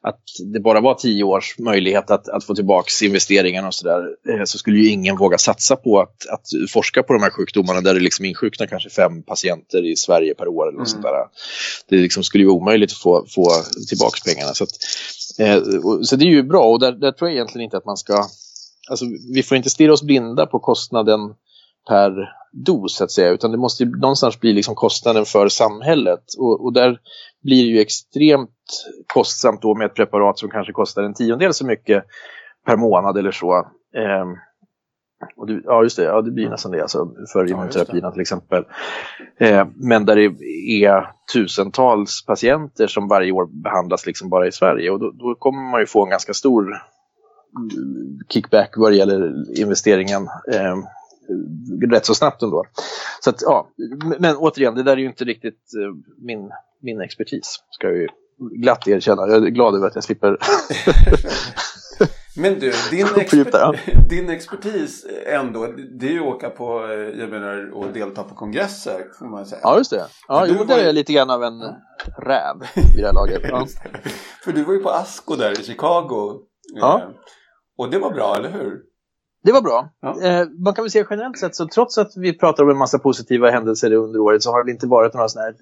att 0.00 0.20
det 0.52 0.60
bara 0.60 0.80
var 0.80 0.94
tio 0.94 1.24
års 1.24 1.58
möjlighet 1.58 2.10
att, 2.10 2.28
att 2.28 2.44
få 2.44 2.54
tillbaka 2.54 3.04
investeringarna 3.04 3.66
och 3.68 3.74
sådär, 3.74 4.02
eh, 4.28 4.44
så 4.44 4.58
skulle 4.58 4.78
ju 4.78 4.88
ingen 4.88 5.16
våga 5.16 5.38
satsa 5.38 5.76
på 5.76 6.00
att, 6.00 6.26
att 6.30 6.70
forska 6.70 7.02
på 7.02 7.12
de 7.12 7.22
här 7.22 7.30
sjukdomarna 7.30 7.80
där 7.80 7.94
det 7.94 8.00
liksom 8.00 8.24
insjuknar 8.24 8.66
kanske 8.66 8.90
fem 8.90 9.22
patienter 9.22 9.84
i 9.92 9.96
Sverige 9.96 10.34
per 10.34 10.48
år 10.48 10.68
eller 10.68 10.76
Mm. 10.76 10.86
sånt 10.86 11.02
där. 11.02 11.12
Det 11.88 11.96
liksom 11.96 12.24
skulle 12.24 12.44
ju 12.44 12.48
vara 12.48 12.56
omöjligt 12.56 12.90
att 12.92 12.98
få, 12.98 13.26
få 13.28 13.50
tillbaka 13.88 14.18
pengarna. 14.24 14.54
Så, 14.54 14.64
att, 14.64 14.70
eh, 15.38 15.62
så 16.02 16.16
det 16.16 16.24
är 16.24 16.30
ju 16.30 16.42
bra 16.42 16.64
och 16.64 16.80
där, 16.80 16.92
där 16.92 17.12
tror 17.12 17.30
jag 17.30 17.34
egentligen 17.34 17.64
inte 17.64 17.76
att 17.76 17.86
man 17.86 17.96
ska, 17.96 18.24
alltså 18.90 19.04
vi 19.34 19.42
får 19.42 19.56
inte 19.56 19.70
stirra 19.70 19.92
oss 19.92 20.02
blinda 20.02 20.46
på 20.46 20.58
kostnaden 20.58 21.20
per 21.88 22.10
dos 22.64 22.96
så 22.96 23.04
att 23.04 23.10
säga, 23.10 23.30
utan 23.30 23.52
det 23.52 23.58
måste 23.58 23.84
någonstans 23.84 24.40
bli 24.40 24.52
liksom 24.52 24.74
kostnaden 24.74 25.24
för 25.24 25.48
samhället. 25.48 26.24
Och, 26.38 26.64
och 26.64 26.72
där 26.72 26.98
blir 27.42 27.64
det 27.64 27.70
ju 27.70 27.80
extremt 27.80 28.50
kostsamt 29.06 29.62
då 29.62 29.74
med 29.74 29.86
ett 29.86 29.94
preparat 29.94 30.38
som 30.38 30.50
kanske 30.50 30.72
kostar 30.72 31.02
en 31.02 31.14
tiondel 31.14 31.54
så 31.54 31.66
mycket 31.66 32.04
per 32.66 32.76
månad 32.76 33.18
eller 33.18 33.30
så. 33.30 33.54
Ehm, 33.96 34.36
och 35.36 35.46
det, 35.46 35.60
ja, 35.64 35.82
just 35.82 35.96
det, 35.96 36.04
ja, 36.04 36.22
det 36.22 36.30
blir 36.30 36.48
nästan 36.48 36.72
det 36.72 36.82
alltså, 36.82 37.10
för 37.32 37.50
immunterapierna 37.50 38.10
till 38.10 38.20
exempel. 38.20 38.64
Eh, 39.38 39.66
men 39.76 40.06
där 40.06 40.16
det 40.16 40.24
är 40.84 41.10
tusentals 41.32 42.24
patienter 42.26 42.86
som 42.86 43.08
varje 43.08 43.32
år 43.32 43.62
behandlas 43.62 44.06
liksom 44.06 44.28
bara 44.28 44.46
i 44.46 44.52
Sverige 44.52 44.90
och 44.90 45.00
då, 45.00 45.10
då 45.10 45.34
kommer 45.34 45.70
man 45.70 45.80
ju 45.80 45.86
få 45.86 46.04
en 46.04 46.10
ganska 46.10 46.34
stor 46.34 46.62
mm, 46.62 46.78
kickback 48.28 48.74
vad 48.76 48.92
det 48.92 48.96
gäller 48.96 49.32
investeringen 49.60 50.22
eh, 50.52 50.76
rätt 51.92 52.06
så 52.06 52.14
snabbt 52.14 52.42
ändå. 52.42 52.64
Så 53.20 53.30
att, 53.30 53.42
ja, 53.42 53.68
men, 54.18 54.36
återigen, 54.36 54.74
det 54.74 54.82
där 54.82 54.92
är 54.92 54.96
ju 54.96 55.06
inte 55.06 55.24
riktigt 55.24 55.60
eh, 55.82 55.94
min, 56.26 56.50
min 56.82 57.00
expertis, 57.00 57.56
ska 57.70 57.86
jag 57.86 57.96
ju 57.96 58.08
glatt 58.62 58.88
erkänna. 58.88 59.28
Jag 59.28 59.44
är 59.46 59.50
glad 59.50 59.74
över 59.74 59.86
att 59.86 59.94
jag 59.94 60.04
slipper 60.04 60.36
Men 62.38 62.54
du, 62.58 62.72
din, 62.90 63.06
exper- 63.06 64.08
din 64.08 64.30
expertis 64.30 65.06
ändå, 65.26 65.66
det 66.00 66.06
är 66.06 66.10
ju 66.12 66.20
att 66.20 66.26
åka 66.34 66.50
på, 66.50 66.84
eh, 66.84 67.20
jag 67.20 67.30
menar, 67.30 67.70
och 67.74 67.86
delta 67.92 68.22
på 68.22 68.34
kongresser, 68.34 69.06
får 69.18 69.26
man 69.26 69.46
säga. 69.46 69.60
Ja, 69.62 69.78
just 69.78 69.90
det. 69.90 70.06
Ja, 70.28 70.46
jo, 70.48 70.54
var 70.58 70.64
där 70.64 70.78
är 70.78 70.84
jag 70.86 70.94
lite 70.94 71.12
grann 71.12 71.30
av 71.30 71.42
en 71.44 71.60
räv 72.18 72.56
vid 72.74 72.96
det 73.04 73.06
här 73.06 73.12
laget. 73.12 73.42
Ja. 73.44 73.66
För 74.44 74.52
du 74.52 74.64
var 74.64 74.72
ju 74.74 74.78
på 74.78 74.90
ASCO 74.90 75.36
där 75.36 75.60
i 75.60 75.64
Chicago. 75.64 76.40
Ja. 76.74 76.98
Eh, 77.02 77.08
Och 77.78 77.90
det 77.90 77.98
var 77.98 78.10
bra, 78.10 78.36
eller 78.36 78.50
hur? 78.50 78.80
Det 79.46 79.52
var 79.52 79.62
bra. 79.62 79.88
Ja. 80.00 80.20
Eh, 80.22 80.46
man 80.64 80.74
kan 80.74 80.84
väl 80.84 80.90
säga 80.90 81.06
generellt 81.10 81.38
sett, 81.38 81.56
så 81.56 81.66
trots 81.66 81.98
att 81.98 82.12
vi 82.16 82.38
pratar 82.38 82.62
om 82.64 82.70
en 82.70 82.76
massa 82.76 82.98
positiva 82.98 83.50
händelser 83.50 83.92
under 83.92 84.20
året 84.20 84.42
så 84.42 84.50
har 84.50 84.64
det 84.64 84.70
inte 84.70 84.86
varit 84.86 85.14
några 85.14 85.28
sådana 85.28 85.46
här 85.46 85.56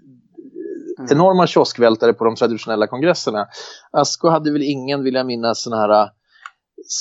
Mm. 0.99 1.13
enorma 1.13 1.47
kioskvältare 1.47 2.13
på 2.13 2.25
de 2.25 2.35
traditionella 2.35 2.87
kongresserna. 2.87 3.47
ASCO 3.91 4.29
hade 4.29 4.53
väl 4.53 4.63
ingen, 4.63 5.05
vill 5.05 5.15
jag 5.15 5.27
minnas, 5.27 5.63
sån 5.63 5.73
här 5.73 6.03
eh, 6.03 6.09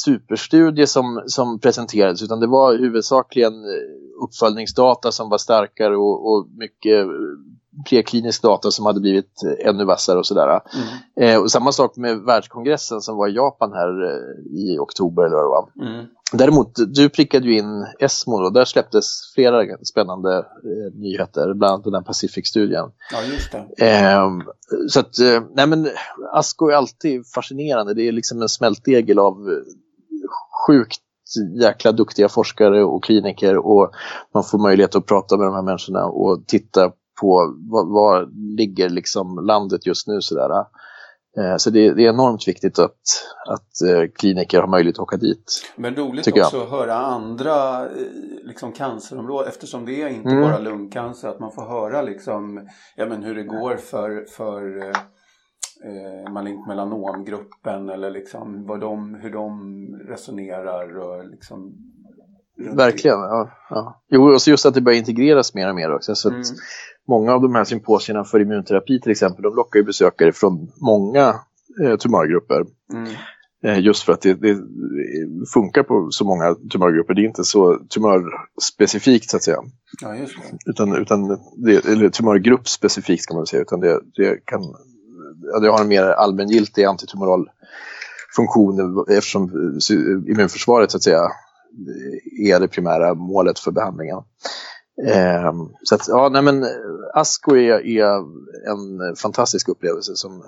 superstudie 0.05 0.87
som, 0.87 1.23
som 1.25 1.59
presenterades 1.59 2.23
utan 2.23 2.39
det 2.39 2.47
var 2.47 2.77
huvudsakligen 2.77 3.53
eh, 3.53 4.23
uppföljningsdata 4.23 5.11
som 5.11 5.29
var 5.29 5.37
starkare 5.37 5.97
och, 5.97 6.31
och 6.31 6.47
mycket 6.57 7.05
eh, 7.05 7.09
preklinisk 7.89 8.41
data 8.41 8.71
som 8.71 8.86
hade 8.86 8.99
blivit 8.99 9.43
eh, 9.43 9.69
ännu 9.69 9.86
vassare 9.86 10.19
och 10.19 10.25
sådär. 10.25 10.47
Mm. 10.47 11.36
Eh, 11.36 11.41
och 11.41 11.51
samma 11.51 11.71
sak 11.71 11.97
med 11.97 12.19
världskongressen 12.19 13.01
som 13.01 13.17
var 13.17 13.27
i 13.27 13.36
Japan 13.36 13.73
här 13.73 14.03
eh, 14.03 14.59
i 14.59 14.77
oktober 14.79 15.23
eller 15.23 15.36
vad 15.36 15.43
det 15.43 15.49
var. 15.49 15.88
Mm. 15.88 16.05
Däremot, 16.33 16.73
du 16.88 17.09
prickade 17.09 17.47
ju 17.47 17.57
in 17.57 17.88
ESMO 17.99 18.36
och 18.36 18.53
där 18.53 18.65
släpptes 18.65 19.33
flera 19.36 19.77
spännande 19.83 20.38
eh, 20.38 20.99
nyheter, 20.99 21.53
bland 21.53 21.73
annat 21.73 21.83
den 21.83 21.93
här 21.93 22.01
Pacific-studien. 22.01 22.91
Ja, 23.12 23.23
just 23.33 23.51
det. 23.51 23.86
Ehm, 23.86 24.41
så 24.89 24.99
att, 24.99 25.19
eh, 25.19 25.43
nej 25.55 25.67
men 25.67 25.89
ASCO 26.33 26.67
är 26.67 26.75
alltid 26.75 27.27
fascinerande. 27.36 27.93
Det 27.93 28.07
är 28.07 28.12
liksom 28.12 28.41
en 28.41 28.49
smältdegel 28.49 29.19
av 29.19 29.33
eh, 29.33 29.63
sjukt 30.67 30.99
jäkla 31.62 31.91
duktiga 31.91 32.29
forskare 32.29 32.83
och 32.83 33.03
kliniker 33.03 33.57
och 33.57 33.91
man 34.33 34.43
får 34.43 34.57
möjlighet 34.57 34.95
att 34.95 35.05
prata 35.05 35.38
med 35.38 35.47
de 35.47 35.55
här 35.55 35.62
människorna 35.62 36.05
och 36.05 36.47
titta 36.47 36.91
på 37.21 37.56
vad, 37.71 37.88
vad 37.88 38.34
ligger 38.58 38.89
liksom 38.89 39.39
landet 39.45 39.86
just 39.86 40.08
nu 40.08 40.21
sådär. 40.21 40.49
Eh, 41.38 41.56
Så 41.58 41.69
det, 41.69 41.93
det 41.93 42.06
är 42.06 42.10
enormt 42.10 42.47
viktigt 42.47 42.80
att, 42.80 42.99
att 43.49 43.82
eh, 43.89 44.04
kliniker 44.15 44.60
har 44.62 44.67
möjlighet 44.67 44.95
att 44.95 45.04
åka 45.04 45.17
dit. 45.17 45.71
Men 45.76 45.95
roligt 45.95 46.23
Tycker 46.26 46.39
jag. 46.39 46.45
också 46.47 46.62
att 46.63 46.69
höra 46.69 46.93
andra 46.95 47.82
eh, 47.86 47.89
liksom, 48.43 48.71
cancerområden 48.71 49.47
eftersom 49.49 49.86
det 49.86 50.02
är 50.02 50.08
inte 50.08 50.30
Mm. 50.30 50.41
bara 50.41 50.60
lungcancer. 50.60 51.28
Att 51.28 51.39
man 51.39 51.52
får 51.52 51.65
höra 51.65 52.02
liksom, 52.02 52.67
ja, 52.95 53.06
men 53.06 53.23
hur 53.23 53.36
det 53.36 53.43
går 53.43 53.76
för, 53.76 54.26
för 54.30 54.78
eh, 55.86 56.32
malignt 56.34 56.67
melanomgruppen 56.67 57.89
eller 57.89 58.12
liksom 58.12 58.65
vad 58.67 58.80
de, 58.80 59.15
hur 59.15 59.32
de 59.32 59.52
resonerar 60.10 60.97
och 60.97 61.26
liksom 61.30 61.73
Verkligen. 62.76 63.19
Ja, 63.19 63.49
ja. 63.69 64.02
Jo, 64.10 64.34
och 64.34 64.41
så 64.41 64.49
just 64.49 64.65
att 64.65 64.73
det 64.73 64.82
börjar 64.82 64.99
integreras 64.99 65.54
mer 65.54 65.69
och 65.69 65.76
mer 65.76 65.95
också. 65.95 66.15
Så 66.15 66.30
Mm. 66.30 66.41
Många 67.07 67.33
av 67.33 67.41
de 67.41 67.55
här 67.55 67.63
symposierna 67.63 68.23
för 68.23 68.39
immunterapi 68.39 68.99
till 69.01 69.11
exempel, 69.11 69.43
de 69.43 69.55
lockar 69.55 69.79
ju 69.79 69.85
besökare 69.85 70.31
från 70.31 70.71
många 70.81 71.35
eh, 71.83 71.97
tumörgrupper. 71.97 72.65
Mm. 72.93 73.09
Eh, 73.65 73.79
just 73.79 74.03
för 74.03 74.13
att 74.13 74.21
det, 74.21 74.33
det 74.33 74.57
funkar 75.53 75.83
på 75.83 76.07
så 76.11 76.25
många 76.25 76.55
tumörgrupper. 76.71 77.13
Det 77.13 77.21
är 77.21 77.25
inte 77.25 77.43
så 77.43 77.77
tumörspecifikt 77.89 79.29
så 79.29 79.37
att 79.37 79.43
säga. 79.43 79.57
Ja. 80.01 80.15
Utan, 80.65 80.95
utan 80.95 81.39
det, 81.57 81.85
eller 81.85 82.09
tumörgruppspecifikt 82.09 83.27
kan 83.27 83.37
man 83.37 83.45
säga. 83.45 83.61
Utan 83.61 83.79
det, 83.79 83.99
det, 84.15 84.45
kan, 84.45 84.61
ja, 85.53 85.59
det 85.59 85.69
har 85.69 85.81
en 85.81 85.87
mer 85.87 86.03
allmängiltig 86.03 86.83
antitumoral 86.83 87.49
funktion 88.35 89.05
eftersom 89.09 89.43
eh, 89.43 90.31
immunförsvaret 90.31 90.91
så 90.91 90.97
att 90.97 91.03
säga 91.03 91.31
är 92.47 92.59
det 92.59 92.67
primära 92.67 93.13
målet 93.13 93.59
för 93.59 93.71
behandlingen. 93.71 94.17
Ehm, 95.01 95.69
så 95.84 95.95
att, 95.95 96.08
ja, 96.08 96.29
nej 96.29 96.41
men 96.41 96.63
eh, 96.63 96.69
Asko 97.13 97.56
är, 97.56 97.88
är 97.88 98.17
en 98.71 99.15
fantastisk 99.15 99.69
upplevelse 99.69 100.15
som 100.15 100.43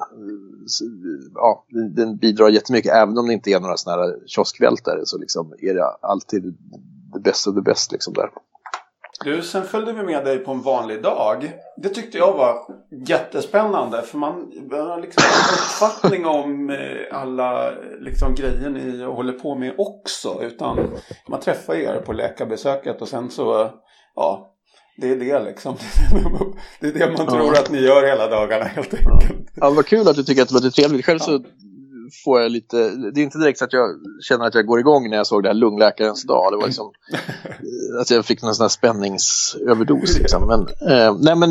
ja, 1.33 1.65
den 1.95 2.17
bidrar 2.17 2.49
jättemycket. 2.49 2.91
Även 2.91 3.17
om 3.17 3.27
det 3.27 3.33
inte 3.33 3.51
är 3.51 3.59
några 3.59 3.77
sådana 3.77 4.01
här 4.01 4.15
kioskvältare 4.27 4.99
så 5.03 5.17
liksom 5.17 5.53
är 5.59 5.73
det 5.73 5.85
alltid 6.01 6.57
det 7.13 7.19
bästa 7.19 7.49
av 7.49 7.55
det 7.55 7.61
bästa 7.61 7.93
liksom 7.93 8.13
där. 8.13 8.29
Du, 9.23 9.41
sen 9.41 9.63
följde 9.63 9.93
vi 9.93 10.03
med 10.03 10.25
dig 10.25 10.37
på 10.37 10.51
en 10.51 10.61
vanlig 10.61 11.03
dag. 11.03 11.51
Det 11.77 11.89
tyckte 11.89 12.17
jag 12.17 12.33
var 12.33 12.61
jättespännande 13.07 14.01
för 14.01 14.17
man, 14.17 14.33
har 14.71 15.01
liksom 15.01 15.23
en 15.23 15.53
uppfattning 15.53 16.25
om 16.25 16.69
eh, 16.69 17.19
alla 17.19 17.71
liksom, 17.99 18.35
grejer 18.35 18.69
ni 18.69 19.03
håller 19.03 19.33
på 19.33 19.55
med 19.55 19.73
också. 19.77 20.41
Utan 20.41 20.77
man 21.27 21.39
träffar 21.39 21.73
er 21.73 22.01
på 22.05 22.13
läkarbesöket 22.13 23.01
och 23.01 23.07
sen 23.07 23.29
så, 23.29 23.69
ja, 24.15 24.51
det 24.97 25.11
är 25.11 25.15
det 25.15 25.43
liksom. 25.43 25.75
Det 26.79 26.87
är 26.87 26.93
det 26.93 27.17
man 27.17 27.27
tror 27.27 27.53
att 27.53 27.71
ni 27.71 27.79
gör 27.79 28.07
hela 28.07 28.27
dagarna 28.27 28.65
helt 28.65 28.93
enkelt. 28.93 29.49
Ja, 29.55 29.69
vad 29.69 29.85
kul 29.85 30.07
att 30.07 30.15
du 30.15 30.23
tycker 30.23 30.41
att 30.41 30.47
det 30.47 30.53
låter 30.55 30.69
trevligt. 30.69 31.05
Själv 31.05 31.19
så 31.19 31.43
får 32.23 32.41
jag 32.41 32.51
lite, 32.51 32.77
det 33.13 33.21
är 33.21 33.23
inte 33.23 33.37
direkt 33.37 33.59
så 33.59 33.65
att 33.65 33.73
jag 33.73 33.89
känner 34.21 34.45
att 34.45 34.55
jag 34.55 34.65
går 34.65 34.79
igång 34.79 35.09
när 35.09 35.17
jag 35.17 35.27
såg 35.27 35.43
det 35.43 35.49
här 35.49 35.53
lungläkarens 35.53 36.23
dag. 36.23 36.51
Det 36.51 36.57
var 36.57 36.65
liksom 36.65 36.91
att 38.01 38.09
jag 38.09 38.25
fick 38.25 38.41
någon 38.41 38.55
sån 38.55 38.63
här 38.63 38.69
spänningsöverdos. 38.69 40.17
Liksom. 40.19 40.47
Men, 40.47 40.59
eh, 40.91 41.15
nej 41.19 41.35
men 41.35 41.49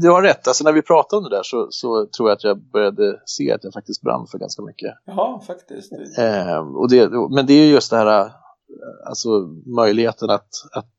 du 0.00 0.10
har 0.10 0.22
rätt, 0.22 0.48
alltså 0.48 0.64
när 0.64 0.72
vi 0.72 0.82
pratade 0.82 1.18
om 1.18 1.30
det 1.30 1.36
där 1.36 1.42
så, 1.42 1.66
så 1.70 2.06
tror 2.06 2.28
jag 2.28 2.36
att 2.36 2.44
jag 2.44 2.70
började 2.72 3.20
se 3.24 3.52
att 3.52 3.64
jag 3.64 3.72
faktiskt 3.72 4.02
brann 4.02 4.26
för 4.26 4.38
ganska 4.38 4.62
mycket. 4.62 4.94
Ja, 5.04 5.42
faktiskt. 5.46 5.92
Eh, 6.18 6.58
och 6.58 6.90
det, 6.90 7.10
men 7.34 7.46
det 7.46 7.54
är 7.54 7.66
just 7.66 7.90
det 7.90 7.96
här, 7.96 8.32
alltså 9.06 9.28
möjligheten 9.76 10.30
att, 10.30 10.50
att 10.72 10.94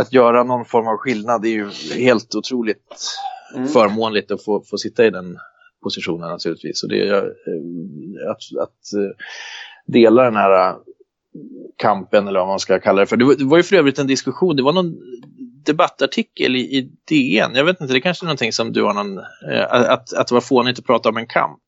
att 0.00 0.12
göra 0.12 0.44
någon 0.44 0.64
form 0.64 0.88
av 0.88 0.96
skillnad 0.96 1.44
är 1.44 1.48
ju 1.48 1.70
helt 1.94 2.34
otroligt 2.34 2.96
mm. 3.54 3.68
förmånligt 3.68 4.30
att 4.30 4.44
få, 4.44 4.62
få 4.70 4.78
sitta 4.78 5.06
i 5.06 5.10
den 5.10 5.38
positionen 5.82 6.30
naturligtvis. 6.30 6.82
Och 6.82 6.88
det 6.88 7.08
är 7.08 7.14
eh, 7.14 8.30
att, 8.30 8.62
att 8.62 8.92
eh, 8.96 9.16
dela 9.86 10.24
den 10.24 10.36
här 10.36 10.68
eh, 10.68 10.76
kampen 11.76 12.28
eller 12.28 12.40
vad 12.40 12.48
man 12.48 12.58
ska 12.58 12.80
kalla 12.80 13.00
det 13.00 13.06
för. 13.06 13.16
Det 13.16 13.24
var, 13.24 13.34
det 13.34 13.44
var 13.44 13.56
ju 13.56 13.62
för 13.62 13.76
övrigt 13.76 13.98
en 13.98 14.06
diskussion, 14.06 14.56
det 14.56 14.62
var 14.62 14.72
någon 14.72 14.94
debattartikel 15.66 16.56
i, 16.56 16.60
i 16.60 16.90
DN, 17.08 17.54
jag 17.54 17.64
vet 17.64 17.80
inte, 17.80 17.92
det 17.92 18.00
kanske 18.00 18.24
är 18.24 18.26
någonting 18.26 18.52
som 18.52 18.72
du 18.72 18.82
har 18.82 18.94
någon, 18.94 19.18
att, 19.68 20.12
att 20.12 20.28
det 20.28 20.34
var 20.34 20.40
fånigt 20.40 20.78
att 20.78 20.86
prata 20.86 21.08
om 21.08 21.16
en 21.16 21.26
kamp. 21.26 21.60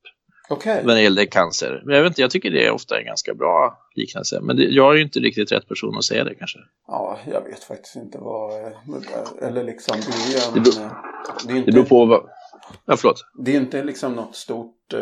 Okay. 0.52 0.82
När 0.84 0.94
det 0.94 1.02
gäller 1.02 1.24
cancer. 1.24 1.82
Men 1.84 1.94
jag, 1.94 2.02
vet 2.02 2.10
inte, 2.10 2.20
jag 2.20 2.30
tycker 2.30 2.50
det 2.50 2.66
är 2.66 2.70
ofta 2.70 2.98
en 2.98 3.04
ganska 3.04 3.34
bra 3.34 3.78
liknelse. 3.94 4.40
Men 4.42 4.56
det, 4.56 4.62
jag 4.62 4.92
är 4.92 4.96
ju 4.96 5.02
inte 5.02 5.20
riktigt 5.20 5.52
rätt 5.52 5.68
person 5.68 5.96
att 5.96 6.04
säga 6.04 6.24
det 6.24 6.34
kanske. 6.34 6.58
Ja, 6.86 7.18
jag 7.26 7.40
vet 7.44 7.64
faktiskt 7.64 7.96
inte 7.96 8.18
vad... 8.18 8.52
Eller 9.42 9.64
liksom, 9.64 9.96
det 10.00 10.36
är 10.36 10.48
en... 10.48 10.54
Det 10.54 10.60
beror, 10.60 10.90
det 11.46 11.52
är 11.52 11.56
inte, 11.56 11.70
det 11.70 11.74
beror 11.74 11.84
på 11.84 12.06
vad... 12.06 12.28
Ja, 12.86 12.96
förlåt. 12.96 13.24
Det 13.44 13.56
är 13.56 13.60
inte 13.60 13.84
liksom 13.84 14.12
något 14.12 14.36
stort... 14.36 14.92
Eh, 14.92 15.00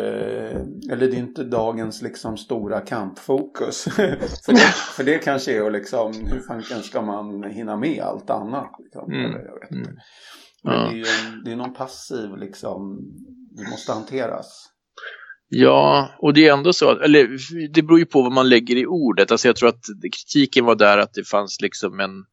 eller 0.91 0.97
det 0.97 1.17
är 1.17 1.19
inte 1.19 1.45
dagens 1.45 2.03
liksom 2.03 2.37
stora 2.37 2.81
kampfokus. 2.81 3.85
för, 4.47 4.53
det, 4.53 4.75
för 4.97 5.05
det 5.05 5.19
kanske 5.19 5.57
är 5.57 5.67
att 5.67 5.73
liksom... 5.73 6.13
Hur 6.27 6.41
fanken 6.41 6.83
ska 6.83 7.03
man 7.03 7.45
hinna 7.45 7.77
med 7.77 8.01
allt 8.03 8.31
annat? 8.31 8.71
Liksom, 8.79 9.13
mm. 9.13 9.25
eller 9.25 9.45
jag 9.45 9.61
vet 9.61 9.71
inte. 9.71 9.91
Mm. 9.91 10.01
Men 10.65 10.75
ja. 10.75 10.81
det 10.81 10.95
är 10.95 10.97
ju 10.97 11.05
det 11.45 11.53
är 11.53 11.57
någon 11.57 11.75
passiv 11.75 12.37
liksom... 12.37 12.99
Det 13.57 13.71
måste 13.71 13.93
hanteras. 13.93 14.70
Ja, 15.53 16.11
och 16.19 16.35
det 16.35 16.49
är 16.49 16.53
ändå 16.53 16.73
så, 16.73 17.01
eller 17.01 17.29
det 17.69 17.83
beror 17.83 17.99
ju 17.99 18.07
på 18.07 18.23
vad 18.23 18.33
man 18.33 18.49
lägger 18.49 18.77
i 18.77 18.87
ordet. 18.87 19.31
Alltså 19.31 19.49
jag 19.49 19.57
tror 19.57 19.69
att 19.69 19.85
kritiken 20.03 20.65
var 20.65 20.75
där 20.75 20.99
att 20.99 21.15
det 21.15 21.29
fanns 21.29 21.61
liksom 21.61 22.01
en, 22.01 22.25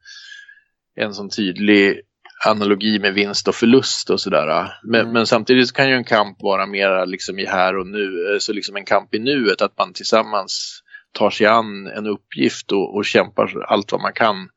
en 0.95 1.13
sån 1.13 1.29
tydlig 1.29 2.01
analogi 2.45 2.99
med 2.99 3.13
vinst 3.13 3.47
och 3.47 3.55
förlust 3.55 4.09
och 4.09 4.21
sådär. 4.21 4.73
Men, 4.83 5.01
mm. 5.01 5.13
men 5.13 5.27
samtidigt 5.27 5.73
kan 5.73 5.89
ju 5.89 5.95
en 5.95 6.03
kamp 6.03 6.37
vara 6.41 6.65
mer 6.65 7.05
liksom 7.05 7.39
i 7.39 7.45
här 7.45 7.77
och 7.77 7.87
nu, 7.87 8.37
så 8.39 8.53
liksom 8.53 8.75
en 8.75 8.85
kamp 8.85 9.15
i 9.15 9.19
nuet, 9.19 9.61
att 9.61 9.77
man 9.77 9.93
tillsammans 9.93 10.83
tar 11.11 11.29
sig 11.29 11.47
an 11.47 11.87
en 11.87 12.07
uppgift 12.07 12.71
och, 12.71 12.95
och 12.95 13.05
kämpar 13.05 13.63
allt 13.67 13.91
vad 13.91 14.01
man 14.01 14.13
kan 14.13 14.49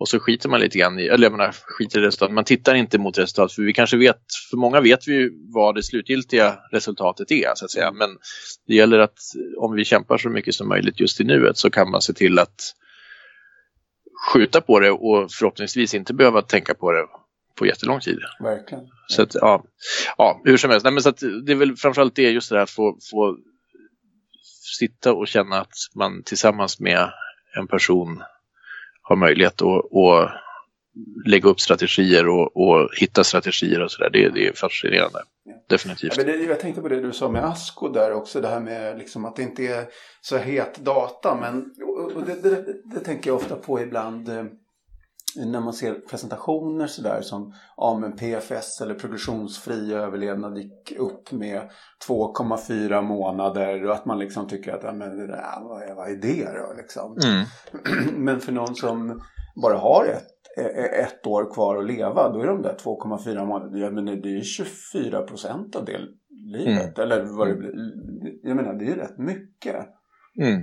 och 0.00 0.08
så 0.08 0.20
skiter 0.20 0.48
man 0.48 0.60
lite 0.60 0.78
grann 0.78 0.98
i, 0.98 1.06
eller 1.06 1.24
jag 1.24 1.32
menar 1.32 1.52
skiter 1.52 1.98
i 1.98 2.02
resultatet, 2.02 2.34
man 2.34 2.44
tittar 2.44 2.74
inte 2.74 2.98
mot 2.98 3.18
resultatet 3.18 3.54
för 3.54 3.62
vi 3.62 3.72
kanske 3.72 3.96
vet, 3.96 4.20
för 4.50 4.56
många 4.56 4.80
vet 4.80 5.08
vi 5.08 5.12
ju 5.12 5.30
vad 5.54 5.74
det 5.74 5.82
slutgiltiga 5.82 6.58
resultatet 6.72 7.30
är 7.30 7.52
så 7.54 7.64
att 7.64 7.70
säga. 7.70 7.92
Men 7.92 8.10
det 8.66 8.74
gäller 8.74 8.98
att 8.98 9.18
om 9.58 9.74
vi 9.74 9.84
kämpar 9.84 10.18
så 10.18 10.28
mycket 10.28 10.54
som 10.54 10.68
möjligt 10.68 11.00
just 11.00 11.20
i 11.20 11.24
nuet 11.24 11.58
så 11.58 11.70
kan 11.70 11.90
man 11.90 12.02
se 12.02 12.12
till 12.12 12.38
att 12.38 12.74
skjuta 14.32 14.60
på 14.60 14.80
det 14.80 14.90
och 14.90 15.32
förhoppningsvis 15.32 15.94
inte 15.94 16.14
behöva 16.14 16.42
tänka 16.42 16.74
på 16.74 16.92
det 16.92 17.06
på 17.58 17.66
jättelång 17.66 18.00
tid. 18.00 18.18
Verkligen. 18.40 18.84
Så 19.08 19.22
att, 19.22 19.34
ja, 19.34 19.64
ja, 20.18 20.40
hur 20.44 20.56
som 20.56 20.70
helst. 20.70 20.84
Nej, 20.84 20.92
men 20.92 21.02
så 21.02 21.08
att 21.08 21.20
det 21.46 21.52
är 21.52 21.56
väl 21.56 21.76
framförallt 21.76 22.14
det 22.14 22.30
just 22.30 22.50
det 22.50 22.56
här 22.56 22.62
att 22.62 22.70
få, 22.70 22.98
få 23.10 23.36
sitta 24.78 25.12
och 25.12 25.28
känna 25.28 25.60
att 25.60 25.72
man 25.94 26.22
tillsammans 26.22 26.80
med 26.80 27.10
en 27.56 27.66
person 27.66 28.22
har 29.10 29.16
möjlighet 29.16 29.62
att, 29.62 29.96
att 29.96 30.30
lägga 31.26 31.48
upp 31.48 31.60
strategier 31.60 32.28
och, 32.28 32.56
och 32.56 32.88
hitta 33.00 33.24
strategier 33.24 33.82
och 33.82 33.90
sådär. 33.90 34.10
Det, 34.10 34.28
det 34.28 34.48
är 34.48 34.52
fascinerande. 34.52 35.22
Ja. 35.44 35.54
Definitivt. 35.68 36.16
Ja, 36.16 36.24
det, 36.24 36.36
jag 36.36 36.60
tänkte 36.60 36.82
på 36.82 36.88
det 36.88 37.00
du 37.00 37.12
sa 37.12 37.28
med 37.28 37.44
Asko 37.44 37.88
där 37.88 38.12
också. 38.12 38.40
Det 38.40 38.48
här 38.48 38.60
med 38.60 38.98
liksom 38.98 39.24
att 39.24 39.36
det 39.36 39.42
inte 39.42 39.62
är 39.62 39.84
så 40.20 40.36
het 40.36 40.78
data. 40.78 41.38
Men 41.40 41.74
och 42.14 42.22
det, 42.26 42.42
det, 42.42 42.64
det, 42.84 43.00
tänker 43.00 43.30
jag 43.30 43.36
ofta 43.36 43.56
på 43.56 43.80
ibland. 43.80 44.28
När 45.36 45.60
man 45.60 45.72
ser 45.72 45.94
presentationer 45.94 46.86
sådär 46.86 47.20
som 47.22 47.54
ja, 47.76 47.98
men 48.00 48.16
PFS 48.16 48.80
eller 48.80 48.94
progressionsfri 48.94 49.94
överlevnad 49.94 50.58
gick 50.58 50.92
upp 50.98 51.32
med 51.32 51.62
2,4 52.08 53.02
månader 53.02 53.86
och 53.86 53.94
att 53.94 54.06
man 54.06 54.18
liksom 54.18 54.48
tycker 54.48 54.72
att 54.72 54.82
ja, 54.82 54.92
men 54.92 55.16
det 55.16 55.26
där, 55.26 55.60
vad, 55.62 55.82
är, 55.82 55.94
vad 55.94 56.10
är 56.10 56.16
det 56.16 56.58
då 56.58 56.74
liksom? 56.76 57.16
Mm. 57.24 57.44
men 58.24 58.40
för 58.40 58.52
någon 58.52 58.74
som 58.74 59.20
bara 59.62 59.78
har 59.78 60.04
ett, 60.04 60.26
ett 61.06 61.26
år 61.26 61.54
kvar 61.54 61.76
att 61.76 61.86
leva 61.86 62.32
då 62.32 62.40
är 62.40 62.46
de 62.46 62.62
där 62.62 62.76
2,4 62.84 63.46
månader, 63.46 63.78
ja, 63.78 63.90
men 63.90 64.04
det 64.04 64.36
är 64.36 64.42
24 64.42 65.22
procent 65.22 65.76
av 65.76 65.84
det 65.84 65.98
livet. 66.52 66.98
Mm. 66.98 67.10
Eller 67.10 67.24
vad 67.24 67.48
det 67.48 67.54
blir. 67.54 67.72
Jag 68.42 68.56
menar 68.56 68.74
det 68.74 68.90
är 68.90 68.96
rätt 68.96 69.18
mycket. 69.18 69.86
Mm. 70.40 70.60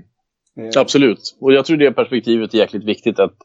Eh. 0.58 0.82
Absolut, 0.82 1.38
och 1.42 1.54
jag 1.54 1.66
tror 1.66 1.78
det 1.78 1.92
perspektivet 1.92 2.54
är 2.54 2.58
jäkligt 2.58 2.84
viktigt 2.84 3.20
att 3.20 3.36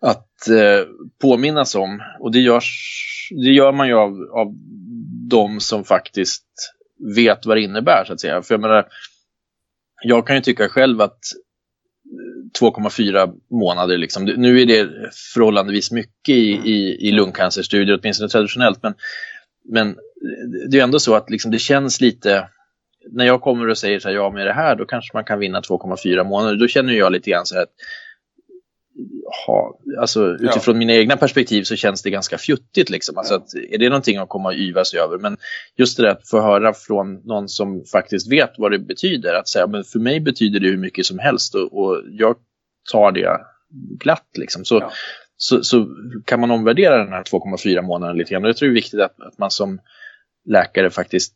att 0.00 0.48
eh, 0.48 0.86
påminnas 1.20 1.74
om. 1.74 2.02
Och 2.20 2.32
det, 2.32 2.40
görs, 2.40 3.28
det 3.30 3.50
gör 3.50 3.72
man 3.72 3.88
ju 3.88 3.94
av, 3.94 4.12
av 4.32 4.54
de 5.30 5.60
som 5.60 5.84
faktiskt 5.84 6.46
vet 7.16 7.46
vad 7.46 7.56
det 7.56 7.62
innebär 7.62 8.04
så 8.06 8.12
att 8.12 8.20
säga. 8.20 8.42
För 8.42 8.54
jag 8.54 8.60
menar, 8.60 8.86
jag 10.02 10.26
kan 10.26 10.36
ju 10.36 10.42
tycka 10.42 10.68
själv 10.68 11.00
att 11.00 11.18
2,4 12.60 13.32
månader, 13.50 13.98
liksom. 13.98 14.24
nu 14.24 14.60
är 14.60 14.66
det 14.66 14.88
förhållandevis 15.34 15.90
mycket 15.90 16.34
i, 16.34 16.60
i, 16.64 17.08
i 17.08 17.12
lungcancerstudier, 17.12 17.98
åtminstone 18.02 18.28
traditionellt, 18.28 18.82
men, 18.82 18.94
men 19.64 19.96
det 20.70 20.78
är 20.78 20.84
ändå 20.84 20.98
så 20.98 21.14
att 21.14 21.30
liksom, 21.30 21.50
det 21.50 21.58
känns 21.58 22.00
lite, 22.00 22.48
när 23.10 23.24
jag 23.24 23.40
kommer 23.40 23.68
och 23.68 23.78
säger 23.78 23.98
så 23.98 24.08
här, 24.08 24.14
ja 24.14 24.30
med 24.30 24.46
det 24.46 24.52
här, 24.52 24.76
då 24.76 24.84
kanske 24.84 25.16
man 25.16 25.24
kan 25.24 25.38
vinna 25.38 25.60
2,4 25.60 26.24
månader, 26.24 26.56
då 26.56 26.68
känner 26.68 26.92
jag 26.92 27.12
lite 27.12 27.30
grann 27.30 27.46
så 27.46 27.54
här 27.54 27.62
att 27.62 27.74
ha, 29.46 29.78
alltså 29.98 30.26
utifrån 30.26 30.74
ja. 30.74 30.78
mina 30.78 30.92
egna 30.92 31.16
perspektiv 31.16 31.62
så 31.62 31.76
känns 31.76 32.02
det 32.02 32.10
ganska 32.10 32.38
fjuttigt 32.38 32.90
liksom. 32.90 33.18
Alltså 33.18 33.34
att, 33.34 33.54
är 33.70 33.78
det 33.78 33.88
någonting 33.88 34.16
att 34.16 34.28
komma 34.28 34.48
och 34.48 34.54
yvas 34.54 34.94
över? 34.94 35.18
Men 35.18 35.36
just 35.76 35.96
det 35.96 36.02
där 36.02 36.10
att 36.10 36.28
få 36.28 36.40
höra 36.40 36.72
från 36.72 37.14
någon 37.14 37.48
som 37.48 37.84
faktiskt 37.84 38.32
vet 38.32 38.52
vad 38.58 38.70
det 38.70 38.78
betyder. 38.78 39.34
Att 39.34 39.48
säga, 39.48 39.66
men 39.66 39.84
för 39.84 39.98
mig 39.98 40.20
betyder 40.20 40.60
det 40.60 40.68
hur 40.68 40.76
mycket 40.76 41.06
som 41.06 41.18
helst 41.18 41.54
och, 41.54 41.78
och 41.78 42.02
jag 42.10 42.36
tar 42.92 43.12
det 43.12 43.40
glatt 43.98 44.28
liksom. 44.38 44.64
Så, 44.64 44.74
ja. 44.74 44.92
så, 45.36 45.62
så, 45.62 45.88
kan 46.24 46.40
man 46.40 46.50
omvärdera 46.50 46.98
den 46.98 47.12
här 47.12 47.22
2,4 47.22 47.82
månader 47.82 48.14
lite 48.14 48.30
grann. 48.30 48.44
Och 48.44 48.48
jag 48.48 48.56
tror 48.56 48.68
det 48.68 48.72
är 48.72 48.74
viktigt 48.74 49.00
att, 49.00 49.20
att 49.20 49.38
man 49.38 49.50
som 49.50 49.80
läkare 50.48 50.90
faktiskt 50.90 51.34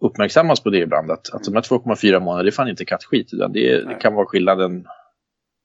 uppmärksammas 0.00 0.60
på 0.60 0.70
det 0.70 0.78
ibland. 0.78 1.10
Att, 1.10 1.34
att 1.34 1.44
de 1.44 1.54
här 1.54 1.62
2,4 1.62 2.20
månader, 2.20 2.44
det 2.44 2.50
är 2.50 2.52
fan 2.52 2.68
inte 2.68 2.84
kattskit. 2.84 3.34
Utan 3.34 3.52
det, 3.52 3.84
det 3.84 3.94
kan 3.94 4.14
vara 4.14 4.26
skillnaden 4.26 4.86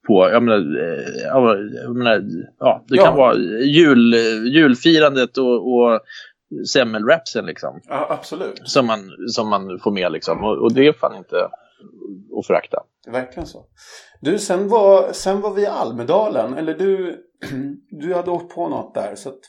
på, 0.07 0.29
jag 0.29 0.43
menar, 0.43 0.57
eh, 0.57 1.23
jag 1.23 1.95
menar 1.95 2.21
ja, 2.59 2.85
det 2.87 2.95
ja. 2.95 3.05
kan 3.05 3.15
vara 3.15 3.35
jul, 3.63 4.13
julfirandet 4.53 5.37
och, 5.37 5.73
och 5.73 6.01
semmelrapsen 6.73 7.45
liksom. 7.45 7.79
Ja, 7.87 8.07
absolut. 8.09 8.61
Som 8.63 8.85
man, 8.85 8.99
som 9.27 9.49
man 9.49 9.79
får 9.79 9.91
med 9.91 10.11
liksom. 10.11 10.43
Och, 10.43 10.57
och 10.57 10.73
det 10.73 10.87
är 10.87 10.93
fan 10.93 11.15
inte 11.15 11.49
att 12.39 12.47
förakta. 12.47 12.83
Verkligen 13.07 13.47
så. 13.47 13.65
Du, 14.21 14.39
sen 14.39 14.67
var, 14.67 15.11
sen 15.11 15.41
var 15.41 15.53
vi 15.53 15.61
i 15.61 15.67
Almedalen, 15.67 16.53
eller 16.53 16.73
du, 16.73 17.17
du 17.89 18.13
hade 18.13 18.31
åkt 18.31 18.55
på 18.55 18.69
något 18.69 18.93
där. 18.93 19.15
Så 19.15 19.29
att, 19.29 19.39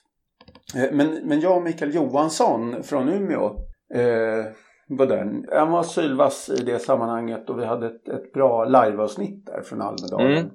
eh, 0.76 0.92
men, 0.92 1.20
men 1.24 1.40
jag 1.40 1.56
och 1.56 1.62
Mikael 1.62 1.94
Johansson 1.94 2.82
från 2.82 3.08
Umeå 3.08 3.46
eh, 3.94 4.44
var. 4.88 5.46
Han 5.52 5.70
var 5.70 5.82
sylvass 5.82 6.48
i 6.48 6.62
det 6.64 6.78
sammanhanget 6.78 7.50
och 7.50 7.58
vi 7.58 7.64
hade 7.64 7.86
ett, 7.86 8.08
ett 8.08 8.32
bra 8.32 8.64
liveavsnitt 8.64 9.46
där 9.46 9.62
från 9.62 9.82
Almedalen. 9.82 10.50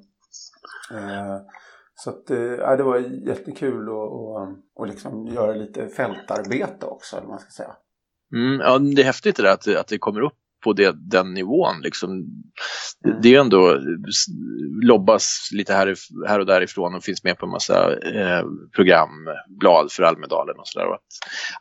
Mm. 0.92 1.10
Eh, 1.10 1.38
så 1.96 2.10
att, 2.10 2.32
eh, 2.32 2.78
det 2.78 2.84
var 2.84 2.98
jättekul 3.28 3.90
att 3.90 3.96
och, 3.96 4.48
och 4.76 4.88
liksom 4.88 5.28
göra 5.28 5.54
lite 5.54 5.88
fältarbete 5.88 6.86
också, 6.86 7.18
eller 7.18 7.28
man 7.28 7.40
ska 7.40 7.50
säga. 7.50 7.76
Mm, 8.34 8.60
ja, 8.60 8.80
det 8.80 9.02
är 9.02 9.06
häftigt 9.06 9.36
det 9.36 9.44
där 9.44 9.54
att, 9.54 9.68
att 9.68 9.88
det 9.88 9.98
kommer 9.98 10.22
upp 10.22 10.41
på 10.64 10.74
det, 10.74 10.96
den 11.10 11.34
nivån. 11.34 11.82
Liksom. 11.82 12.12
Mm. 12.12 13.22
Det 13.22 13.36
är 13.36 13.40
ändå 13.40 13.80
lobbas 14.84 15.50
lite 15.54 15.74
här, 15.74 15.96
här 16.28 16.40
och 16.40 16.46
därifrån 16.46 16.96
och 16.96 17.04
finns 17.04 17.24
med 17.24 17.38
på 17.38 17.46
en 17.46 17.52
massa 17.52 17.94
eh, 17.94 18.44
programblad 18.76 19.92
för 19.92 20.04
Almedalen 20.04 20.60
och 20.60 20.68
sådär. 20.68 20.94
Att, 20.94 21.02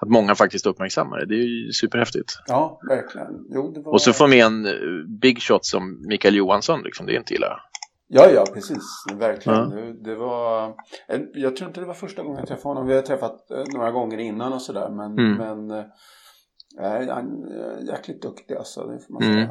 att 0.00 0.08
många 0.08 0.34
faktiskt 0.34 0.66
uppmärksammar 0.66 1.18
det, 1.18 1.26
det 1.26 1.34
är 1.34 1.46
ju 1.46 1.72
superhäftigt. 1.72 2.32
Ja, 2.46 2.80
verkligen. 2.88 3.46
Jo, 3.50 3.82
var... 3.84 3.92
Och 3.92 4.02
så 4.02 4.12
få 4.12 4.26
med 4.26 4.44
en 4.44 4.66
eh, 4.66 4.72
big 5.20 5.42
shot 5.42 5.64
som 5.64 6.06
Mikael 6.08 6.36
Johansson, 6.36 6.82
liksom, 6.82 7.06
det 7.06 7.12
är 7.12 7.18
inte 7.18 7.34
illa. 7.34 7.60
Ja, 8.12 8.30
ja, 8.34 8.44
precis. 8.54 9.04
Verkligen. 9.14 9.58
Ja. 9.58 9.94
Det 10.04 10.14
var, 10.14 10.68
eh, 11.08 11.20
jag 11.34 11.56
tror 11.56 11.68
inte 11.68 11.80
det 11.80 11.86
var 11.86 11.94
första 11.94 12.22
gången 12.22 12.38
jag 12.38 12.48
träffade 12.48 12.68
honom. 12.68 12.86
Vi 12.86 12.94
har 12.94 13.02
träffat 13.02 13.50
eh, 13.50 13.64
några 13.74 13.90
gånger 13.90 14.18
innan 14.18 14.52
och 14.52 14.62
sådär. 14.62 14.90
Men, 14.90 15.18
mm. 15.18 15.34
men 15.34 15.84
Nej, 16.76 17.08
han 17.08 17.44
är 17.52 17.88
jäkligt 17.92 18.22
duktig 18.22 18.54
alltså, 18.54 18.86
det 18.86 18.98
får 18.98 19.12
man 19.12 19.22
Mm. 19.22 19.34
säga. 19.34 19.48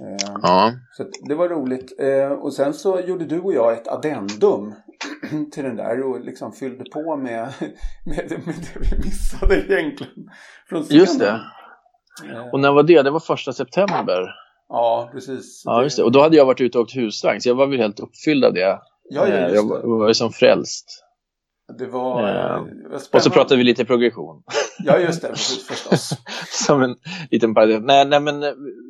Eh, 0.00 0.34
Ja. 0.42 0.72
Så 0.92 1.04
det 1.28 1.34
var 1.34 1.48
roligt. 1.48 2.00
Eh, 2.00 2.32
och 2.32 2.52
sen 2.52 2.74
så 2.74 3.00
gjorde 3.00 3.24
du 3.24 3.40
och 3.40 3.52
jag 3.52 3.72
ett 3.72 3.88
addendum 3.88 4.74
till 5.52 5.64
den 5.64 5.76
där 5.76 6.02
och 6.02 6.20
liksom 6.20 6.52
fyllde 6.52 6.84
på 6.90 7.16
med, 7.22 7.48
med, 8.06 8.30
med 8.30 8.54
det 8.74 8.80
vi 8.90 8.96
missade 9.04 9.56
egentligen. 9.56 10.30
Från 10.68 10.82
scenen. 10.82 11.00
Just 11.00 11.18
det. 11.18 11.40
Eh, 12.32 12.46
Och 12.52 12.60
när 12.60 12.72
var 12.72 12.82
det? 12.82 13.02
Det 13.02 13.10
var 13.10 13.20
första 13.20 13.52
september. 13.52 14.22
ja, 14.68 15.08
precis. 15.12 15.62
Ja, 15.64 15.82
just 15.82 15.96
det. 15.96 16.02
Och 16.02 16.12
då 16.12 16.20
hade 16.20 16.36
jag 16.36 16.46
varit 16.46 16.60
ute 16.60 16.78
och 16.78 16.82
åkt 16.84 16.96
husvagn, 16.96 17.40
så 17.40 17.48
jag 17.48 17.54
var 17.54 17.66
väl 17.66 17.78
helt 17.78 18.00
uppfylld 18.00 18.44
av 18.44 18.52
det. 18.54 18.60
Ja, 18.60 18.80
ja, 19.10 19.26
Eh, 19.26 19.54
jag 19.54 19.66
var 19.88 20.08
ju 20.08 20.14
som 20.14 20.30
frälst. 20.32 21.02
Det 21.78 21.86
var, 21.86 22.22
Ja. 22.28 22.56
eh, 22.56 22.60
var 22.90 23.00
Och 23.12 23.22
så 23.22 23.30
pratade 23.30 23.56
vi 23.58 23.64
lite 23.64 23.84
progression. 23.84 24.42
Ja, 24.78 24.98
just 24.98 25.22
det. 25.22 25.28
Precis, 25.28 25.66
förstås. 25.66 26.10
som 26.66 26.82
en 26.82 26.94
liten 27.30 27.54
parentes. 27.54 27.82
Nej, 27.84 28.06
nej, 28.08 28.20
men 28.20 28.42
eh, 28.42 28.48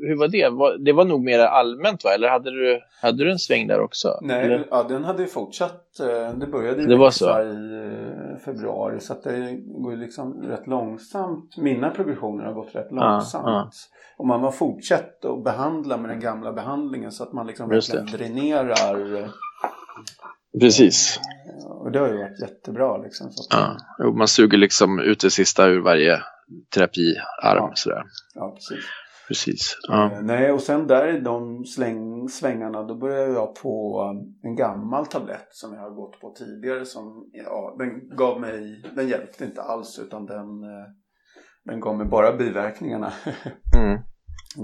hur 0.09 0.17
var 0.19 0.29
det? 0.29 0.85
Det 0.85 0.93
var 0.93 1.05
nog 1.05 1.25
mer 1.25 1.39
allmänt, 1.39 2.05
va? 2.05 2.11
Eller 2.15 2.29
hade 2.29 2.51
du, 2.51 2.81
hade 3.03 3.25
du 3.25 3.31
en 3.31 3.39
sväng 3.39 3.67
där 3.67 3.81
också? 3.81 4.19
Nej, 4.23 4.45
Eller? 4.45 4.67
ja, 4.71 4.83
den 4.83 5.05
hade 5.05 5.23
ju 5.23 5.29
fortsatt. 5.29 6.01
eh, 6.01 6.39
Det 6.39 6.47
började 6.47 6.81
ju 6.83 6.87
Det 6.89 6.97
var 6.97 7.11
så. 7.11 7.43
i 7.43 7.51
eh, 8.33 8.39
februari. 8.45 9.01
Så 9.01 9.13
att 9.13 9.23
det 9.23 9.57
går 9.67 9.93
ju 9.93 9.99
liksom 9.99 10.43
rätt 10.43 10.67
långsamt. 10.67 11.57
Mina 11.57 11.91
progressioner 11.91 12.45
har 12.45 12.53
gått 12.53 12.75
rätt 12.75 12.89
Ja, 12.91 13.11
långsamt. 13.13 13.45
ja. 13.47 13.71
Och 14.19 14.27
man 14.27 14.41
har 14.41 14.51
fortsatt 14.51 15.25
att 15.25 15.45
behandla 15.45 15.97
med 15.97 16.11
den 16.11 16.21
gamla 16.21 16.53
behandlingen 16.53 17.13
så 17.13 17.23
att 17.23 17.33
man 17.33 17.47
liksom 17.47 17.69
verkligen 17.69 18.07
dränerar. 18.07 19.29
Precis. 20.61 21.21
Och 21.69 21.93
det 21.93 21.99
har 21.99 22.09
ju 22.09 22.17
varit 22.19 22.41
jättebra 22.41 22.97
liksom. 22.97 23.31
Så 23.31 23.57
att, 23.57 23.77
Ja. 23.99 24.11
Man 24.13 24.29
suger 24.29 24.59
liksom 24.59 24.99
ut 24.99 25.21
det 25.21 25.31
sista 25.31 25.67
ur 25.67 25.81
varje 25.83 26.19
terapiarm. 26.75 27.17
Ja. 27.43 27.73
Sådär. 27.75 28.03
ja 28.35 28.51
precis. 28.55 28.85
Precis. 29.29 29.79
Ja. 29.89 30.13
Eh, 30.13 30.21
Nej, 30.23 30.53
och 30.53 30.61
sen 30.61 30.87
där 30.87 31.17
i 31.17 31.21
de 31.21 31.65
släng, 31.65 32.29
svängarna 32.29 32.83
då 32.83 32.95
började 32.95 33.33
jag 33.33 33.55
på 33.55 34.03
eh, 34.43 34.49
en 34.51 34.57
gammal 34.57 35.07
tablett 35.07 35.49
som 35.51 35.75
jag 35.75 35.81
har 35.81 35.91
gått 35.91 36.21
på 36.21 36.35
tidigare 36.39 36.85
som, 36.85 37.29
ja, 37.33 37.77
den 37.79 38.17
gav 38.17 38.41
mig, 38.41 38.83
den 38.97 39.09
hjälpte 39.09 39.45
inte 39.45 39.63
alls 39.63 39.99
utan 39.99 40.27
den, 40.27 40.63
eh, 40.65 40.87
den 41.65 41.81
gav 41.81 41.97
mig 41.97 42.07
bara 42.07 42.37
biverkningarna 42.37 43.13
Mm. 43.77 43.99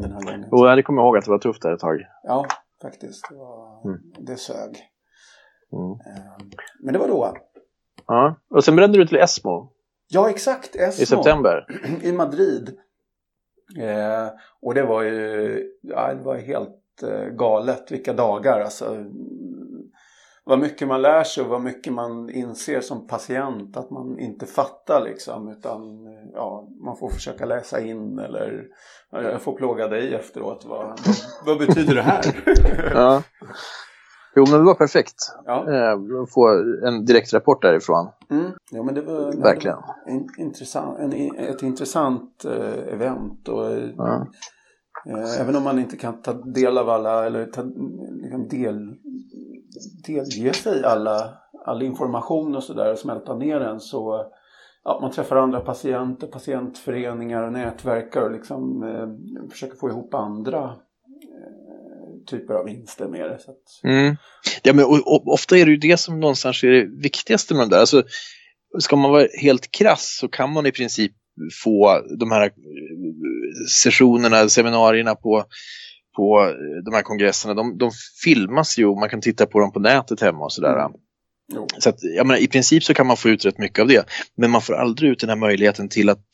den 0.03 0.12
här 0.12 0.20
gången. 0.20 0.45
Och 0.51 0.66
jag 0.68 0.84
kommer 0.84 1.03
ihåg 1.03 1.16
att 1.16 1.24
det 1.24 1.30
var 1.30 1.38
tufft 1.38 1.62
där 1.62 1.72
ett 1.74 1.80
tag. 1.80 2.01
Ja, 2.22 2.47
faktiskt. 2.82 3.26
Det, 3.30 3.36
var, 3.36 3.90
Mm. 3.90 4.01
det 4.26 4.36
sög. 4.36 4.76
Mm. 5.73 5.91
Eh, 5.93 6.47
Men 6.81 6.93
det 6.93 6.99
var 6.99 7.09
då. 7.09 7.37
Ja. 8.07 8.37
Och 8.51 8.64
sen 8.64 8.77
brände 8.77 8.99
du 8.99 9.07
till 9.07 9.18
Esmo 9.18 9.73
Ja, 10.09 10.31
exakt. 10.31 10.77
Esmo. 10.77 11.03
i 11.03 11.07
september. 11.07 11.66
i 12.03 12.12
Madrid. 12.12 12.79
Eh, 13.79 14.29
och 14.62 14.75
det 14.75 14.83
var 14.83 15.03
ju 15.03 15.64
ja, 15.83 16.14
det 16.14 16.25
var 16.25 16.37
helt 16.37 17.03
eh, 17.03 17.25
galet 17.25 17.93
vilka 17.93 18.12
dagar. 18.12 18.61
Alltså, 18.61 19.05
vad 20.45 20.59
mycket 20.59 20.89
man 20.89 21.03
lär 21.03 21.25
sig 21.25 21.43
och 21.45 21.49
vad 21.51 21.61
mycket 21.61 21.93
man 21.93 22.31
inser 22.31 22.81
som 22.81 23.07
patient 23.07 23.77
att 23.77 23.91
man 23.91 24.18
inte 24.18 24.47
fattar 24.47 25.05
liksom. 25.05 25.49
Utan 25.49 26.07
ja, 26.35 26.68
man 26.85 26.97
får 26.97 27.11
försöka 27.11 27.45
läsa 27.45 27.81
in 27.81 28.18
eller 28.18 28.64
ja, 29.11 29.23
jag 29.23 29.43
får 29.43 29.57
plåga 29.57 29.89
dig 29.89 30.14
efteråt. 30.14 30.64
Vad, 30.64 30.87
vad, 30.87 30.99
vad 31.47 31.59
betyder 31.59 31.95
det 31.95 32.03
här? 32.03 32.25
Ja. 32.95 33.23
Jo, 34.35 34.45
men 34.51 34.61
det 34.61 34.66
var 34.66 34.74
perfekt. 34.74 35.14
ja. 35.47 35.72
Eh, 35.72 35.99
få 36.35 36.49
en 36.87 37.05
direkt 37.05 37.33
rapport 37.33 37.62
därifrån. 37.62 38.09
Mm. 38.30 38.53
ja, 38.70 38.83
men 38.83 38.95
det 38.95 39.03
var, 39.03 39.43
Verkligen. 39.43 39.76
Det 39.76 39.83
var 39.87 40.14
en, 40.14 40.28
intressant, 40.39 40.99
en, 40.99 41.37
ett 41.39 41.62
intressant 41.62 42.45
eh, 42.45 42.95
event. 42.95 43.49
Och, 43.49 43.64
Ja. 43.97 44.26
Eh, 45.07 45.41
Även 45.41 45.57
om 45.57 45.62
man 45.62 45.78
inte 45.78 45.97
kan 45.97 46.22
ta 46.22 46.33
del 46.33 46.78
av 46.78 46.89
alla 46.91 47.26
eller 47.26 47.47
ta, 47.47 47.62
liksom 48.12 48.49
del, 48.49 48.95
delge 50.07 50.53
sig 50.55 50.85
alla, 50.85 51.35
all 51.64 51.83
information 51.83 52.57
och 52.57 52.62
sådär 52.62 52.93
och 52.93 52.99
smälta 52.99 53.35
ner 53.35 53.61
den 53.61 53.80
så 53.80 54.26
ja, 54.85 54.99
man 55.03 55.11
träffar 55.11 55.37
andra 55.37 55.61
patienter, 55.61 56.26
patientföreningar 56.26 57.43
och 57.43 57.53
nätverkar 57.53 58.22
och 58.22 58.30
liksom 58.30 58.83
eh, 58.83 59.49
försöker 59.51 59.76
få 59.76 59.89
ihop 59.89 60.14
andra 60.14 60.70
typer 62.27 62.55
av 62.55 62.64
vinster 62.64 63.09
med 63.09 63.31
det. 63.31 63.39
Så 63.39 63.51
att, 63.51 63.85
Mm. 63.85 64.16
Ja, 64.62 64.73
men, 64.73 64.85
och, 64.85 65.14
och, 65.14 65.33
ofta 65.33 65.59
är 65.59 65.64
det 65.64 65.70
ju 65.70 65.77
det 65.77 65.97
som 65.97 66.20
någonstans 66.20 66.64
är 66.64 66.70
det 66.70 67.03
viktigaste 67.03 67.55
med 67.55 67.62
de 67.62 67.70
där. 67.70 67.81
Alltså, 67.81 68.03
ska 68.79 68.97
man 68.97 69.11
vara 69.11 69.27
helt 69.41 69.70
krass 69.70 70.16
så 70.20 70.29
kan 70.29 70.53
man 70.53 70.66
i 70.66 70.73
princip 70.73 71.12
få 71.64 72.03
de 72.18 72.31
här 72.31 72.43
eh, 72.43 72.51
sessionerna, 73.83 74.49
seminarierna 74.49 75.14
på, 75.14 75.45
på 76.16 76.55
de 76.85 76.95
här 76.95 77.03
kongresserna. 77.03 77.55
De, 77.55 77.79
de 77.79 77.91
filmas 78.25 78.79
ju 78.79 78.87
och 78.87 78.99
man 78.99 79.09
kan 79.09 79.20
titta 79.20 79.47
på 79.47 79.61
dem 79.61 79.73
på 79.73 79.81
nätet 79.81 80.20
hemma 80.20 80.45
och 80.45 80.53
sådär. 80.53 80.79
Mm. 80.79 80.93
Så 81.79 81.89
att, 81.89 81.99
jag 82.03 82.27
menar, 82.27 82.41
i 82.41 82.49
princip 82.49 82.85
så 82.85 82.95
kan 82.95 83.07
man 83.07 83.16
få 83.16 83.29
ut 83.29 83.45
rätt 83.45 83.59
mycket 83.59 83.79
av 83.79 83.89
det. 83.89 84.05
Men 84.37 84.51
man 84.51 84.62
får 84.62 84.75
aldrig 84.75 85.11
ut 85.11 85.20
den 85.20 85.29
här 85.29 85.37
möjligheten 85.37 85.89
till 85.89 86.09
att 86.09 86.27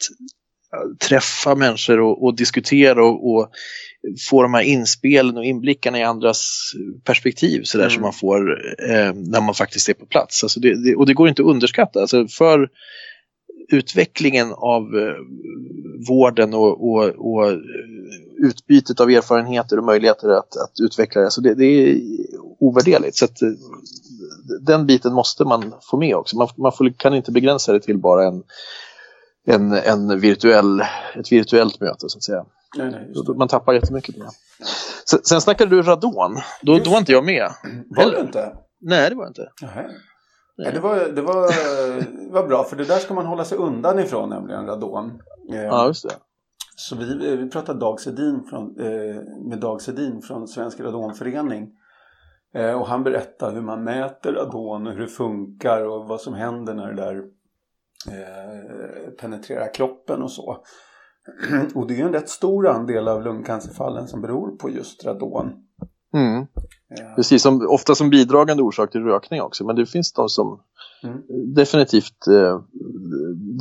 träffa 1.08 1.54
människor 1.54 2.00
och, 2.00 2.24
och 2.24 2.36
diskutera 2.36 3.04
och, 3.04 3.30
och 3.30 3.50
få 4.30 4.42
de 4.42 4.54
här 4.54 4.62
inspelen 4.62 5.36
och 5.36 5.44
inblickarna 5.44 5.98
i 5.98 6.02
andras 6.02 6.72
perspektiv 7.04 7.62
så 7.64 7.78
där 7.78 7.84
Mm. 7.84 7.94
som 7.94 8.02
man 8.02 8.12
får 8.12 8.58
eh, 8.88 9.12
när 9.14 9.40
man 9.40 9.54
faktiskt 9.54 9.88
är 9.88 9.94
på 9.94 10.06
plats. 10.06 10.42
Alltså 10.42 10.60
det, 10.60 10.84
det, 10.84 10.96
och 10.96 11.06
det 11.06 11.14
går 11.14 11.28
inte 11.28 11.42
att 11.42 11.48
underskatta. 11.48 12.00
Alltså 12.00 12.28
för 12.28 12.68
utvecklingen 13.72 14.52
av 14.52 14.82
eh, 14.82 15.14
vården 16.08 16.54
och, 16.54 16.90
och, 16.90 17.04
och 17.04 17.58
utbytet 18.38 19.00
av 19.00 19.10
erfarenheter 19.10 19.78
och 19.78 19.84
möjligheter 19.84 20.28
att, 20.28 20.56
att 20.56 20.72
utveckla 20.82 21.20
det, 21.20 21.26
alltså 21.26 21.40
det, 21.40 21.54
det 21.54 21.64
är 21.64 22.00
ovärderligt. 22.58 23.16
Så 23.16 23.24
att, 23.24 23.42
eh, 23.42 23.48
den 24.66 24.86
biten 24.86 25.12
måste 25.12 25.44
man 25.44 25.74
få 25.90 25.96
med 25.96 26.16
också. 26.16 26.36
Man, 26.36 26.48
man 26.56 26.72
får, 26.72 26.92
kan 26.96 27.14
inte 27.14 27.32
begränsa 27.32 27.72
det 27.72 27.80
till 27.80 27.98
bara 27.98 28.26
en, 28.26 28.42
en, 29.48 29.72
en 29.72 30.20
virtuell, 30.20 30.80
ett 31.14 31.32
virtuellt 31.32 31.80
möte 31.80 32.08
så 32.08 32.18
att 32.18 32.22
säga. 32.22 32.44
Nej, 32.76 32.90
nej. 32.90 33.36
Man 33.36 33.48
tappar 33.48 33.72
jättemycket 33.72 34.14
på 34.14 34.24
det. 34.24 34.30
Sen, 35.10 35.20
sen 35.22 35.40
snackade 35.40 35.70
du 35.76 35.82
radon. 35.82 36.36
Då, 36.62 36.72
Just 36.72 36.84
då 36.84 36.90
var 36.90 36.98
inte 36.98 37.12
jag 37.12 37.24
med. 37.24 37.50
Var 37.96 38.10
du 38.10 38.18
inte? 38.18 38.52
Nej, 38.80 39.10
det 39.10 39.16
var 39.16 39.24
jag 39.24 39.30
inte. 39.30 39.48
Nähä. 39.62 39.90
Ja, 40.56 40.70
det, 40.70 40.80
var, 40.80 40.96
det, 40.96 41.22
var, 41.22 41.46
det 42.26 42.32
var 42.32 42.46
bra 42.46 42.64
för 42.64 42.76
det 42.76 42.84
där 42.84 42.98
ska 42.98 43.14
man 43.14 43.26
hålla 43.26 43.44
sig 43.44 43.58
undan 43.58 43.98
ifrån 43.98 44.28
nämligen 44.28 44.66
radon. 44.66 45.20
Eh, 45.52 45.62
Ja, 45.62 45.86
just 45.86 46.08
det. 46.08 46.14
Så 46.76 46.96
vi, 46.96 47.36
vi 47.36 47.50
pratade 47.50 47.80
Dag 47.80 48.00
Sedin 48.00 48.44
från, 48.50 48.80
eh, 48.80 49.16
med 49.48 49.58
Dag 49.60 49.82
Sedin 49.82 50.22
från 50.22 50.48
Svensk 50.48 50.80
Radonförening. 50.80 51.68
Eh, 52.54 52.72
och 52.72 52.86
han 52.86 53.04
berättade 53.04 53.54
hur 53.54 53.62
man 53.62 53.84
mäter 53.84 54.32
radon 54.32 54.86
och 54.86 54.92
hur 54.92 55.00
det 55.00 55.08
funkar 55.08 55.84
och 55.84 56.08
vad 56.08 56.20
som 56.20 56.34
händer 56.34 56.74
när 56.74 56.92
det 56.92 57.02
där 57.02 57.22
eh, 58.12 59.10
penetrerar 59.20 59.74
kroppen 59.74 60.22
och 60.22 60.30
så. 60.30 60.56
och 61.74 61.86
det 61.86 62.00
är 62.00 62.04
en 62.04 62.12
rätt 62.12 62.28
stor 62.28 62.68
andel 62.68 63.08
av 63.08 63.22
lungcancerfallen 63.22 64.08
som 64.08 64.20
beror 64.20 64.56
på 64.56 64.70
just 64.70 65.04
radon. 65.04 65.52
Mm. 66.14 66.40
Eh, 66.40 67.14
Precis, 67.16 67.42
som, 67.42 67.66
ofta 67.68 67.94
som 67.94 68.10
bidragande 68.10 68.62
orsak 68.62 68.90
till 68.90 69.04
rökning 69.04 69.42
också. 69.42 69.64
Men 69.64 69.76
det 69.76 69.86
finns 69.86 70.12
de 70.12 70.28
som 70.28 70.60
Mm. 71.02 71.22
definitivt 71.54 72.26
eh, 72.26 72.60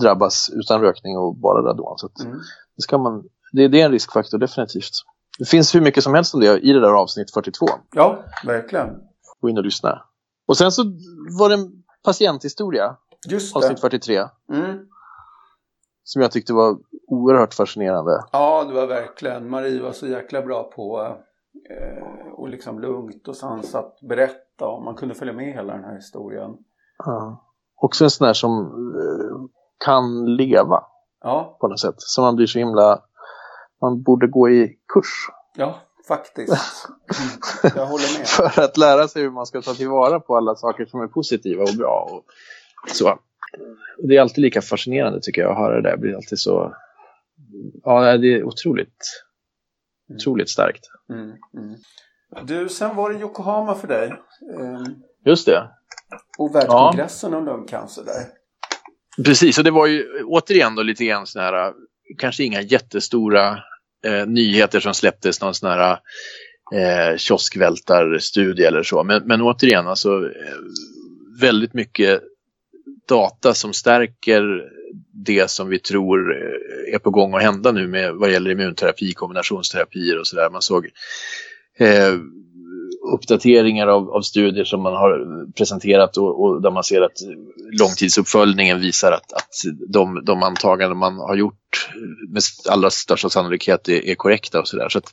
drabbas 0.02 0.50
utan 0.54 0.82
rökning 0.82 1.18
och 1.18 1.36
bara 1.36 1.62
radon. 1.62 1.98
Så 1.98 2.10
mm. 2.26 2.38
det, 2.76 2.82
ska 2.82 2.98
man, 2.98 3.24
det, 3.52 3.68
det 3.68 3.82
är 3.82 3.86
en 3.86 3.92
riskfaktor, 3.92 4.38
definitivt. 4.38 4.92
Det 5.40 5.46
finns 5.46 5.76
hur 5.76 5.82
mycket 5.82 6.04
som 6.04 6.14
helst 6.14 6.34
om 6.34 6.40
det 6.40 6.60
i 6.60 6.74
det 6.74 6.80
där 6.80 7.02
avsnitt 7.02 7.34
42. 7.34 7.66
Ja, 7.96 8.24
verkligen. 8.46 8.90
Gå 9.42 9.50
in 9.50 9.58
och 9.58 9.64
lyssna. 9.64 10.02
Och 10.48 10.58
sen 10.58 10.72
så 10.72 10.84
var 11.40 11.50
det 11.50 11.56
en 11.56 11.72
patienthistoria, 12.04 12.96
Just 13.28 13.56
avsnitt 13.56 13.78
det. 13.78 13.82
43, 13.82 14.24
Mm. 14.52 14.78
som 16.04 16.22
jag 16.22 16.32
tyckte 16.32 16.54
var 16.54 16.78
oerhört 17.08 17.54
fascinerande. 17.54 18.24
Ja, 18.32 18.64
det 18.64 18.74
var 18.74 18.88
verkligen. 18.88 19.50
Marie 19.50 19.82
var 19.82 19.92
så 19.92 20.08
jäkla 20.08 20.42
bra 20.42 20.64
på 20.64 21.18
eh, 21.70 22.32
och 22.34 22.50
liksom 22.50 22.80
lugnt 22.80 23.28
och 23.28 23.36
sansat 23.36 24.00
berätta 24.02 24.66
om 24.68 24.86
man 24.86 24.96
kunde 24.96 25.16
följa 25.16 25.34
med 25.34 25.54
hela 25.54 25.74
den 25.74 25.84
här 25.84 25.96
historien. 25.96 26.58
Ja. 27.06 27.44
Också 27.76 28.04
en 28.04 28.10
sån 28.10 28.26
där 28.28 28.34
som 28.34 28.62
eh, 28.96 29.50
kan 29.86 30.26
leva 30.36 30.84
Ja, 31.22 31.58
på 31.62 31.68
något 31.68 31.80
sätt. 31.80 31.96
Som 31.98 32.24
man 32.24 32.36
blir 32.36 32.48
så 32.48 32.60
himla... 32.60 33.02
Man 33.82 34.04
borde 34.04 34.28
gå 34.28 34.50
i 34.50 34.78
kurs 34.94 35.28
ja, 35.56 35.76
faktiskt. 36.08 36.54
Jag 37.76 37.86
håller 37.86 38.18
med. 38.20 38.28
för 38.28 38.62
att 38.62 38.78
lära 38.78 39.08
sig 39.08 39.22
hur 39.22 39.32
man 39.32 39.46
ska 39.46 39.62
ta 39.62 39.74
tillvara 39.74 40.20
på 40.20 40.38
alla 40.38 40.56
saker 40.56 40.86
som 40.86 41.02
är 41.02 41.08
positiva 41.08 41.64
och 41.64 41.76
bra. 41.78 42.10
Och 42.12 42.24
så. 42.88 43.20
Det 44.04 44.18
är 44.18 44.22
alltid 44.22 44.42
lika 44.42 44.62
fascinerande 44.62 45.20
tycker 45.22 45.42
jag 45.42 45.52
att 45.52 45.58
höra 45.58 45.76
det 45.76 45.82
där. 45.82 45.92
Det 45.92 46.02
blir 46.02 46.16
alltid 46.16 46.40
så... 46.40 46.76
Ja, 47.84 48.18
det 48.18 48.28
är 48.28 48.44
otroligt, 48.44 49.24
otroligt 50.16 50.50
starkt. 50.50 50.84
Mm, 51.10 51.36
mm. 51.54 51.76
Du, 52.48 52.70
sen 52.70 52.96
var 52.96 53.14
det 53.14 53.20
Yokohama 53.20 53.76
för 53.76 53.88
dig. 53.88 54.08
Eh, 54.60 54.84
Just 55.26 55.46
det. 55.46 55.70
och 56.38 56.56
världskongressen 56.56 57.34
om 57.34 57.46
lungcancer 57.46 58.04
där. 58.04 58.26
Precis, 59.24 59.58
och 59.58 59.64
det 59.64 59.72
var 59.72 59.88
ju 59.88 60.24
återigen 60.24 60.76
då 60.76 60.84
lite 60.84 61.06
grann 61.06 61.28
sån 61.28 61.42
här 61.42 61.74
kanske 62.18 62.44
inga 62.44 62.62
jättestora 62.62 63.60
eh, 64.06 64.28
nyheter 64.28 64.80
som 64.80 64.94
släpptes, 64.94 65.42
någon 65.42 65.54
sån 65.54 65.70
här 65.70 66.00
eh, 66.74 67.18
kioskvältarstudie 67.18 68.68
eller 68.68 68.84
så. 68.84 69.04
Men, 69.04 69.24
men 69.26 69.42
återigen, 69.42 69.88
alltså, 69.88 70.10
eh, 70.10 70.58
väldigt 71.42 71.74
mycket 71.74 72.22
data 73.08 73.54
som 73.54 73.74
stärker 73.74 74.70
det 75.12 75.50
som 75.50 75.70
vi 75.70 75.80
tror 75.80 76.36
eh, 76.36 76.94
är 76.94 77.00
på 77.00 77.10
gång 77.10 77.34
att 77.34 77.42
hända 77.42 77.72
nu 77.72 77.88
med 77.88 78.14
vad 78.14 78.32
gäller 78.32 78.52
immunterapi, 78.52 79.14
kombinationsterapier 79.14 80.20
och 80.20 80.28
sådär. 80.28 80.50
Man 80.50 80.62
såg 80.62 80.90
eh, 81.78 82.14
uppdateringar 83.14 83.88
av, 83.88 84.10
av, 84.10 84.22
studier 84.22 84.66
som 84.66 84.82
man 84.82 84.94
har 84.94 85.46
presenterat 85.52 86.18
och, 86.18 86.44
och, 86.44 86.62
där 86.62 86.72
man 86.72 86.84
ser 86.84 87.02
att 87.02 87.18
långtidsuppföljningen 87.80 88.82
visar 88.82 89.12
att, 89.12 89.34
att 89.34 89.54
de, 89.90 90.22
de 90.26 90.44
antaganden 90.44 90.98
man 90.98 91.16
har 91.16 91.36
gjort 91.36 91.90
med 92.30 92.42
allra 92.70 92.90
största 92.90 93.30
sannolikhet 93.30 93.90
är, 93.90 94.06
är 94.06 94.16
korrekta 94.16 94.60
och 94.60 94.68
sådär. 94.68 94.90
Så, 94.90 94.98
att, 94.98 95.12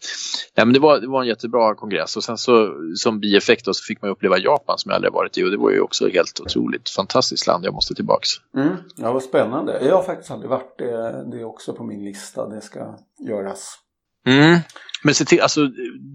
ja, 0.54 0.64
det, 0.64 0.78
var, 0.78 1.00
det 1.00 1.06
var 1.06 1.22
en 1.22 1.28
jättebra 1.28 1.74
kongress 1.74 2.16
och 2.16 2.24
sen 2.24 2.38
så 2.38 2.74
som 2.96 3.20
bieffekt 3.20 3.64
så 3.64 3.84
fick 3.88 4.02
man 4.02 4.10
uppleva 4.10 4.38
Japan 4.38 4.78
som 4.78 4.90
jag 4.90 4.96
aldrig 4.96 5.12
varit 5.12 5.38
i 5.38 5.44
och 5.44 5.50
det 5.50 5.56
var 5.56 5.70
ju 5.70 5.80
också 5.80 6.08
helt 6.08 6.40
otroligt 6.40 6.88
fantastiskt 6.88 7.46
land. 7.46 7.64
Jag 7.64 7.74
måste 7.74 7.94
tillbaks. 7.94 8.28
Mm, 8.56 8.76
ja, 8.96 9.12
vad 9.12 9.22
spännande. 9.22 9.86
Jag 9.86 9.96
har 9.96 10.02
faktiskt 10.02 10.30
aldrig 10.30 10.50
varit 10.50 10.78
det. 10.78 11.24
Det 11.30 11.40
är 11.40 11.44
också 11.44 11.72
på 11.72 11.84
min 11.84 12.04
lista. 12.04 12.48
Det 12.48 12.60
ska 12.60 12.98
göras. 13.28 13.78
Mm. 14.26 14.58
Men 15.04 15.14
se 15.14 15.24
till, 15.24 15.40
alltså, 15.40 15.66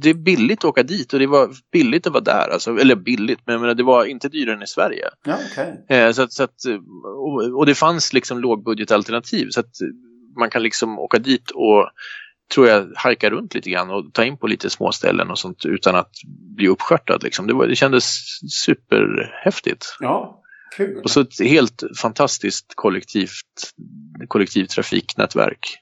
det 0.01 0.09
är 0.09 0.13
billigt 0.13 0.59
att 0.59 0.65
åka 0.65 0.83
dit 0.83 1.13
och 1.13 1.19
det 1.19 1.27
var 1.27 1.49
billigt 1.71 2.07
att 2.07 2.13
vara 2.13 2.23
där. 2.23 2.49
Alltså, 2.49 2.77
eller 2.77 2.95
billigt, 2.95 3.39
men 3.45 3.61
menar, 3.61 3.73
det 3.73 3.83
var 3.83 4.05
inte 4.05 4.29
dyrare 4.29 4.55
än 4.55 4.63
i 4.63 4.67
Sverige. 4.67 5.09
Ja, 5.25 5.37
okay. 5.51 5.97
eh, 5.97 6.11
så 6.11 6.21
att, 6.21 6.33
så 6.33 6.43
att, 6.43 6.65
och, 7.03 7.57
och, 7.57 7.65
det 7.65 7.75
fanns 7.75 8.13
liksom 8.13 8.39
lågbudgetalternativ 8.39 9.49
så 9.49 9.59
att 9.59 9.71
man 10.39 10.49
kan 10.49 10.63
liksom 10.63 10.99
åka 10.99 11.19
dit 11.19 11.51
och 11.51 11.89
tror 12.53 12.67
jag 12.67 12.91
hajka 12.95 13.29
runt 13.29 13.55
lite 13.55 13.69
grann 13.69 13.89
och 13.89 14.13
ta 14.13 14.23
in 14.23 14.37
på 14.37 14.47
lite 14.47 14.69
små 14.69 14.91
ställen 14.91 15.31
och 15.31 15.39
sånt 15.39 15.65
utan 15.65 15.95
att 15.95 16.11
bli 16.55 16.67
uppskörtad. 16.67 17.23
Liksom. 17.23 17.47
Det, 17.47 17.53
var, 17.53 17.67
det 17.67 17.75
kändes 17.75 18.05
superhäftigt. 18.65 19.97
Ja, 19.99 20.41
kul. 20.77 21.01
Och 21.03 21.11
så 21.11 21.21
ett 21.21 21.39
helt 21.39 21.83
fantastiskt 21.97 22.73
kollektivt, 22.75 23.73
kollektivtrafiknätverk. 24.27 25.79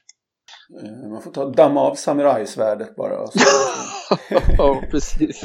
Eh, 0.82 1.10
man 1.10 1.22
får 1.22 1.30
ta 1.30 1.50
damma 1.50 1.80
av 1.80 1.94
samurajsvärdet 1.94 2.96
bara. 2.96 3.10
ja, 4.58 4.82
precis. 4.90 5.44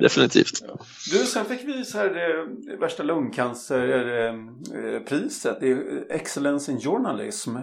Definitivt. 0.00 0.64
Du, 1.12 1.18
sen 1.18 1.44
fick 1.44 1.64
vi 1.64 1.84
så 1.84 1.98
här 1.98 2.10
det 2.10 2.46
värsta 2.76 3.02
lungcancerpriset. 3.02 5.60
Det 5.60 5.70
är 5.70 6.12
Excellence 6.12 6.72
in 6.72 6.80
Journalism. 6.80 7.56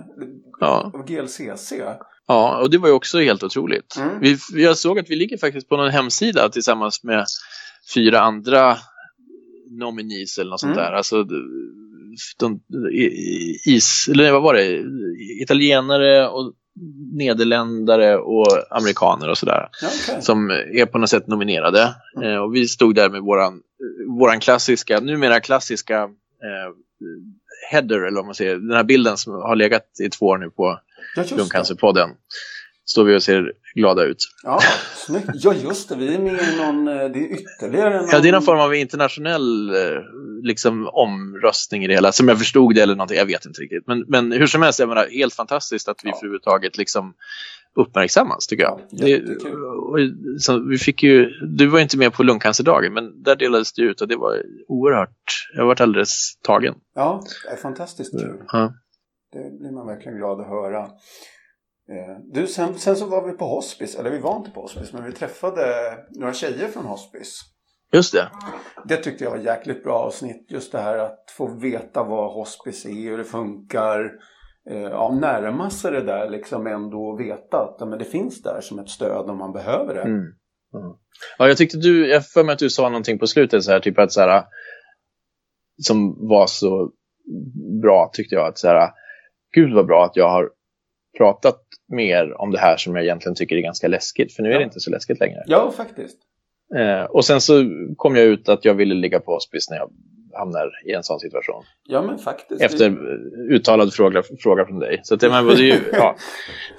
Ja. 0.60 0.92
Av 0.94 1.06
GLCC. 1.06 1.74
Ja, 2.28 2.62
och 2.62 2.70
det 2.70 2.78
var 2.78 2.88
ju 2.88 2.94
också 2.94 3.20
helt 3.20 3.44
otroligt. 3.44 3.98
Mm. 3.98 4.20
Vi, 4.20 4.38
jag 4.64 4.78
såg 4.78 5.00
att 5.00 5.10
vi 5.10 5.16
ligger 5.16 5.38
faktiskt 5.38 5.70
på 5.70 5.78
någon 5.78 5.92
hemsida 5.92 6.50
tillsammans 6.50 7.04
med 7.04 7.26
fyra 7.94 8.20
andra 8.20 8.78
nominees 9.70 10.38
eller 10.38 10.50
något 10.50 10.60
sånt 10.60 10.78
mm. 10.78 10.86
där. 10.86 10.92
Alltså, 10.92 11.26
de, 12.40 12.62
is, 13.66 14.10
eller 14.12 14.32
vad 14.32 14.42
var 14.42 14.54
det, 14.54 14.84
italienare 15.42 16.28
och 16.28 16.54
nederländare 17.14 18.18
och 18.18 18.48
amerikaner 18.70 19.30
och 19.30 19.38
sådär. 19.38 19.70
Okay. 19.72 20.22
Som 20.22 20.50
är 20.52 20.86
på 20.86 20.98
något 20.98 21.10
sätt 21.10 21.28
nominerade. 21.28 21.96
Mm. 22.16 22.30
Eh, 22.30 22.38
och 22.38 22.56
vi 22.56 22.68
stod 22.68 22.96
där 22.96 23.10
med 23.10 23.22
våran, 23.22 23.62
våran 24.20 24.40
klassiska, 24.40 25.00
numera 25.00 25.40
klassiska 25.40 26.04
eh, 26.04 26.74
header, 27.72 27.98
eller 27.98 28.16
vad 28.16 28.26
man 28.26 28.36
säger, 28.36 28.56
den 28.56 28.78
här 28.78 28.84
bilden 28.84 29.18
som 29.18 29.34
har 29.34 29.56
legat 29.56 29.84
i 30.04 30.10
två 30.10 30.26
år 30.26 30.38
nu 30.38 30.50
på 30.50 30.80
ja, 31.16 31.24
Lungcancerpodden 31.38 32.10
står 32.88 33.04
vi 33.04 33.18
och 33.18 33.24
ser 33.24 33.54
glada 33.76 34.04
ut. 34.04 34.18
Ja, 34.44 34.60
snyggt. 34.96 35.30
Ja, 35.34 35.54
just 35.54 35.90
det. 35.90 35.96
Vi 35.96 36.16
är 36.16 36.20
med 36.20 36.34
i 36.34 36.58
någon... 36.58 36.88
Eh, 36.88 36.94
det 36.94 37.20
är 37.20 37.34
ytterligare 37.34 37.98
någon... 37.98 38.10
Ja, 38.12 38.20
det 38.20 38.28
är 38.28 38.32
någon 38.32 38.42
form 38.42 38.60
av 38.60 38.76
internationell 38.76 39.70
eh, 39.70 40.02
liksom, 40.42 40.90
omröstning 40.94 41.84
i 41.84 41.88
det 41.88 41.94
hela. 41.94 42.12
Som 42.12 42.28
jag 42.28 42.38
förstod 42.38 42.76
det 42.76 42.82
eller 42.82 42.96
någonting. 42.96 43.18
Jag 43.18 43.26
vet 43.26 43.46
inte 43.46 43.62
riktigt. 43.62 43.88
Men, 43.88 44.06
men 44.08 44.32
hur 44.32 44.48
som 44.48 44.62
helst, 44.62 44.80
jag 44.80 44.90
menar, 44.90 45.08
helt 45.12 45.34
fantastiskt 45.34 45.88
att 45.88 46.00
vi 46.04 46.10
ja. 46.10 46.16
överhuvudtaget 46.18 46.78
liksom 46.78 47.14
uppmärksammas, 47.76 48.48
tycker 48.48 48.64
jag. 48.64 48.82
Ja, 48.90 49.06
det, 49.06 50.40
så 50.40 50.60
vi 50.60 50.78
fick 50.78 51.04
ju, 51.04 51.30
du 51.58 51.68
var 51.68 51.80
inte 51.80 51.98
med 51.98 52.14
på 52.14 52.24
lungcancerdagen, 52.24 52.94
men 52.94 53.24
där 53.24 53.36
delades 53.36 53.74
det 53.74 53.82
ut 53.82 54.02
och 54.02 54.08
det 54.08 54.16
var 54.16 54.42
oerhört... 54.68 55.48
Jag 55.56 55.66
varit 55.66 55.82
alldeles 55.82 56.38
tagen. 56.42 56.76
Ja, 56.96 57.24
det 57.46 57.54
är 57.54 57.58
fantastiskt 57.58 58.12
kul. 58.12 58.38
Ja. 58.48 58.74
Det 59.34 59.60
blir 59.60 59.72
man 59.72 59.88
verkligen 59.88 60.18
glad 60.18 60.42
att 60.42 60.48
höra. 60.48 60.88
Eh, 61.90 62.18
du, 62.34 62.48
sen, 62.48 62.76
sen 62.76 62.96
så 62.96 63.06
var 63.06 63.28
vi 63.28 63.32
på 63.32 63.46
hospice, 63.46 64.00
eller 64.00 64.12
vi 64.12 64.20
var 64.20 64.38
inte 64.38 64.52
på 64.52 64.62
hospice, 64.62 64.94
men 64.94 65.06
vi 65.06 65.12
träffade 65.12 65.64
några 66.10 66.34
tjejer 66.34 66.68
från 66.68 66.86
hospice. 66.86 67.42
Just 67.94 68.14
det. 68.14 68.30
Det 68.86 68.98
tyckte 68.98 69.24
jag 69.24 69.32
var 69.32 69.38
jäkligt 69.38 69.84
bra 69.84 70.00
avsnitt. 70.00 70.52
Just 70.52 70.72
det 70.72 70.80
här 70.80 70.98
att 70.98 71.20
få 71.38 71.48
veta 71.48 72.04
vad 72.04 72.34
hospice 72.34 72.86
är, 72.86 73.10
hur 73.10 73.18
det 73.18 73.24
funkar. 73.24 74.12
Eh, 74.70 74.82
ja, 74.82 75.18
närma 75.22 75.70
sig 75.70 75.92
det 75.92 76.04
där 76.04 76.30
liksom 76.30 76.68
ändå 76.68 77.16
veta 77.16 77.58
att 77.58 77.90
men 77.90 78.00
det 78.00 78.06
finns 78.06 78.42
där 78.42 78.62
som 78.62 78.80
ett 78.80 78.90
stöd 78.90 79.30
om 79.30 79.38
man 79.38 79.54
behöver 79.54 79.94
det. 79.94 80.02
Mm. 80.02 80.20
Mm. 80.74 80.98
Ja, 81.38 81.48
jag 81.48 81.58
tyckte 81.58 81.78
du, 81.78 82.10
jag 82.10 82.28
för 82.28 82.44
mig 82.44 82.54
att 82.54 82.60
du 82.60 82.70
sa 82.70 82.90
någonting 82.90 83.20
på 83.20 83.28
slutet 83.28 83.64
så 83.64 83.72
här, 83.72 83.80
typ 83.80 84.00
att 84.00 84.12
så 84.12 84.22
här, 84.22 84.44
som 85.84 86.28
var 86.28 86.48
så 86.48 86.92
bra 87.82 88.10
tyckte 88.14 88.36
jag 88.36 88.48
att 88.48 88.58
så 88.58 88.68
här, 88.68 88.92
gud 89.56 89.74
vad 89.74 89.86
bra 89.86 90.06
att 90.06 90.16
jag 90.16 90.30
har 90.30 90.50
pratat 91.18 91.62
mer 91.88 92.42
om 92.42 92.52
det 92.52 92.60
här 92.60 92.78
som 92.78 92.96
jag 92.96 93.04
egentligen 93.04 93.36
tycker 93.36 93.56
är 93.56 93.62
ganska 93.62 93.88
läskigt. 93.88 94.34
För 94.34 94.44
nu 94.44 94.54
är 94.54 94.58
det 94.58 94.64
inte 94.64 94.80
så 94.80 94.92
läskigt 94.92 95.20
längre. 95.20 95.44
Ja, 95.46 95.72
faktiskt. 95.78 96.18
Eh, 96.76 97.04
och 97.04 97.26
sen 97.26 97.42
så 97.42 97.54
kom 97.96 98.16
jag 98.16 98.26
ut 98.26 98.50
att 98.50 98.66
jag 98.66 98.74
ville 98.74 98.96
ligga 98.96 99.20
på 99.20 99.34
hospice 99.34 99.70
när 99.70 99.78
jag 99.78 99.90
hamnar 100.38 100.72
i 100.86 100.94
en 100.94 101.04
sån 101.04 101.20
situation. 101.20 101.64
Ja, 101.84 102.02
men 102.02 102.18
faktiskt. 102.18 102.62
Efter 102.62 102.90
det... 102.90 103.56
uttalad 103.56 103.94
fråga, 103.94 104.24
fråga 104.40 104.66
från 104.66 104.80
dig. 104.80 105.02
Så 105.04 105.16
det, 105.16 105.30
men, 105.30 105.48
det 105.48 105.54
är 105.54 105.58
ju, 105.58 105.80
ja. 105.92 106.16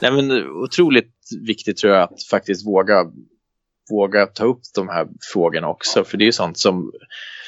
Nej, 0.00 0.12
men, 0.12 0.50
otroligt 0.50 1.14
viktigt 1.46 1.76
tror 1.76 1.94
jag 1.94 2.02
att 2.02 2.22
faktiskt 2.30 2.66
våga, 2.66 3.04
våga 3.90 4.26
ta 4.26 4.44
upp 4.44 4.60
de 4.74 4.88
här 4.88 5.08
frågorna 5.32 5.68
också. 5.68 6.04
För 6.04 6.18
det 6.18 6.26
är 6.26 6.32
sånt 6.32 6.58
som, 6.58 6.92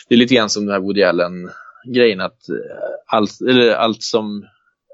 det 0.08 0.14
är 0.14 0.18
lite 0.18 0.34
grann 0.34 0.50
som 0.50 0.66
den 0.66 0.72
här 0.72 0.80
Woody 0.80 1.02
Allen-grejen 1.02 2.20
att 2.20 2.48
eh, 2.48 2.56
allt, 3.06 3.40
eller 3.40 3.74
allt 3.74 4.02
som 4.02 4.44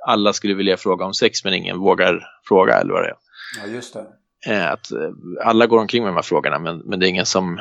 alla 0.06 0.32
skulle 0.32 0.54
vilja 0.54 0.76
fråga 0.76 1.04
om 1.04 1.14
sex 1.14 1.44
men 1.44 1.54
ingen 1.54 1.78
vågar 1.78 2.22
fråga 2.48 2.74
eller 2.74 2.92
vad 2.92 3.02
det 3.02 3.08
är. 3.08 3.16
Ja, 3.62 3.72
just 3.72 3.94
det. 3.94 4.06
Eh, 4.52 4.72
att 4.72 4.92
eh, 4.92 5.10
alla 5.44 5.66
går 5.66 5.78
omkring 5.78 6.02
med 6.02 6.12
de 6.12 6.14
här 6.14 6.22
frågorna 6.22 6.58
men, 6.58 6.78
men 6.78 7.00
det 7.00 7.06
är 7.06 7.08
ingen 7.08 7.26
som 7.26 7.58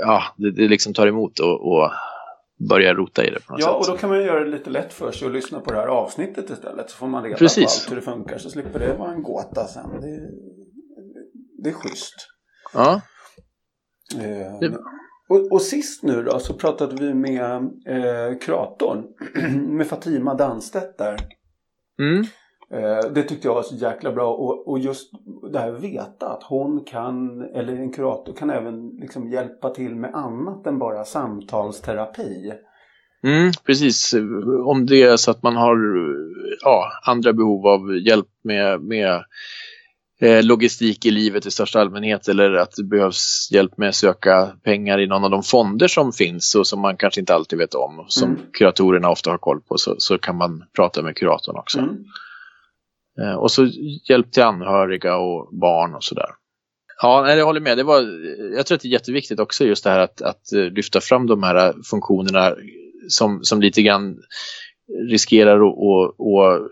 ja, 0.00 0.22
det, 0.36 0.50
det 0.50 0.68
liksom 0.68 0.94
tar 0.94 1.06
emot 1.06 1.38
och, 1.38 1.72
och 1.72 1.90
börjar 2.68 2.94
rota 2.94 3.24
i 3.24 3.30
det 3.30 3.46
på 3.46 3.52
något 3.52 3.60
ja, 3.60 3.66
sätt. 3.66 3.76
och 3.76 3.94
då 3.94 4.00
kan 4.00 4.10
man 4.10 4.18
göra 4.22 4.44
det 4.44 4.50
lite 4.50 4.70
lätt 4.70 4.92
för 4.92 5.12
sig 5.12 5.26
och 5.26 5.34
lyssna 5.34 5.60
på 5.60 5.72
det 5.72 5.78
här 5.78 5.86
avsnittet 5.86 6.50
istället. 6.50 6.90
Så 6.90 6.96
får 6.96 7.06
man 7.06 7.24
reda 7.24 7.36
Precis. 7.36 7.64
på 7.64 7.70
allt 7.70 7.90
hur 7.90 7.96
det 7.96 8.02
funkar 8.02 8.38
så 8.38 8.50
slipper 8.50 8.78
det 8.78 8.94
vara 8.94 9.12
en 9.12 9.22
gåta 9.22 9.66
sen. 9.66 10.00
Det, 10.00 10.20
det 11.62 11.68
är 11.68 11.74
schysst. 11.74 12.14
Ja. 12.74 13.00
Eh, 14.14 14.58
det... 14.60 14.78
och, 15.28 15.52
och, 15.52 15.62
sist 15.62 16.02
nu 16.02 16.22
då 16.22 16.38
så 16.38 16.54
pratade 16.54 17.06
vi 17.06 17.14
med 17.14 17.54
eh, 17.86 18.38
kuratorn 18.40 19.04
med 19.76 19.86
Fatima 19.86 20.34
Danstedt 20.34 20.98
där. 20.98 21.16
Mm. 21.98 22.24
Eh, 22.70 23.10
det 23.12 23.22
tyckte 23.22 23.48
jag 23.48 23.54
var 23.54 23.62
så 23.62 23.74
jäkla 23.74 24.12
bra 24.12 24.34
och, 24.34 24.68
och 24.68 24.78
just 24.78 25.10
det 25.52 25.58
här 25.58 25.72
att 25.72 25.82
veta 25.82 26.28
att 26.28 26.42
hon 26.42 26.84
kan, 26.84 27.42
eller 27.54 27.72
en 27.72 27.92
kurator 27.92 28.32
kan 28.32 28.50
även 28.50 28.88
liksom 28.88 29.28
hjälpa 29.28 29.70
till 29.70 29.94
med 29.94 30.14
annat 30.14 30.66
än 30.66 30.78
bara 30.78 31.04
samtalsterapi. 31.04 32.52
Mm, 33.22 33.52
precis, 33.66 34.14
om 34.64 34.86
det 34.86 35.02
är 35.02 35.16
så 35.16 35.30
att 35.30 35.42
man 35.42 35.56
har 35.56 35.76
ja, 36.60 36.90
andra 37.06 37.32
behov 37.32 37.66
av 37.66 37.98
hjälp 37.98 38.28
med, 38.44 38.80
med 38.80 39.24
logistik 40.20 41.06
i 41.06 41.10
livet 41.10 41.46
i 41.46 41.50
största 41.50 41.80
allmänhet 41.80 42.28
eller 42.28 42.52
att 42.52 42.72
det 42.76 42.84
behövs 42.84 43.48
hjälp 43.52 43.78
med 43.78 43.88
att 43.88 43.94
söka 43.94 44.52
pengar 44.62 45.00
i 45.00 45.06
någon 45.06 45.24
av 45.24 45.30
de 45.30 45.42
fonder 45.42 45.88
som 45.88 46.12
finns 46.12 46.54
och 46.54 46.66
som 46.66 46.80
man 46.80 46.96
kanske 46.96 47.20
inte 47.20 47.34
alltid 47.34 47.58
vet 47.58 47.74
om, 47.74 48.04
som 48.08 48.30
mm. 48.30 48.42
kuratorerna 48.52 49.10
ofta 49.10 49.30
har 49.30 49.38
koll 49.38 49.60
på, 49.60 49.78
så, 49.78 49.94
så 49.98 50.18
kan 50.18 50.36
man 50.36 50.64
prata 50.76 51.02
med 51.02 51.16
kuratorn 51.16 51.56
också. 51.56 51.78
Mm. 51.78 52.04
Eh, 53.20 53.34
och 53.34 53.50
så 53.50 53.68
hjälp 54.08 54.32
till 54.32 54.42
anhöriga 54.42 55.16
och 55.16 55.48
barn 55.60 55.94
och 55.94 56.04
sådär. 56.04 56.28
Ja, 57.02 57.34
jag 57.34 57.46
håller 57.46 57.60
med. 57.60 57.76
Det 57.76 57.82
var, 57.82 58.00
jag 58.56 58.66
tror 58.66 58.76
att 58.76 58.82
det 58.82 58.88
är 58.88 58.92
jätteviktigt 58.92 59.40
också 59.40 59.64
just 59.64 59.84
det 59.84 59.90
här 59.90 60.00
att, 60.00 60.22
att 60.22 60.52
lyfta 60.52 61.00
fram 61.00 61.26
de 61.26 61.42
här 61.42 61.74
funktionerna 61.90 62.54
som, 63.08 63.44
som 63.44 63.60
lite 63.60 63.82
grann 63.82 64.16
riskerar 65.10 65.56
att 65.56 66.70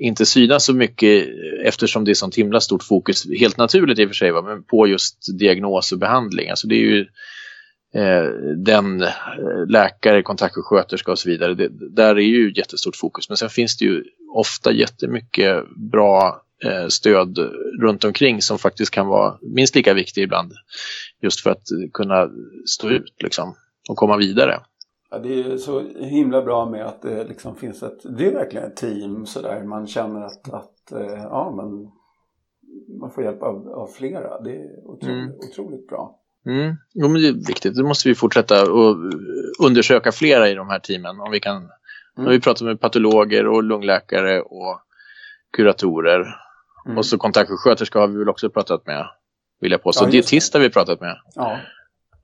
inte 0.00 0.26
synas 0.26 0.64
så 0.64 0.74
mycket 0.74 1.28
eftersom 1.64 2.04
det 2.04 2.12
är 2.12 2.14
sånt 2.14 2.34
himla 2.34 2.60
stort 2.60 2.82
fokus, 2.82 3.26
helt 3.40 3.56
naturligt 3.56 3.98
i 3.98 4.04
och 4.04 4.08
för 4.08 4.14
sig, 4.14 4.30
va, 4.30 4.42
men 4.42 4.62
på 4.62 4.86
just 4.86 5.38
diagnos 5.38 5.92
och 5.92 5.98
behandling. 5.98 6.50
Alltså 6.50 6.66
det 6.66 6.74
är 6.74 6.84
ju 6.84 7.00
eh, 7.94 8.30
den 8.56 9.02
eh, 9.02 9.08
läkare, 9.68 10.22
kontaktsjuksköterska 10.22 11.12
och 11.12 11.18
så 11.18 11.28
vidare. 11.28 11.54
Det, 11.54 11.68
där 11.90 12.16
är 12.16 12.20
ju 12.20 12.52
jättestort 12.56 12.96
fokus. 12.96 13.28
Men 13.28 13.36
sen 13.36 13.50
finns 13.50 13.76
det 13.76 13.84
ju 13.84 14.04
ofta 14.34 14.72
jättemycket 14.72 15.64
bra 15.76 16.42
eh, 16.64 16.86
stöd 16.88 17.38
runt 17.80 18.04
omkring 18.04 18.42
som 18.42 18.58
faktiskt 18.58 18.90
kan 18.90 19.06
vara 19.06 19.38
minst 19.42 19.74
lika 19.74 19.94
viktig 19.94 20.22
ibland. 20.22 20.52
Just 21.22 21.40
för 21.40 21.50
att 21.50 21.64
kunna 21.92 22.28
stå 22.66 22.88
ut 22.88 23.14
liksom, 23.22 23.54
och 23.88 23.96
komma 23.96 24.16
vidare. 24.16 24.60
Ja, 25.10 25.18
det 25.18 25.40
är 25.40 25.56
så 25.56 25.80
himla 25.98 26.42
bra 26.42 26.70
med 26.70 26.86
att 26.86 27.02
det 27.02 27.24
liksom 27.24 27.56
finns 27.56 27.82
ett, 27.82 28.18
det 28.18 28.26
är 28.26 28.32
verkligen 28.32 28.66
ett 28.66 28.76
team 28.76 29.26
sådär. 29.26 29.64
Man 29.64 29.86
känner 29.86 30.20
att, 30.20 30.52
att 30.52 30.92
eh, 30.92 31.22
ja, 31.22 31.52
men 31.56 31.90
man 33.00 33.10
får 33.10 33.24
hjälp 33.24 33.42
av, 33.42 33.68
av 33.68 33.86
flera. 33.86 34.40
Det 34.40 34.50
är 34.50 34.86
otroligt, 34.86 35.16
mm. 35.16 35.34
otroligt 35.50 35.88
bra. 35.88 36.16
Mm. 36.46 36.76
Jo, 36.94 37.08
men 37.08 37.22
det 37.22 37.28
är 37.28 37.32
viktigt. 37.32 37.76
Det 37.76 37.82
måste 37.82 38.08
vi 38.08 38.14
fortsätta 38.14 38.72
och 38.72 38.96
undersöka 39.64 40.12
flera 40.12 40.48
i 40.48 40.54
de 40.54 40.68
här 40.68 40.78
teamen. 40.78 41.20
Om 41.20 41.30
vi 41.30 41.40
kan. 41.40 41.70
Mm. 42.18 42.30
Vi 42.30 42.40
pratat 42.40 42.62
med 42.62 42.80
patologer 42.80 43.46
och 43.46 43.62
lungläkare 43.62 44.40
och 44.40 44.80
kuratorer. 45.56 46.36
Mm. 46.86 46.98
Och 46.98 47.06
så 47.06 47.18
kontaktsjuksköterska 47.18 47.98
har 47.98 48.08
vi 48.08 48.18
väl 48.18 48.28
också 48.28 48.50
pratat 48.50 48.86
med, 48.86 49.06
vill 49.60 49.72
jag 49.72 49.82
påstå. 49.82 50.04
Ja, 50.04 50.10
Dietist 50.10 50.54
har 50.54 50.60
vi 50.60 50.70
pratat 50.70 51.00
med. 51.00 51.16
Ja. 51.34 51.58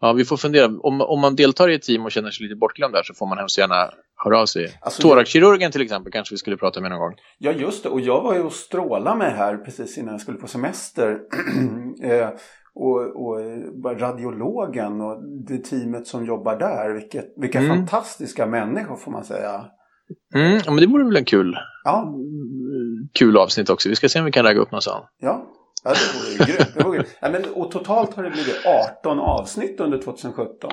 Ja, 0.00 0.12
vi 0.12 0.24
får 0.24 0.36
fundera. 0.36 0.66
Om, 0.66 1.00
om 1.00 1.20
man 1.20 1.36
deltar 1.36 1.68
i 1.68 1.74
ett 1.74 1.82
team 1.82 2.04
och 2.04 2.12
känner 2.12 2.30
sig 2.30 2.46
lite 2.46 2.56
bortglömd 2.56 2.94
där 2.94 3.02
så 3.02 3.14
får 3.14 3.26
man 3.26 3.38
hemskt 3.38 3.58
gärna 3.58 3.90
höra 4.24 4.40
av 4.40 4.46
sig. 4.46 4.78
Alltså, 4.80 5.02
Thoraxkirurgen 5.02 5.72
till 5.72 5.82
exempel 5.82 6.12
kanske 6.12 6.34
vi 6.34 6.38
skulle 6.38 6.56
prata 6.56 6.80
med 6.80 6.90
någon 6.90 7.00
gång. 7.00 7.14
Ja, 7.38 7.52
just 7.52 7.82
det. 7.82 7.88
Och 7.88 8.00
jag 8.00 8.22
var 8.22 8.34
ju 8.34 8.40
och 8.40 8.52
strålade 8.52 9.16
med 9.18 9.32
här 9.32 9.56
precis 9.56 9.98
innan 9.98 10.14
jag 10.14 10.20
skulle 10.20 10.38
på 10.38 10.46
semester. 10.46 11.18
eh, 12.02 12.28
och, 12.74 13.26
och, 13.26 14.00
radiologen 14.00 15.00
och 15.00 15.22
det 15.48 15.58
teamet 15.58 16.06
som 16.06 16.26
jobbar 16.26 16.56
där. 16.58 16.94
Vilket, 16.94 17.24
vilka 17.36 17.58
mm. 17.58 17.76
fantastiska 17.76 18.46
människor 18.46 18.96
får 18.96 19.10
man 19.10 19.24
säga. 19.24 19.64
Mm, 20.34 20.60
ja, 20.64 20.72
men 20.72 20.76
det 20.76 20.86
vore 20.86 21.04
väl 21.04 21.16
en 21.16 21.24
kul, 21.24 21.56
ja. 21.84 22.14
kul 23.18 23.36
avsnitt 23.36 23.70
också. 23.70 23.88
Vi 23.88 23.96
ska 23.96 24.08
se 24.08 24.18
om 24.18 24.24
vi 24.24 24.32
kan 24.32 24.44
ragga 24.44 24.60
upp 24.60 24.70
någon 24.70 24.82
sån. 24.82 25.02
Ja, 25.20 25.46
ja 25.86 25.92
det 25.92 26.18
vore 26.18 26.30
ju 26.32 26.52
grymt. 26.52 26.74
Det 26.74 26.84
vore... 26.84 27.04
ja, 27.20 27.30
men, 27.30 27.44
och 27.44 27.70
totalt 27.70 28.14
har 28.14 28.22
det 28.22 28.30
blivit 28.30 28.66
18 28.66 29.20
avsnitt 29.20 29.80
under 29.80 29.98
2017. 29.98 30.70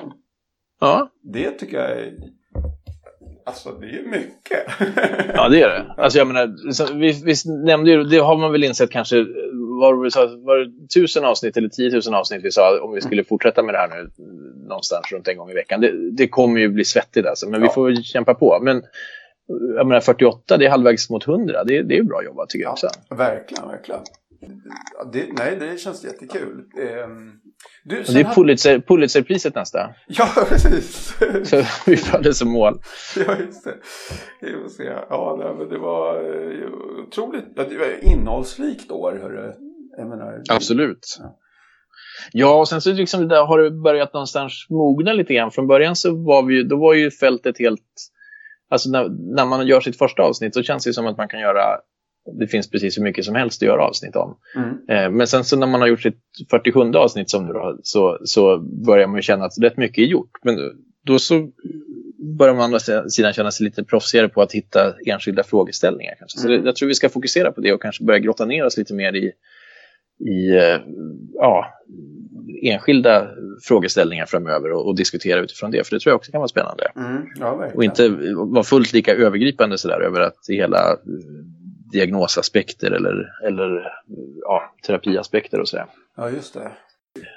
Ja. 0.80 1.08
Det 1.22 1.50
tycker 1.50 1.76
jag 1.76 1.90
är 1.90 2.12
Alltså 3.46 3.70
det 3.70 3.86
är 3.86 3.90
ju 3.90 4.08
mycket. 4.08 4.64
ja 5.34 5.48
det 5.48 5.62
är 5.62 5.68
det. 5.68 5.94
Alltså 5.96 6.18
jag 6.18 6.26
menar, 6.26 6.98
vi, 6.98 7.22
vi 7.24 7.34
nämnde 7.64 7.90
ju, 7.90 8.04
det 8.04 8.18
har 8.18 8.36
man 8.36 8.52
väl 8.52 8.64
insett 8.64 8.90
kanske, 8.90 9.16
var, 9.80 10.10
sa, 10.10 10.20
var 10.20 10.58
det 10.58 10.88
tusen 10.94 11.24
avsnitt 11.24 11.56
eller 11.56 11.68
tiotusen 11.68 12.14
avsnitt 12.14 12.44
vi 12.44 12.50
sa 12.50 12.80
om 12.80 12.92
vi 12.92 13.00
skulle 13.00 13.24
fortsätta 13.24 13.62
med 13.62 13.74
det 13.74 13.78
här 13.78 13.88
nu 13.88 14.10
någonstans 14.68 15.12
runt 15.12 15.28
en 15.28 15.36
gång 15.36 15.50
i 15.50 15.54
veckan. 15.54 15.80
Det, 15.80 16.10
det 16.10 16.28
kommer 16.28 16.60
ju 16.60 16.68
bli 16.68 16.84
svettigt 16.84 17.26
alltså, 17.26 17.48
men 17.48 17.60
ja. 17.60 17.66
vi 17.66 17.72
får 17.72 18.02
kämpa 18.02 18.34
på. 18.34 18.58
Men 18.62 18.82
jag 19.76 19.86
menar 19.86 20.00
48, 20.00 20.56
det 20.56 20.66
är 20.66 20.70
halvvägs 20.70 21.10
mot 21.10 21.28
100. 21.28 21.64
Det, 21.64 21.82
det 21.82 21.98
är 21.98 22.02
bra 22.02 22.24
jobbat 22.24 22.48
tycker 22.48 22.64
jag 22.64 22.72
också. 22.72 22.88
verkligen, 23.10 23.68
verkligen. 23.68 24.00
Det, 25.12 25.28
nej, 25.38 25.56
det 25.60 25.80
känns 25.80 26.04
jättekul. 26.04 26.64
Ehm, 26.78 27.32
du, 27.84 28.02
det 28.02 28.20
är 28.20 28.34
Pulitzer, 28.34 28.78
Pulitzerpriset 28.78 29.54
nästa. 29.54 29.78
Ja, 30.06 30.28
precis. 30.48 31.14
Så 31.44 31.62
vi 31.86 31.96
hade 31.96 32.34
som 32.34 32.48
mål. 32.48 32.80
Ja, 33.16 33.36
just 33.38 33.64
det. 33.64 33.76
Just 34.48 34.78
det. 34.78 35.06
Ja, 35.10 35.36
nej, 35.38 35.54
men 35.58 35.68
det 35.68 35.78
var 35.78 36.24
uh, 36.24 36.70
otroligt 37.06 37.44
ja, 37.56 37.64
det 37.68 37.78
var 37.78 38.04
innehållsrikt 38.04 38.90
år. 38.90 39.18
Hörru. 39.22 39.52
Jag 39.96 40.08
menar, 40.08 40.42
Absolut. 40.50 41.16
Ja. 41.18 41.38
Ja, 42.32 42.58
och 42.60 42.68
sen 42.68 42.80
så 42.80 42.92
liksom 42.92 43.28
där 43.28 43.44
har 43.44 43.58
det 43.58 43.70
börjat 43.70 44.12
någonstans 44.12 44.66
mogna 44.70 45.12
lite 45.12 45.34
grann. 45.34 45.50
Från 45.50 45.66
början 45.66 45.96
så 45.96 46.24
var 46.24 46.42
vi 46.42 46.62
då 46.62 46.76
var 46.76 46.94
ju 46.94 47.10
fältet 47.10 47.58
helt... 47.58 47.80
Alltså 48.70 48.90
när, 48.90 49.08
när 49.36 49.44
man 49.44 49.66
gör 49.66 49.80
sitt 49.80 49.98
första 49.98 50.22
avsnitt 50.22 50.54
så 50.54 50.62
känns 50.62 50.84
det 50.84 50.92
som 50.92 51.06
att 51.06 51.16
man 51.16 51.28
kan 51.28 51.40
göra 51.40 51.62
det 52.32 52.46
finns 52.46 52.70
precis 52.70 52.98
hur 52.98 53.02
mycket 53.02 53.24
som 53.24 53.34
helst 53.34 53.62
att 53.62 53.66
göra 53.66 53.84
avsnitt 53.84 54.16
om. 54.16 54.36
Mm. 54.56 54.70
Eh, 54.88 55.10
men 55.10 55.26
sen 55.26 55.44
så 55.44 55.56
när 55.56 55.66
man 55.66 55.80
har 55.80 55.88
gjort 55.88 56.02
sitt 56.02 56.18
47 56.50 56.80
avsnitt 56.80 57.30
som 57.30 57.46
nu 57.46 57.52
då, 57.52 57.78
så, 57.82 58.18
så 58.24 58.58
börjar 58.58 59.06
man 59.06 59.16
ju 59.16 59.22
känna 59.22 59.44
att 59.44 59.58
rätt 59.62 59.76
mycket 59.76 59.98
är 59.98 60.06
gjort. 60.06 60.30
Men 60.42 60.58
då 61.04 61.18
så 61.18 61.50
börjar 62.38 62.54
man 62.54 62.62
å 62.62 62.64
andra 62.64 63.08
sidan 63.08 63.32
känna 63.32 63.50
sig 63.50 63.64
lite 63.64 63.84
proffsigare 63.84 64.28
på 64.28 64.42
att 64.42 64.52
hitta 64.52 64.94
enskilda 65.06 65.42
frågeställningar. 65.42 66.14
Kanske. 66.18 66.38
Så 66.38 66.48
mm. 66.48 66.66
jag 66.66 66.76
tror 66.76 66.88
vi 66.88 66.94
ska 66.94 67.08
fokusera 67.08 67.52
på 67.52 67.60
det 67.60 67.72
och 67.72 67.82
kanske 67.82 68.04
börja 68.04 68.18
grotta 68.18 68.44
ner 68.44 68.64
oss 68.64 68.76
lite 68.76 68.94
mer 68.94 69.16
i, 69.16 69.32
i 70.30 70.56
eh, 70.56 70.80
ja, 71.34 71.66
enskilda 72.62 73.28
frågeställningar 73.62 74.26
framöver 74.26 74.72
och, 74.72 74.86
och, 74.86 74.96
diskutera 74.96 75.40
utifrån 75.40 75.70
det. 75.70 75.86
För 75.86 75.96
det 75.96 76.00
tror 76.00 76.10
jag 76.10 76.16
också 76.16 76.32
kan 76.32 76.40
vara 76.40 76.48
spännande. 76.48 76.92
Mm, 76.96 77.22
ja, 77.40 77.70
och 77.74 77.84
inte 77.84 78.08
vara 78.34 78.64
fullt 78.64 78.92
lika 78.92 79.14
övergripande 79.14 79.78
sådär 79.78 80.00
över 80.00 80.20
att 80.20 80.38
hela 80.48 80.96
diagnosaspekter 81.94 82.90
eller, 82.90 83.46
eller 83.46 83.92
ja, 84.40 84.74
terapiaspekter 84.86 85.60
och 85.60 85.68
sådär. 85.68 85.86
Ja, 86.16 86.30
just 86.30 86.54
det. 86.54 86.72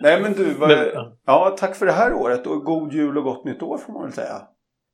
Nej 0.01 0.21
men 0.21 0.33
du, 0.33 0.53
var, 0.53 0.67
men, 0.67 1.11
ja, 1.25 1.55
tack 1.59 1.75
för 1.75 1.85
det 1.85 1.91
här 1.91 2.13
året 2.13 2.47
och 2.47 2.63
god 2.63 2.93
jul 2.93 3.17
och 3.17 3.23
gott 3.23 3.45
nytt 3.45 3.61
år 3.61 3.77
får 3.77 3.93
man 3.93 4.03
väl 4.03 4.13
säga. 4.13 4.41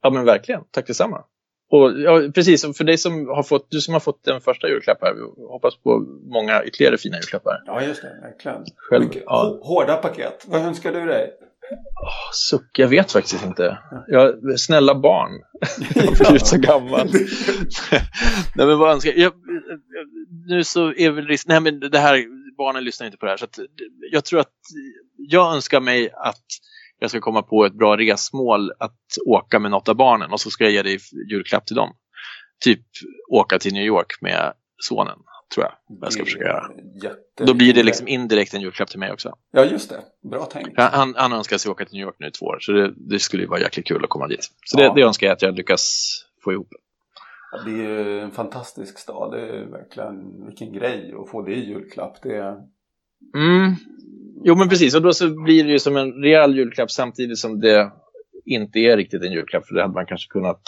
Ja 0.01 0.09
men 0.09 0.25
verkligen, 0.25 0.61
tack 0.71 0.87
detsamma. 0.87 1.23
Och 1.71 1.91
ja, 1.99 2.21
precis, 2.35 2.77
för 2.77 2.83
dig 2.83 2.97
som 2.97 3.27
har 3.27 3.43
fått, 3.43 3.67
du 3.69 3.81
som 3.81 3.93
har 3.93 3.99
fått 3.99 4.23
den 4.23 4.41
första 4.41 4.67
julklappen, 4.67 5.17
hoppas 5.49 5.77
på 5.77 5.99
många 6.23 6.63
ytterligare 6.63 6.97
fina 6.97 7.15
julklappar. 7.15 7.63
Ja 7.65 7.81
just 7.81 8.01
det, 8.01 8.19
verkligen. 8.21 8.65
Själv, 8.75 9.09
ja. 9.25 9.59
Hårda 9.61 9.95
paket. 9.95 10.45
Vad 10.47 10.61
önskar 10.61 10.91
du 10.91 11.05
dig? 11.05 11.33
Oh, 11.71 12.31
suck, 12.33 12.79
jag 12.79 12.87
vet 12.87 13.11
faktiskt 13.11 13.45
inte. 13.45 13.77
Jag, 14.07 14.59
snälla 14.59 14.95
barn. 14.95 15.31
jag 15.95 16.03
har 16.03 16.25
blivit 16.25 16.47
så 16.47 16.57
gammal. 16.57 17.07
nej, 18.55 18.67
men 18.67 18.77
vad 18.77 18.91
önskar 18.91 19.13
jag? 19.15 19.33
Nu 20.47 20.63
så 20.63 20.93
är 20.93 21.11
väl 21.11 21.27
risk... 21.27 21.47
Nej, 21.47 21.59
men 21.59 21.79
det 21.79 21.99
här, 21.99 22.25
barnen 22.57 22.83
lyssnar 22.83 23.05
inte 23.05 23.17
på 23.17 23.25
det 23.25 23.31
här. 23.31 23.37
Så 23.37 23.47
jag 24.11 24.25
tror 24.25 24.39
att 24.39 24.53
jag 25.17 25.55
önskar 25.55 25.79
mig 25.79 26.11
att 26.11 26.45
jag 26.99 27.09
ska 27.09 27.21
komma 27.21 27.41
på 27.41 27.65
ett 27.65 27.73
bra 27.73 27.97
resmål 27.97 28.71
att 28.79 28.99
åka 29.25 29.59
med 29.59 29.71
något 29.71 29.89
av 29.89 29.95
barnen 29.95 30.31
och 30.31 30.41
så 30.41 30.49
ska 30.49 30.63
jag 30.63 30.73
ge 30.73 30.81
dig 30.81 30.99
julklapp 31.31 31.65
till 31.65 31.75
dem. 31.75 31.95
Typ 32.63 32.85
åka 33.31 33.59
till 33.59 33.73
New 33.73 33.85
York 33.85 34.21
med 34.21 34.53
sonen 34.77 35.17
tror 35.53 35.65
jag. 35.65 35.97
jag 36.01 36.13
ska 36.13 36.23
försöka 36.25 36.45
göra. 36.45 36.69
Då 37.37 37.53
blir 37.53 37.73
det 37.73 37.83
liksom 37.83 38.07
indirekt 38.07 38.53
en 38.53 38.61
julklapp 38.61 38.89
till 38.89 38.99
mig 38.99 39.11
också. 39.11 39.35
Ja, 39.51 39.65
just 39.65 39.89
det. 39.89 40.29
Bra 40.29 40.45
tänkt. 40.45 40.79
Han, 40.79 41.15
han 41.17 41.33
önskar 41.33 41.57
sig 41.57 41.71
åka 41.71 41.85
till 41.85 41.93
New 41.93 42.05
York 42.05 42.15
nu 42.19 42.27
i 42.27 42.31
två 42.31 42.45
år, 42.45 42.57
så 42.61 42.71
det, 42.71 42.93
det 42.97 43.19
skulle 43.19 43.43
ju 43.43 43.49
vara 43.49 43.59
jäkligt 43.59 43.87
kul 43.87 44.03
att 44.03 44.09
komma 44.09 44.27
dit. 44.27 44.51
Så 44.65 44.79
ja. 44.79 44.89
det, 44.89 45.01
det 45.01 45.07
önskar 45.07 45.27
jag 45.27 45.33
att 45.33 45.41
jag 45.41 45.55
lyckas 45.55 46.15
få 46.43 46.53
ihop. 46.53 46.69
Det 47.65 47.71
är 47.71 47.75
ju 47.75 48.19
en 48.19 48.31
fantastisk 48.31 48.99
stad. 48.99 49.31
Det 49.31 49.41
är 49.41 49.65
verkligen 49.65 50.45
vilken 50.45 50.73
grej 50.73 51.13
att 51.23 51.29
få 51.29 51.41
det 51.41 51.53
i 51.53 51.69
julklapp. 51.69 52.21
Det 52.23 52.35
är... 52.35 52.51
Mm. 53.35 53.75
Jo, 54.43 54.55
men 54.55 54.69
precis. 54.69 54.95
Och 54.95 55.01
då 55.01 55.13
så 55.13 55.43
blir 55.43 55.63
det 55.63 55.71
ju 55.71 55.79
som 55.79 55.97
en 55.97 56.13
rejäl 56.13 56.57
julklapp 56.57 56.91
samtidigt 56.91 57.37
som 57.37 57.59
det 57.59 57.91
inte 58.45 58.79
är 58.79 58.97
riktigt 58.97 59.23
en 59.23 59.31
julklapp. 59.31 59.67
För 59.67 59.75
det 59.75 59.81
hade 59.81 59.93
man 59.93 60.05
kanske 60.05 60.31
kunnat 60.31 60.61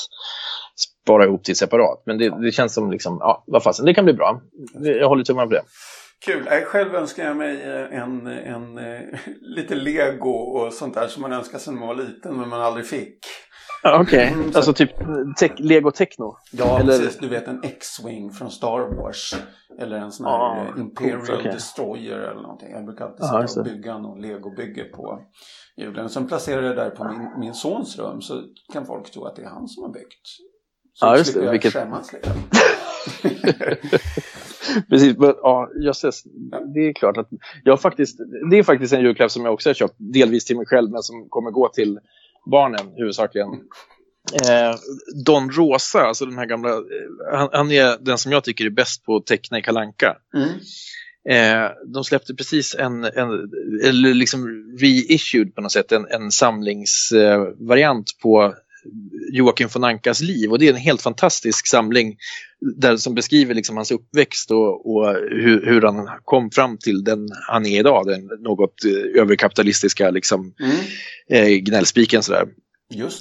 spara 1.06 1.26
ihop 1.26 1.44
till 1.44 1.56
separat. 1.56 2.04
Men 2.06 2.18
det, 2.18 2.42
det 2.42 2.52
känns 2.52 2.74
som, 2.74 2.92
liksom, 2.92 3.18
ja, 3.20 3.44
vad 3.48 3.64
fasen, 3.64 3.86
det 3.86 3.94
kan 3.94 4.06
bli 4.06 4.14
bra. 4.14 4.42
Jag 4.74 5.08
håller 5.08 5.24
tummarna 5.24 5.48
på 5.48 5.54
det. 5.54 5.64
Kul. 6.26 6.46
Själv 6.66 6.96
önskar 6.96 7.26
jag 7.26 7.38
mig 7.38 7.62
eh, 7.62 8.02
en, 8.02 8.28
en, 8.28 8.78
eh, 8.78 9.02
lite 9.42 9.76
lego 9.76 10.30
och 10.30 10.74
sånt 10.74 10.94
där 10.94 11.08
som 11.08 11.22
man 11.22 11.34
önskar 11.34 11.60
sig 11.60 11.74
när 11.74 11.80
man 11.80 11.88
var 11.88 11.96
liten 11.96 12.38
men 12.38 12.50
man 12.50 12.62
aldrig 12.62 12.86
fick. 12.86 13.18
Okej, 13.84 14.02
okay. 14.02 14.28
mm, 14.28 14.52
alltså 14.56 14.74
typ 14.74 14.92
te 15.38 15.50
Lego 15.58 15.92
Techno? 15.92 16.38
Ja, 16.52 16.80
Eller... 16.80 16.98
precis. 16.98 17.18
Du 17.18 17.28
vet 17.28 17.48
en 17.48 17.64
X-Wing 17.64 18.32
från 18.32 18.52
Star 18.52 18.96
Wars. 18.96 19.36
Eller 19.80 19.98
en 19.98 20.12
sån 20.12 20.26
här 20.26 20.34
ah, 20.34 20.68
Imperial 20.78 21.26
cool, 21.26 21.36
okay. 21.36 21.52
Destroyer 21.52 22.18
eller 22.18 22.42
någonting. 22.42 22.72
Jag 22.72 22.86
brukar 22.86 23.06
alltid 23.06 23.26
ah, 23.26 23.48
sitta 23.48 23.60
och 23.60 23.66
bygga 23.66 23.98
någon 23.98 24.22
Lego-bygge 24.22 24.84
på 24.84 25.20
julen. 25.78 26.10
Sen 26.10 26.28
placerar 26.28 26.62
jag 26.62 26.76
det 26.76 26.84
där 26.84 26.90
på 26.90 27.04
min, 27.04 27.40
min 27.40 27.54
sons 27.54 28.00
rum 28.00 28.22
så 28.22 28.44
kan 28.74 28.86
folk 28.86 29.12
tro 29.12 29.26
att 29.26 29.36
det 29.36 29.42
är 29.42 29.50
han 29.50 29.68
som 29.68 29.84
har 29.84 29.92
byggt. 29.92 30.28
Så 31.00 31.06
ja, 31.06 31.18
just 31.18 31.34
det. 31.34 31.52
Vilket... 31.52 31.74
skämmas 31.74 32.14
liksom. 32.14 32.34
Precis, 34.90 35.18
men, 35.18 35.34
ja, 35.42 35.70
jösses. 35.82 36.24
Det 36.74 36.80
är 36.80 36.94
klart 36.94 37.18
att 37.18 37.30
jag 37.64 37.82
faktiskt, 37.82 38.20
det 38.50 38.58
är 38.58 38.64
faktiskt 38.64 38.94
en 38.94 39.02
julklapp 39.02 39.32
som 39.32 39.46
jag 39.46 39.54
också 39.54 39.70
har 39.70 39.74
köpt, 39.74 39.96
delvis 39.98 40.46
till 40.46 40.58
mig 40.58 40.66
själv, 40.66 40.92
men 40.92 41.04
som 41.04 41.30
kommer 41.30 41.52
gå 41.52 41.70
till 41.70 42.00
barnen 42.52 42.92
huvudsakligen. 42.96 43.50
Eh, 44.34 44.76
Don 45.26 45.52
Rosa, 45.52 46.00
alltså 46.00 46.26
den 46.26 46.38
här 46.38 46.46
gamla, 46.46 46.70
eh, 46.70 46.78
han, 47.34 47.50
han, 47.52 47.72
är 47.72 47.98
den 48.00 48.18
som 48.18 48.32
jag 48.32 48.44
tycker 48.44 48.66
är 48.66 48.70
bäst 48.70 49.06
på 49.06 49.16
att 49.16 49.26
teckna 49.26 49.60
i 49.60 49.62
kalanka. 49.62 50.18
Mm. 50.36 50.50
Eh, 51.30 51.72
de 51.86 52.04
släppte 52.04 52.36
precis 52.36 52.76
en, 52.76 53.04
en 53.04 53.52
eller 53.84 54.14
liksom 54.14 54.48
reissued 54.80 55.56
på 55.56 55.62
något 55.62 55.72
sätt, 55.72 55.92
en, 55.92 56.08
en 56.10 56.32
samlingsvariant 56.32 58.12
på 58.22 58.56
Joakim 59.32 59.70
von 59.74 59.84
Ankas 59.84 60.22
liv 60.22 60.52
och 60.52 60.60
det 60.60 60.68
är 60.68 60.74
en 60.74 60.80
helt 60.80 61.02
fantastisk 61.02 61.68
samling 61.68 62.16
där, 62.78 62.98
som 62.98 63.16
beskriver 63.16 63.54
liksom 63.54 63.76
hans 63.76 63.92
uppväxt 63.92 64.52
och, 64.52 64.96
och 64.96 65.08
hur, 65.32 65.66
hur, 65.66 65.82
han 65.82 66.10
kom 66.24 66.52
fram 66.52 66.78
till 66.78 67.04
den 67.04 67.30
han 67.48 67.66
är 67.66 67.80
idag, 67.80 68.06
den 68.06 68.30
något 68.40 68.86
eh, 68.86 69.22
överkapitalistiska 69.22 70.10
liksom, 70.10 70.54
mm. 70.60 70.76
eh, 71.30 71.58
gnällspiken. 71.58 72.24
Sådär. 72.24 72.48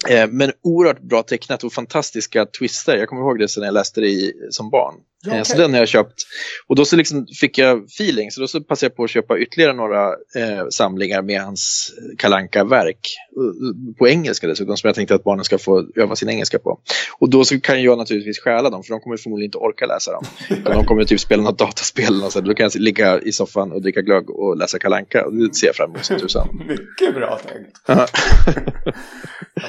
Eh, 0.09 0.27
men 0.29 0.51
oerhört 0.63 1.01
bra 1.01 1.23
tecknat 1.23 1.63
och 1.63 1.73
fantastiska 1.73 2.45
twister. 2.45 2.97
Jag 2.97 3.09
kommer 3.09 3.21
ihåg 3.21 3.39
det 3.39 3.47
sen 3.47 3.63
jag 3.63 3.73
läste 3.73 4.01
det 4.01 4.07
i, 4.07 4.33
som 4.49 4.69
barn. 4.69 4.95
Okay. 5.25 5.37
Eh, 5.37 5.43
så 5.43 5.57
den 5.57 5.73
har 5.73 5.79
jag 5.79 5.87
köpt. 5.87 6.23
Och 6.67 6.75
då 6.75 6.85
så 6.85 6.95
liksom 6.95 7.27
fick 7.39 7.57
jag 7.57 7.85
feeling, 7.85 8.31
så 8.31 8.41
då 8.41 8.47
så 8.47 8.61
passade 8.61 8.89
jag 8.89 8.95
på 8.95 9.03
att 9.03 9.09
köpa 9.09 9.39
ytterligare 9.39 9.73
några 9.73 10.07
eh, 10.09 10.67
samlingar 10.69 11.21
med 11.21 11.41
hans 11.41 11.91
kalanka 12.17 12.63
verk 12.63 13.15
På 13.97 14.07
engelska 14.07 14.47
dessutom, 14.47 14.77
som 14.77 14.87
jag 14.87 14.95
tänkte 14.95 15.15
att 15.15 15.23
barnen 15.23 15.45
ska 15.45 15.57
få 15.57 15.87
öva 15.95 16.15
sin 16.15 16.29
engelska 16.29 16.59
på. 16.59 16.79
Och 17.19 17.29
då 17.29 17.45
så 17.45 17.59
kan 17.59 17.81
jag 17.81 17.97
naturligtvis 17.97 18.39
stjäla 18.39 18.69
dem, 18.69 18.83
för 18.83 18.93
de 18.93 18.99
kommer 18.99 19.17
förmodligen 19.17 19.47
inte 19.47 19.57
orka 19.57 19.85
läsa 19.85 20.11
dem. 20.11 20.23
de 20.63 20.85
kommer 20.85 21.03
typ 21.03 21.19
spela 21.19 21.43
något 21.43 21.57
dataspel, 21.57 22.23
och 22.23 22.31
så, 22.31 22.41
då 22.41 22.53
kan 22.53 22.63
jag 22.63 22.81
ligga 22.81 23.19
i 23.19 23.31
soffan 23.31 23.71
och 23.71 23.81
dricka 23.81 24.01
glögg 24.01 24.29
och 24.29 24.57
läsa 24.57 24.79
kalanka. 24.79 25.29
Det 25.29 25.55
ser 25.55 25.67
jag 25.67 25.75
fram 25.75 25.89
emot 25.89 26.05
som 26.05 26.19
tusan. 26.19 26.47
Mycket 26.67 27.15
bra 27.15 27.39
tänkt. 27.47 27.77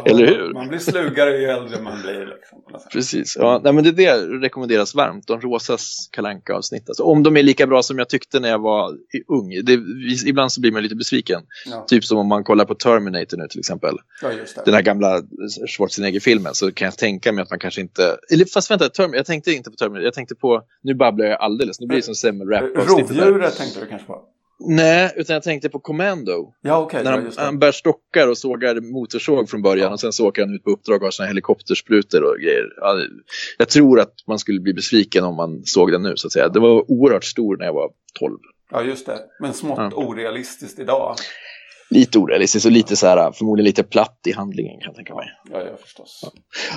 Eller 0.05 0.27
hur? 0.27 0.53
Man 0.53 0.69
blir 0.69 0.79
slugare 0.79 1.39
ju 1.39 1.45
äldre 1.45 1.83
man 1.83 2.03
blir. 2.03 2.27
Liksom, 2.27 2.63
Precis. 2.93 3.37
Ja, 3.37 3.61
nej, 3.65 3.73
men 3.73 3.85
det, 3.85 3.93
det 3.93 4.17
rekommenderas 4.17 4.95
varmt. 4.95 5.27
De 5.27 5.41
Rosas 5.47 6.09
kalanka 6.13 6.55
avsnitt 6.55 6.89
alltså, 6.89 7.03
Om 7.03 7.23
de 7.23 7.37
är 7.37 7.43
lika 7.43 7.67
bra 7.67 7.83
som 7.83 7.99
jag 7.99 8.09
tyckte 8.09 8.41
när 8.41 8.49
jag 8.49 8.59
var 8.59 8.91
ung. 9.29 9.51
Det, 9.65 9.81
ibland 10.27 10.53
så 10.53 10.61
blir 10.61 10.73
man 10.73 10.83
lite 10.83 10.97
besviken. 10.97 11.43
Ja. 11.67 11.85
Typ 11.89 12.05
som 12.05 12.19
om 12.19 12.29
man 12.29 12.45
kollar 12.45 12.65
på 12.65 12.75
Terminator 12.75 13.37
nu 13.37 13.49
till 13.49 13.59
exempel. 13.59 13.97
Ja, 14.23 14.31
Den 14.65 14.75
här 14.75 14.83
gamla 14.83 15.23
Schwarzenegger-filmen. 15.67 16.55
Så 16.55 16.73
kan 16.73 16.85
jag 16.85 16.99
tänka 16.99 17.33
mig 17.33 17.43
att 17.43 17.51
man 17.51 17.59
kanske 17.59 17.81
inte... 17.81 18.17
Eller 18.31 18.45
fast 18.45 18.71
vänta, 18.71 18.89
Terminator, 18.89 19.17
jag 19.17 19.27
tänkte 19.27 19.53
inte 19.53 19.71
på 19.71 19.77
Terminator. 19.77 20.05
Jag 20.05 20.15
tänkte 20.15 20.35
på... 20.35 20.63
Nu 20.83 20.95
babblar 20.95 21.27
jag 21.27 21.41
alldeles. 21.41 21.81
Nu 21.81 21.87
blir 21.87 21.97
det 21.97 22.03
som 22.03 22.15
semmelrap. 22.15 22.65
Rovdjuret 22.89 23.57
tänkte 23.57 23.81
du 23.81 23.87
kanske 23.87 24.07
på? 24.07 24.23
Nej, 24.59 25.13
utan 25.17 25.35
jag 25.35 25.43
tänkte 25.43 25.69
på 25.69 25.81
Commando. 25.81 26.53
Ja, 26.61 26.85
okay, 26.85 27.03
när 27.05 27.13
han, 27.13 27.33
han 27.37 27.59
bär 27.59 27.73
stockar 27.73 28.29
och 28.29 28.39
sågar 28.39 28.81
motorsåg 28.81 29.51
från 29.51 29.63
början 29.63 29.87
ja. 29.87 29.93
och 29.93 30.01
sen 30.01 30.13
så 30.13 30.29
åker 30.29 30.43
han 30.43 30.55
ut 30.55 30.65
på 30.65 30.71
uppdrag 30.71 30.97
och 30.97 31.07
har 31.07 31.11
sina 31.11 31.29
helikoptersprutor 31.29 32.23
och 32.23 32.37
grejer. 32.41 32.65
Ja, 32.77 32.97
jag 33.59 33.69
tror 33.69 34.01
att 34.01 34.15
man 34.27 34.39
skulle 34.39 34.61
bli 34.61 34.73
besviken 34.73 35.25
om 35.25 35.35
man 35.35 35.63
såg 35.65 35.93
den 35.93 36.03
nu 36.03 36.17
så 36.17 36.27
att 36.27 36.33
säga. 36.33 36.49
Det 36.49 36.61
var 36.61 36.91
oerhört 36.91 37.25
stor 37.25 37.57
när 37.57 37.67
jag 37.67 37.73
var 37.73 37.91
12. 38.19 38.39
Ja, 38.71 38.83
just 38.83 39.07
det. 39.07 39.19
Men 39.41 39.53
smått 39.53 39.79
ja. 39.79 39.91
orealistiskt 39.95 40.79
idag. 40.79 41.17
Lite 41.91 42.19
orealistiskt 42.19 42.67
och 42.67 42.73
lite 42.73 42.97
så 42.97 43.07
här, 43.07 43.33
förmodligen 43.33 43.67
lite 43.67 43.83
platt 43.83 44.21
i 44.27 44.33
handlingen 44.33 44.81
kan 44.81 44.87
jag 44.87 44.95
tänka 44.95 45.15
mig. 45.15 45.27
Ja, 45.53 45.61
ja 45.61 45.77
förstås. 45.77 46.21
Ja. 46.23 46.31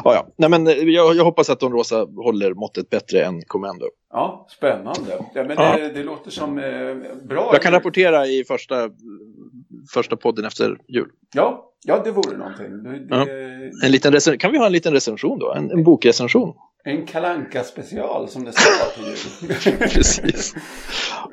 Ja, 0.04 0.14
ja. 0.14 0.28
Nej, 0.38 0.50
men 0.50 0.66
jag, 0.94 1.16
jag 1.16 1.24
hoppas 1.24 1.50
att 1.50 1.60
Don 1.60 1.72
Rosa 1.72 2.08
håller 2.16 2.54
måttet 2.54 2.90
bättre 2.90 3.26
än 3.26 3.42
Commando. 3.42 3.86
Ja, 4.14 4.48
spännande. 4.50 5.26
Ja, 5.34 5.44
men 5.44 5.58
ja. 5.58 5.78
Det, 5.78 5.90
det, 5.90 6.04
låter 6.04 6.32
som 6.32 6.58
eh, 6.60 7.26
bra. 7.28 7.50
Jag 7.54 7.62
kan 7.62 7.72
rapportera 7.72 8.28
i 8.28 8.44
första, 8.48 8.90
första 9.94 10.18
podden 10.18 10.46
efter 10.46 10.78
jul. 10.88 11.10
Ja, 11.34 11.74
ja 11.86 12.02
det 12.04 12.12
vore 12.12 12.38
någonting. 12.38 12.84
Det, 12.84 13.16
ja. 13.16 13.28
en 13.86 13.92
liten 13.92 14.38
kan 14.38 14.52
vi 14.52 14.58
ha 14.58 14.66
en 14.66 14.72
liten 14.72 14.94
recension 14.94 15.40
då? 15.40 15.54
En, 15.54 15.72
en 15.72 15.84
bokrecension? 15.84 16.54
En 16.84 17.06
kalanka 17.06 17.64
special 17.64 18.30
som 18.30 18.46
det 18.46 18.52
ska 18.52 18.70
vara 18.80 18.90
till 18.90 19.04
jul. 19.06 19.78
Precis. 19.90 20.54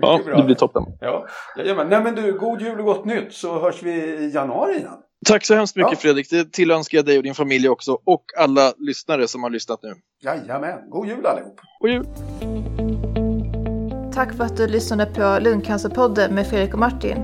ja, 0.01 0.21
det 0.37 0.43
blir 0.43 0.55
toppen. 0.55 0.83
Ja. 1.01 1.27
Jajamän. 1.57 1.89
Nej 1.89 2.03
men 2.03 2.15
du, 2.15 2.39
god 2.39 2.61
jul 2.61 2.79
och 2.79 2.85
gott 2.85 3.05
nytt 3.05 3.33
så 3.33 3.61
hörs 3.61 3.83
vi 3.83 3.93
i 3.93 4.31
januari 4.35 4.77
igen. 4.77 4.93
Tack 5.27 5.45
så 5.45 5.55
hemskt 5.55 5.77
mycket 5.77 5.93
ja. 5.93 5.99
Fredrik. 5.99 6.31
Det 6.31 6.53
tillönskar 6.53 6.99
jag 6.99 7.07
dig 7.07 7.17
och 7.17 7.23
din 7.23 7.35
familj 7.35 7.69
också 7.69 7.93
och 7.93 8.25
alla 8.39 8.73
lyssnare 8.77 9.29
som 9.29 9.43
har 9.43 9.51
lyssnat 9.51 9.83
nu. 9.83 9.95
Jajamän. 10.23 10.91
God 10.91 11.07
jul 11.07 11.27
allihop. 11.27 11.61
God 11.81 11.91
jul. 11.91 12.07
Tack 14.15 14.37
för 14.37 14.45
att 14.45 14.57
du 14.57 14.67
lyssnade 14.67 15.07
på 15.07 15.39
Lungcancerpodden 15.41 16.35
med 16.35 16.47
Fredrik 16.47 16.73
och 16.73 16.81
Martin. 16.81 17.17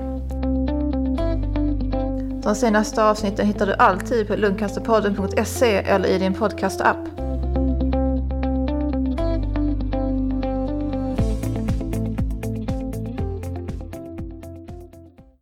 De 2.43 2.55
senaste 2.55 3.03
avsnitten 3.03 3.47
hittar 3.47 3.65
du 3.65 3.73
alltid 3.73 4.27
på 4.27 4.35
lungcancerpodden.se 4.35 5.75
eller 5.75 6.09
i 6.09 6.17
din 6.17 6.33
podcastapp. 6.33 6.97